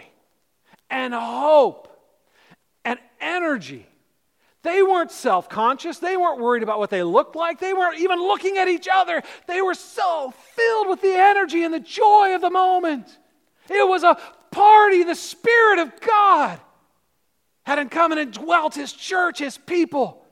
and 0.89 1.13
hope 1.13 1.89
and 2.85 2.99
energy 3.19 3.87
they 4.67 4.83
weren't 4.83 5.11
self 5.11 5.47
conscious. 5.47 5.99
They 5.99 6.17
weren't 6.17 6.41
worried 6.41 6.61
about 6.61 6.77
what 6.77 6.89
they 6.89 7.01
looked 7.01 7.35
like. 7.35 7.59
They 7.59 7.73
weren't 7.73 7.99
even 7.99 8.19
looking 8.19 8.57
at 8.57 8.67
each 8.67 8.87
other. 8.93 9.23
They 9.47 9.61
were 9.61 9.73
so 9.73 10.33
filled 10.55 10.89
with 10.89 11.01
the 11.01 11.13
energy 11.13 11.63
and 11.63 11.73
the 11.73 11.79
joy 11.79 12.35
of 12.35 12.41
the 12.41 12.49
moment. 12.49 13.07
It 13.69 13.87
was 13.87 14.03
a 14.03 14.17
party. 14.51 15.03
The 15.03 15.15
Spirit 15.15 15.79
of 15.79 15.99
God 16.01 16.59
had 17.63 17.89
come 17.89 18.11
and 18.11 18.33
dwelt 18.33 18.75
His 18.75 18.91
church, 18.91 19.39
His 19.39 19.57
people. 19.57 20.25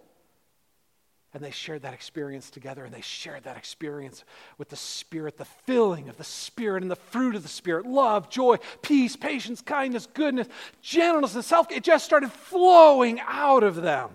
And 1.34 1.44
they 1.44 1.52
shared 1.52 1.82
that 1.82 1.94
experience 1.94 2.50
together, 2.50 2.86
and 2.86 2.94
they 2.94 3.02
shared 3.02 3.44
that 3.44 3.58
experience 3.58 4.24
with 4.58 4.70
the 4.70 4.78
Spirit, 4.78 5.38
the 5.38 5.46
filling 5.46 6.08
of 6.10 6.18
the 6.18 6.24
Spirit 6.24 6.82
and 6.82 6.92
the 6.92 6.96
fruit 6.96 7.36
of 7.36 7.44
the 7.44 7.50
Spirit 7.50 7.86
love, 7.86 8.30
joy, 8.30 8.58
peace, 8.82 9.16
patience, 9.16 9.62
kindness, 9.62 10.08
goodness, 10.14 10.48
gentleness, 10.82 11.36
and 11.36 11.44
self. 11.44 11.72
It 11.72 11.84
just 11.84 12.06
started 12.06 12.32
flowing 12.32 13.22
out 13.22 13.64
of 13.64 13.76
them 13.76 14.12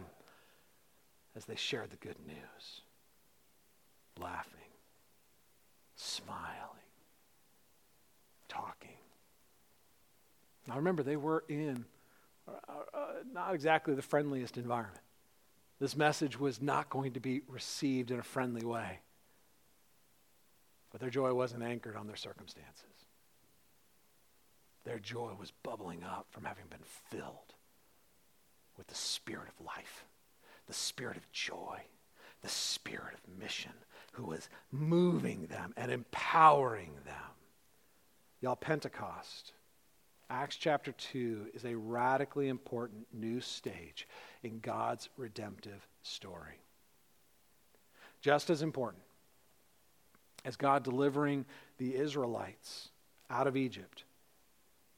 as 1.41 1.47
they 1.47 1.57
shared 1.57 1.89
the 1.89 1.97
good 1.97 2.19
news, 2.27 2.83
laughing, 4.21 4.61
smiling, 5.97 6.37
talking. 8.47 8.99
Now 10.69 10.77
remember, 10.77 11.03
they 11.03 11.17
were 11.17 11.45
in 11.49 11.87
uh, 12.47 12.53
uh, 12.93 13.07
not 13.33 13.55
exactly 13.55 13.95
the 13.95 14.03
friendliest 14.03 14.59
environment. 14.59 15.01
This 15.79 15.97
message 15.97 16.39
was 16.39 16.61
not 16.61 16.91
going 16.91 17.13
to 17.13 17.21
be 17.21 17.41
received 17.49 18.11
in 18.11 18.19
a 18.19 18.23
friendly 18.23 18.67
way. 18.67 18.99
But 20.91 21.01
their 21.01 21.09
joy 21.09 21.33
wasn't 21.33 21.63
anchored 21.63 21.97
on 21.97 22.07
their 22.07 22.17
circumstances. 22.17 22.85
Their 24.85 24.99
joy 24.99 25.33
was 25.39 25.53
bubbling 25.63 26.05
up 26.05 26.27
from 26.33 26.45
having 26.45 26.65
been 26.69 26.85
filled 26.85 27.55
with 28.77 28.89
the 28.89 28.95
spirit 28.95 29.49
of 29.49 29.65
life, 29.65 30.05
the 30.71 30.75
spirit 30.75 31.17
of 31.17 31.33
joy, 31.33 31.81
the 32.43 32.49
spirit 32.49 33.15
of 33.15 33.41
mission, 33.41 33.73
who 34.13 34.27
was 34.27 34.49
moving 34.71 35.47
them 35.47 35.75
and 35.77 35.91
empowering 35.91 36.93
them. 37.05 37.35
Y'all, 38.41 38.55
Pentecost, 38.55 39.51
Acts 40.31 40.55
chapter 40.55 40.93
2, 40.93 41.49
is 41.55 41.65
a 41.65 41.75
radically 41.75 42.47
important 42.47 43.05
new 43.13 43.41
stage 43.41 44.07
in 44.45 44.61
God's 44.61 45.09
redemptive 45.17 45.89
story. 46.05 46.61
Just 48.21 48.49
as 48.49 48.63
important 48.63 49.03
as 50.45 50.55
God 50.55 50.85
delivering 50.85 51.47
the 51.79 51.97
Israelites 51.97 52.91
out 53.29 53.49
of 53.49 53.57
Egypt, 53.57 54.05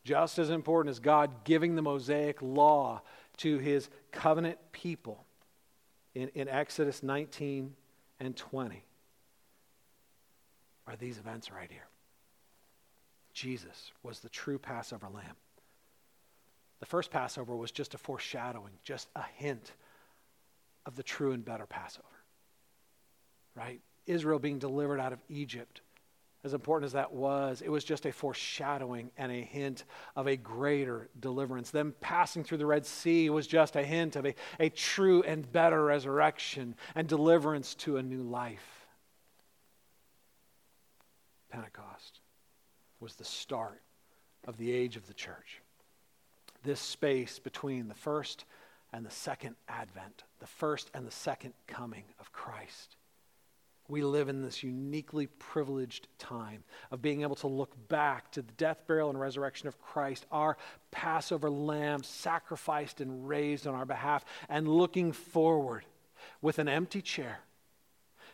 just 0.04 0.38
as 0.38 0.50
important 0.50 0.90
as 0.90 0.98
God 0.98 1.44
giving 1.44 1.76
the 1.76 1.82
Mosaic 1.82 2.42
law 2.42 3.00
to 3.38 3.56
his 3.56 3.88
covenant 4.10 4.58
people 4.72 5.24
in, 6.14 6.28
in 6.34 6.48
Exodus 6.48 7.02
19 7.02 7.74
and 8.20 8.36
20 8.36 8.84
are 10.86 10.96
these 10.96 11.18
events 11.18 11.50
right 11.50 11.70
here. 11.70 11.86
Jesus 13.32 13.92
was 14.02 14.20
the 14.20 14.28
true 14.28 14.58
Passover 14.58 15.08
lamb. 15.12 15.36
The 16.80 16.86
first 16.86 17.10
Passover 17.10 17.54
was 17.54 17.70
just 17.70 17.94
a 17.94 17.98
foreshadowing, 17.98 18.72
just 18.84 19.08
a 19.14 19.22
hint 19.36 19.72
of 20.84 20.96
the 20.96 21.02
true 21.02 21.32
and 21.32 21.44
better 21.44 21.66
Passover. 21.66 22.06
Right? 23.54 23.80
Israel 24.06 24.38
being 24.38 24.58
delivered 24.58 24.98
out 24.98 25.12
of 25.12 25.20
Egypt, 25.28 25.80
as 26.44 26.54
important 26.54 26.86
as 26.86 26.92
that 26.92 27.12
was, 27.12 27.62
it 27.62 27.68
was 27.68 27.84
just 27.84 28.04
a 28.04 28.12
foreshadowing 28.12 29.10
and 29.16 29.30
a 29.30 29.40
hint 29.40 29.84
of 30.16 30.26
a 30.26 30.36
greater 30.36 31.08
deliverance. 31.20 31.70
Them 31.70 31.94
passing 32.00 32.42
through 32.42 32.58
the 32.58 32.66
Red 32.66 32.84
Sea 32.84 33.30
was 33.30 33.46
just 33.46 33.76
a 33.76 33.84
hint 33.84 34.16
of 34.16 34.26
a, 34.26 34.34
a 34.58 34.68
true 34.68 35.22
and 35.22 35.50
better 35.52 35.84
resurrection 35.84 36.74
and 36.96 37.06
deliverance 37.06 37.74
to 37.76 37.96
a 37.96 38.02
new 38.02 38.22
life. 38.22 38.86
Pentecost 41.50 42.18
was 42.98 43.14
the 43.14 43.24
start 43.24 43.80
of 44.48 44.56
the 44.56 44.72
age 44.72 44.96
of 44.96 45.06
the 45.06 45.14
church. 45.14 45.60
This 46.64 46.80
space 46.80 47.38
between 47.38 47.88
the 47.88 47.94
first 47.94 48.46
and 48.92 49.06
the 49.06 49.10
second 49.10 49.54
advent, 49.68 50.24
the 50.40 50.46
first 50.46 50.90
and 50.92 51.06
the 51.06 51.12
second 51.12 51.54
coming 51.66 52.04
of 52.18 52.32
Christ. 52.32 52.96
We 53.88 54.02
live 54.02 54.28
in 54.28 54.42
this 54.42 54.62
uniquely 54.62 55.26
privileged 55.26 56.08
time 56.18 56.64
of 56.90 57.02
being 57.02 57.22
able 57.22 57.34
to 57.36 57.48
look 57.48 57.76
back 57.88 58.30
to 58.32 58.42
the 58.42 58.52
death, 58.52 58.86
burial, 58.86 59.10
and 59.10 59.20
resurrection 59.20 59.68
of 59.68 59.80
Christ, 59.80 60.24
our 60.30 60.56
Passover 60.90 61.50
lamb 61.50 62.02
sacrificed 62.02 63.00
and 63.00 63.28
raised 63.28 63.66
on 63.66 63.74
our 63.74 63.84
behalf, 63.84 64.24
and 64.48 64.68
looking 64.68 65.12
forward 65.12 65.84
with 66.40 66.58
an 66.58 66.68
empty 66.68 67.02
chair 67.02 67.40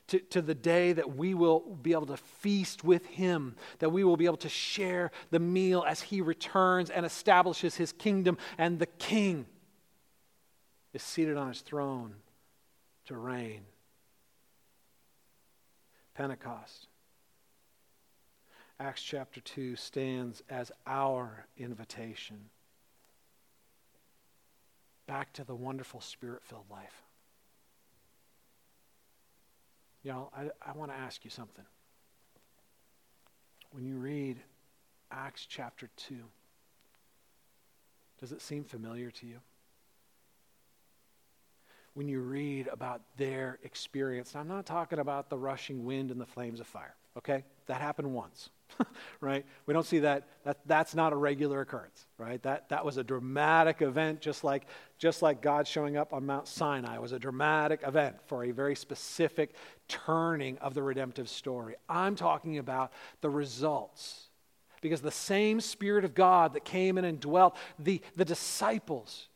to, 0.08 0.18
to 0.18 0.42
the 0.42 0.54
day 0.54 0.92
that 0.92 1.16
we 1.16 1.34
will 1.34 1.60
be 1.60 1.92
able 1.92 2.06
to 2.06 2.16
feast 2.16 2.82
with 2.82 3.06
him, 3.06 3.56
that 3.78 3.90
we 3.90 4.04
will 4.04 4.16
be 4.16 4.26
able 4.26 4.36
to 4.38 4.48
share 4.48 5.10
the 5.30 5.38
meal 5.38 5.84
as 5.86 6.00
he 6.00 6.20
returns 6.20 6.90
and 6.90 7.06
establishes 7.06 7.76
his 7.76 7.92
kingdom, 7.92 8.36
and 8.56 8.78
the 8.78 8.86
king 8.86 9.46
is 10.92 11.02
seated 11.02 11.36
on 11.36 11.48
his 11.48 11.60
throne 11.60 12.14
to 13.06 13.16
reign. 13.16 13.62
Pentecost. 16.18 16.88
Acts 18.80 19.02
chapter 19.04 19.40
2 19.40 19.76
stands 19.76 20.42
as 20.50 20.72
our 20.84 21.46
invitation 21.56 22.50
back 25.06 25.32
to 25.34 25.44
the 25.44 25.54
wonderful 25.54 26.00
spirit 26.00 26.42
filled 26.42 26.68
life. 26.68 27.04
Y'all, 30.02 30.32
I, 30.36 30.50
I 30.68 30.76
want 30.76 30.90
to 30.90 30.98
ask 30.98 31.24
you 31.24 31.30
something. 31.30 31.64
When 33.70 33.84
you 33.84 33.98
read 33.98 34.38
Acts 35.12 35.46
chapter 35.48 35.88
2, 35.96 36.16
does 38.18 38.32
it 38.32 38.42
seem 38.42 38.64
familiar 38.64 39.12
to 39.12 39.26
you? 39.26 39.38
When 41.98 42.06
you 42.06 42.20
read 42.20 42.68
about 42.68 43.00
their 43.16 43.58
experience, 43.64 44.36
I'm 44.36 44.46
not 44.46 44.66
talking 44.66 45.00
about 45.00 45.30
the 45.30 45.36
rushing 45.36 45.84
wind 45.84 46.12
and 46.12 46.20
the 46.20 46.26
flames 46.26 46.60
of 46.60 46.68
fire, 46.68 46.94
okay? 47.16 47.42
That 47.66 47.80
happened 47.80 48.14
once. 48.14 48.50
right? 49.20 49.44
We 49.66 49.74
don't 49.74 49.84
see 49.84 49.98
that, 49.98 50.28
that. 50.44 50.58
That's 50.64 50.94
not 50.94 51.12
a 51.12 51.16
regular 51.16 51.60
occurrence, 51.60 52.06
right? 52.16 52.40
That, 52.44 52.68
that 52.68 52.84
was 52.84 52.98
a 52.98 53.02
dramatic 53.02 53.82
event, 53.82 54.20
just 54.20 54.44
like, 54.44 54.66
just 54.96 55.22
like 55.22 55.42
God 55.42 55.66
showing 55.66 55.96
up 55.96 56.12
on 56.12 56.24
Mount 56.24 56.46
Sinai 56.46 56.98
was 56.98 57.10
a 57.10 57.18
dramatic 57.18 57.80
event 57.84 58.14
for 58.26 58.44
a 58.44 58.52
very 58.52 58.76
specific 58.76 59.56
turning 59.88 60.56
of 60.58 60.74
the 60.74 60.84
redemptive 60.84 61.28
story. 61.28 61.74
I'm 61.88 62.14
talking 62.14 62.58
about 62.58 62.92
the 63.22 63.30
results. 63.30 64.28
Because 64.82 65.00
the 65.00 65.10
same 65.10 65.60
Spirit 65.60 66.04
of 66.04 66.14
God 66.14 66.52
that 66.52 66.64
came 66.64 66.96
in 66.96 67.04
and 67.04 67.18
dwelt, 67.18 67.56
the, 67.76 68.00
the 68.14 68.24
disciples 68.24 69.26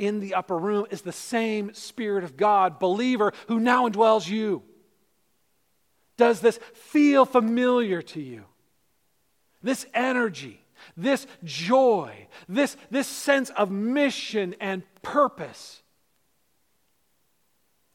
in 0.00 0.20
the 0.20 0.34
upper 0.34 0.56
room, 0.58 0.86
is 0.90 1.02
the 1.02 1.12
same 1.12 1.74
Spirit 1.74 2.24
of 2.24 2.36
God, 2.36 2.78
believer, 2.78 3.32
who 3.48 3.60
now 3.60 3.88
indwells 3.88 4.28
you. 4.28 4.62
Does 6.16 6.40
this 6.40 6.58
feel 6.74 7.24
familiar 7.24 8.02
to 8.02 8.20
you? 8.20 8.44
this 9.62 9.86
energy, 9.94 10.62
this 10.96 11.26
joy, 11.44 12.28
this, 12.48 12.76
this 12.90 13.06
sense 13.06 13.50
of 13.50 13.70
mission 13.70 14.54
and 14.60 14.82
purpose. 15.02 15.82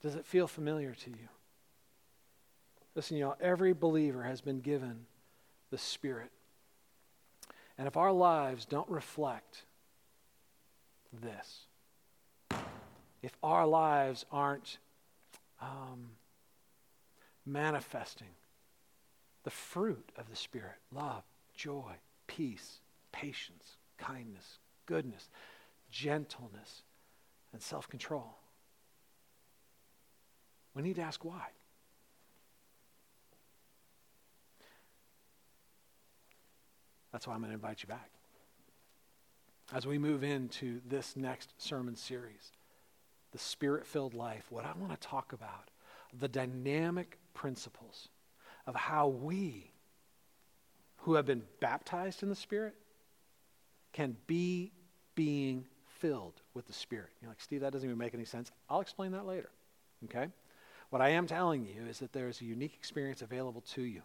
Does 0.02 0.16
it 0.16 0.26
feel 0.26 0.48
familiar 0.48 0.94
to 0.94 1.10
you? 1.10 1.30
Listen, 2.94 3.18
y'all, 3.18 3.36
every 3.42 3.74
believer 3.74 4.24
has 4.24 4.42
been 4.42 4.62
given 4.62 5.06
the 5.72 5.78
Spirit. 5.78 6.32
And 7.78 7.88
if 7.88 7.98
our 7.98 8.12
lives 8.12 8.66
don't 8.66 8.90
reflect 8.90 9.64
this, 11.12 11.65
if 13.26 13.36
our 13.42 13.66
lives 13.66 14.24
aren't 14.32 14.78
um, 15.60 16.12
manifesting 17.44 18.36
the 19.44 19.50
fruit 19.50 20.12
of 20.16 20.30
the 20.30 20.36
Spirit, 20.36 20.76
love, 20.94 21.24
joy, 21.56 21.94
peace, 22.28 22.82
patience, 23.12 23.78
kindness, 23.98 24.60
goodness, 24.86 25.28
gentleness, 25.90 26.84
and 27.52 27.64
self 27.64 27.90
control. 27.90 28.38
We 30.76 30.84
need 30.84 30.98
to 30.98 31.02
ask 31.02 31.26
why. 31.26 31.48
That's 37.12 37.26
why 37.26 37.34
I'm 37.34 37.40
going 37.40 37.50
to 37.50 37.56
invite 37.56 37.82
you 37.82 37.88
back. 37.88 38.12
As 39.74 39.88
we 39.88 39.98
move 39.98 40.24
into 40.24 40.80
this 40.88 41.16
next 41.16 41.56
sermon 41.58 41.96
series, 41.96 42.52
the 43.36 43.40
spirit 43.40 43.86
filled 43.86 44.14
life, 44.14 44.46
what 44.50 44.64
I 44.64 44.72
want 44.80 44.94
to 44.94 45.08
talk 45.08 45.34
about, 45.34 45.70
the 46.18 46.30
dynamic 46.30 47.18
principles 47.34 48.08
of 48.66 48.76
how 48.76 49.10
we 49.10 49.72
who 51.00 51.16
have 51.16 51.26
been 51.26 51.44
baptized 51.60 52.24
in 52.24 52.30
the 52.30 52.36
Spirit 52.36 52.76
can 53.92 54.16
be 54.26 54.72
being 55.16 55.66
filled 56.00 56.40
with 56.54 56.66
the 56.66 56.72
Spirit. 56.72 57.10
You're 57.22 57.30
like, 57.30 57.42
Steve, 57.42 57.60
that 57.60 57.74
doesn't 57.74 57.88
even 57.88 57.98
make 57.98 58.14
any 58.14 58.24
sense. 58.24 58.54
I'll 58.70 58.80
explain 58.80 59.12
that 59.12 59.26
later. 59.26 59.50
Okay? 60.06 60.30
What 60.92 61.02
I 61.02 61.10
am 61.10 61.28
telling 61.28 61.66
you 61.66 61.90
is 61.90 62.00
that 62.00 62.14
there 62.14 62.30
is 62.30 62.40
a 62.40 62.46
unique 62.46 62.74
experience 62.74 63.22
available 63.22 63.66
to 63.74 63.82
you 63.82 64.02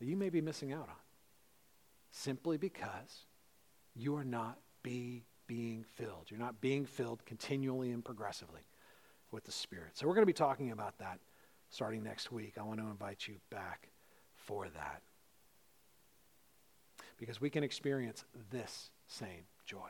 that 0.00 0.06
you 0.06 0.16
may 0.16 0.30
be 0.30 0.40
missing 0.40 0.72
out 0.72 0.88
on 0.88 0.96
simply 2.10 2.56
because 2.56 3.24
you 3.94 4.16
are 4.16 4.24
not 4.24 4.58
be 4.82 5.22
being 5.46 5.84
filled. 5.94 6.26
You're 6.28 6.40
not 6.40 6.60
being 6.60 6.86
filled 6.86 7.24
continually 7.24 7.90
and 7.90 8.04
progressively 8.04 8.62
with 9.30 9.44
the 9.44 9.52
Spirit. 9.52 9.90
So 9.94 10.06
we're 10.06 10.14
going 10.14 10.22
to 10.22 10.26
be 10.26 10.32
talking 10.32 10.70
about 10.72 10.98
that 10.98 11.18
starting 11.70 12.02
next 12.02 12.32
week. 12.32 12.54
I 12.58 12.62
want 12.62 12.80
to 12.80 12.86
invite 12.86 13.26
you 13.26 13.34
back 13.50 13.88
for 14.34 14.68
that 14.68 15.02
because 17.18 17.40
we 17.40 17.50
can 17.50 17.64
experience 17.64 18.24
this 18.50 18.90
same 19.08 19.46
joy, 19.64 19.88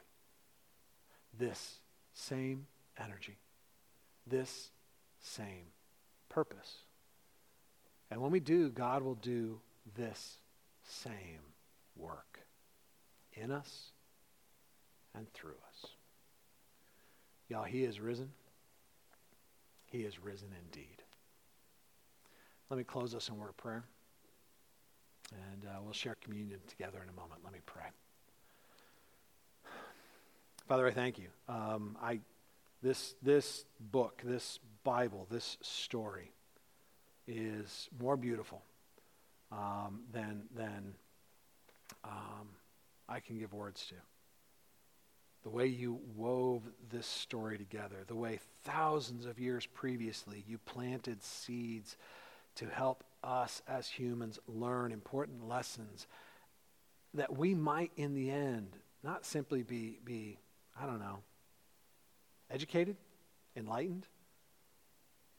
this 1.38 1.80
same 2.14 2.66
energy, 2.98 3.38
this 4.26 4.70
same 5.20 5.72
purpose. 6.28 6.78
And 8.10 8.20
when 8.20 8.30
we 8.30 8.40
do, 8.40 8.70
God 8.70 9.02
will 9.02 9.16
do 9.16 9.60
this 9.96 10.38
same 10.84 11.40
work 11.96 12.40
in 13.32 13.50
us 13.50 13.92
and 15.16 15.32
through 15.32 15.54
us. 15.68 15.90
Y'all, 17.48 17.64
He 17.64 17.84
is 17.84 18.00
risen. 18.00 18.30
He 19.86 19.98
is 19.98 20.18
risen 20.22 20.48
indeed. 20.64 21.02
Let 22.70 22.76
me 22.76 22.84
close 22.84 23.14
us 23.14 23.28
in 23.28 23.38
word 23.38 23.50
of 23.50 23.56
prayer. 23.56 23.84
And 25.32 25.64
uh, 25.64 25.78
we'll 25.82 25.92
share 25.92 26.16
communion 26.22 26.60
together 26.68 27.00
in 27.02 27.08
a 27.08 27.12
moment. 27.12 27.40
Let 27.44 27.52
me 27.52 27.60
pray. 27.66 27.84
Father, 30.68 30.86
I 30.86 30.90
thank 30.90 31.18
you. 31.18 31.28
Um, 31.48 31.96
I, 32.02 32.20
this, 32.82 33.14
this 33.22 33.64
book, 33.78 34.20
this 34.24 34.58
Bible, 34.82 35.26
this 35.30 35.58
story 35.62 36.32
is 37.28 37.88
more 38.00 38.16
beautiful 38.16 38.62
um, 39.52 40.00
than, 40.12 40.42
than 40.56 40.94
um, 42.04 42.48
I 43.08 43.20
can 43.20 43.38
give 43.38 43.52
words 43.52 43.86
to. 43.88 43.94
The 45.46 45.50
way 45.50 45.66
you 45.66 46.00
wove 46.16 46.62
this 46.90 47.06
story 47.06 47.56
together, 47.56 47.98
the 48.08 48.16
way 48.16 48.40
thousands 48.64 49.26
of 49.26 49.38
years 49.38 49.64
previously 49.64 50.42
you 50.48 50.58
planted 50.58 51.22
seeds 51.22 51.96
to 52.56 52.66
help 52.66 53.04
us 53.22 53.62
as 53.68 53.86
humans 53.86 54.40
learn 54.48 54.90
important 54.90 55.46
lessons 55.46 56.08
that 57.14 57.38
we 57.38 57.54
might, 57.54 57.92
in 57.96 58.12
the 58.12 58.28
end, 58.28 58.70
not 59.04 59.24
simply 59.24 59.62
be, 59.62 60.00
be 60.04 60.36
I 60.76 60.84
don't 60.84 60.98
know, 60.98 61.20
educated, 62.50 62.96
enlightened, 63.54 64.08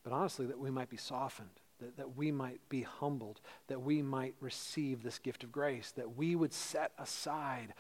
but 0.05 0.13
honestly, 0.13 0.45
that 0.45 0.57
we 0.57 0.71
might 0.71 0.89
be 0.89 0.95
softened, 0.95 1.59
that, 1.81 1.97
that 1.97 2.15
we 2.15 2.31
might 2.31 2.61
be 2.69 2.83
humbled, 2.83 3.41
that 3.67 3.81
we 3.81 4.01
might 4.01 4.35
receive 4.39 5.03
this 5.03 5.19
gift 5.19 5.43
of 5.43 5.51
grace, 5.51 5.91
that 5.97 6.15
we 6.15 6.33
would 6.33 6.53
set 6.53 6.93
aside 6.97 7.73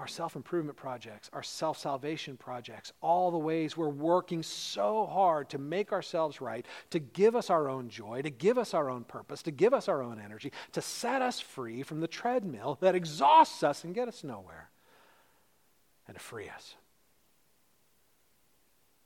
our 0.00 0.08
self 0.08 0.34
improvement 0.34 0.78
projects, 0.78 1.28
our 1.34 1.42
self 1.42 1.78
salvation 1.78 2.38
projects, 2.38 2.90
all 3.02 3.30
the 3.30 3.38
ways 3.38 3.76
we're 3.76 3.88
working 3.90 4.42
so 4.42 5.04
hard 5.04 5.50
to 5.50 5.58
make 5.58 5.92
ourselves 5.92 6.40
right, 6.40 6.64
to 6.88 6.98
give 6.98 7.36
us 7.36 7.50
our 7.50 7.68
own 7.68 7.90
joy, 7.90 8.22
to 8.22 8.30
give 8.30 8.56
us 8.56 8.72
our 8.72 8.88
own 8.88 9.04
purpose, 9.04 9.42
to 9.42 9.50
give 9.50 9.74
us 9.74 9.88
our 9.88 10.02
own 10.02 10.18
energy, 10.18 10.52
to 10.72 10.80
set 10.80 11.20
us 11.20 11.38
free 11.38 11.82
from 11.82 12.00
the 12.00 12.08
treadmill 12.08 12.78
that 12.80 12.94
exhausts 12.94 13.62
us 13.62 13.84
and 13.84 13.94
get 13.94 14.08
us 14.08 14.24
nowhere, 14.24 14.70
and 16.08 16.16
to 16.16 16.22
free 16.22 16.48
us. 16.48 16.76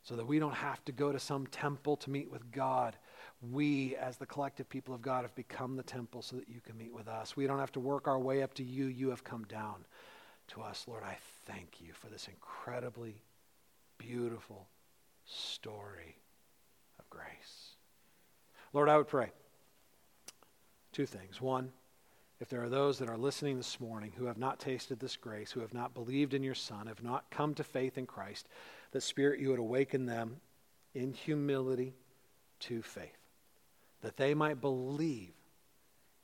So 0.04 0.14
that 0.14 0.26
we 0.26 0.38
don't 0.38 0.54
have 0.54 0.84
to 0.84 0.92
go 0.92 1.10
to 1.10 1.18
some 1.18 1.48
temple 1.48 1.96
to 1.96 2.10
meet 2.10 2.30
with 2.30 2.52
God. 2.52 2.94
We, 3.50 3.96
as 3.96 4.16
the 4.16 4.26
collective 4.26 4.68
people 4.68 4.94
of 4.94 5.02
God, 5.02 5.22
have 5.22 5.34
become 5.34 5.76
the 5.76 5.82
temple 5.82 6.22
so 6.22 6.36
that 6.36 6.48
you 6.48 6.60
can 6.60 6.78
meet 6.78 6.94
with 6.94 7.08
us. 7.08 7.36
We 7.36 7.48
don't 7.48 7.58
have 7.58 7.72
to 7.72 7.80
work 7.80 8.06
our 8.06 8.18
way 8.18 8.44
up 8.44 8.54
to 8.54 8.62
you. 8.62 8.86
You 8.86 9.10
have 9.10 9.24
come 9.24 9.44
down 9.48 9.86
to 10.48 10.62
us. 10.62 10.84
Lord, 10.86 11.02
I 11.04 11.16
thank 11.46 11.80
you 11.80 11.92
for 11.92 12.08
this 12.08 12.28
incredibly 12.28 13.22
beautiful 13.98 14.68
story 15.24 16.16
of 16.98 17.08
grace. 17.10 17.76
Lord, 18.72 18.88
I 18.88 18.96
would 18.96 19.08
pray 19.08 19.30
two 20.92 21.06
things. 21.06 21.40
One, 21.40 21.72
if 22.40 22.48
there 22.48 22.62
are 22.62 22.68
those 22.68 22.98
that 22.98 23.08
are 23.08 23.16
listening 23.16 23.56
this 23.56 23.80
morning 23.80 24.12
who 24.16 24.26
have 24.26 24.38
not 24.38 24.58
tasted 24.58 25.00
this 25.00 25.16
grace, 25.16 25.50
who 25.50 25.60
have 25.60 25.74
not 25.74 25.94
believed 25.94 26.34
in 26.34 26.42
your 26.42 26.54
Son, 26.54 26.86
have 26.86 27.02
not 27.02 27.30
come 27.30 27.54
to 27.54 27.64
faith 27.64 27.96
in 27.96 28.06
Christ, 28.06 28.48
that 28.92 29.02
Spirit, 29.02 29.40
you 29.40 29.50
would 29.50 29.58
awaken 29.58 30.06
them 30.06 30.40
in 30.94 31.12
humility 31.12 31.94
to 32.60 32.82
faith, 32.82 33.18
that 34.02 34.16
they 34.16 34.34
might 34.34 34.60
believe 34.60 35.32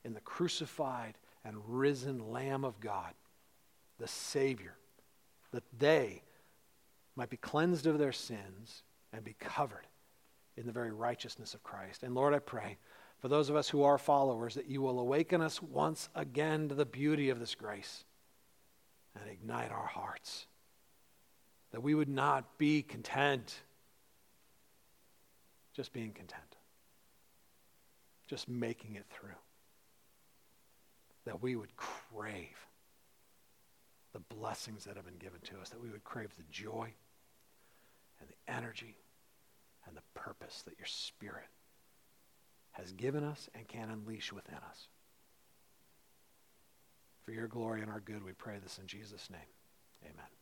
in 0.05 0.15
the 0.15 0.21
crucified 0.21 1.15
and 1.45 1.57
risen 1.67 2.31
Lamb 2.31 2.65
of 2.65 2.81
God 2.81 3.15
the 4.01 4.09
Savior, 4.09 4.75
that 5.53 5.63
they 5.79 6.23
might 7.15 7.31
be 7.31 7.37
cleansed 7.37 7.87
of 7.87 7.99
their 7.99 8.13
sins 8.13 8.83
and 9.13 9.23
be 9.23 9.37
covered 9.39 9.87
in 10.57 10.67
the 10.67 10.73
very 10.73 10.91
righteousness 10.91 11.55
of 11.55 11.63
Christ. 11.63 12.03
And 12.03 12.15
Lord, 12.15 12.35
I 12.35 12.39
pray 12.39 12.79
for 13.19 13.29
those 13.29 13.51
of 13.51 13.57
us 13.57 13.69
who 13.69 13.83
are 13.83 13.99
followers 13.99 14.55
that 14.55 14.67
you 14.67 14.81
will 14.81 14.99
awaken 14.99 15.43
us 15.43 15.63
once 15.63 16.09
again 16.15 16.69
to 16.69 16.75
the 16.75 16.87
beauty 16.87 17.29
of 17.29 17.39
this 17.39 17.55
grace 17.55 18.05
and 19.15 19.31
ignite 19.31 19.71
our 19.71 19.87
hearts. 19.87 20.47
That 21.73 21.83
we 21.83 21.95
would 21.95 22.09
not 22.09 22.59
be 22.59 22.83
content 22.83 23.61
just 25.73 25.93
being 25.93 26.13
content, 26.13 26.57
just 28.27 28.49
making 28.49 28.97
it 28.97 29.05
through. 29.11 29.31
That 31.27 31.43
we 31.43 31.55
would 31.55 31.77
crave 31.77 32.67
the 34.13 34.21
blessings 34.35 34.85
that 34.85 34.97
have 34.97 35.05
been 35.05 35.19
given 35.19 35.41
to 35.41 35.61
us, 35.61 35.71
that 35.71 35.81
we 35.81 35.91
would 35.91 36.05
crave 36.05 36.35
the 36.37 36.45
joy 36.51 36.93
and 38.21 38.29
the 38.29 38.53
energy 38.53 38.97
and 39.87 39.97
the 39.97 40.03
purpose 40.21 40.63
that 40.67 40.79
your 40.79 40.87
Spirit 40.87 41.49
has 42.73 42.93
given 42.93 43.25
us 43.25 43.49
and 43.55 43.67
can 43.69 43.91
unleash 43.91 44.33
within 44.33 44.59
us. 44.69 44.89
For 47.25 47.33
your 47.33 47.49
glory 47.49 47.83
and 47.83 47.91
our 47.91 48.01
good, 48.01 48.25
we 48.25 48.33
pray 48.33 48.59
this 48.63 48.79
in 48.79 48.87
Jesus' 48.87 49.29
name. 49.31 49.41
Amen. 50.05 50.40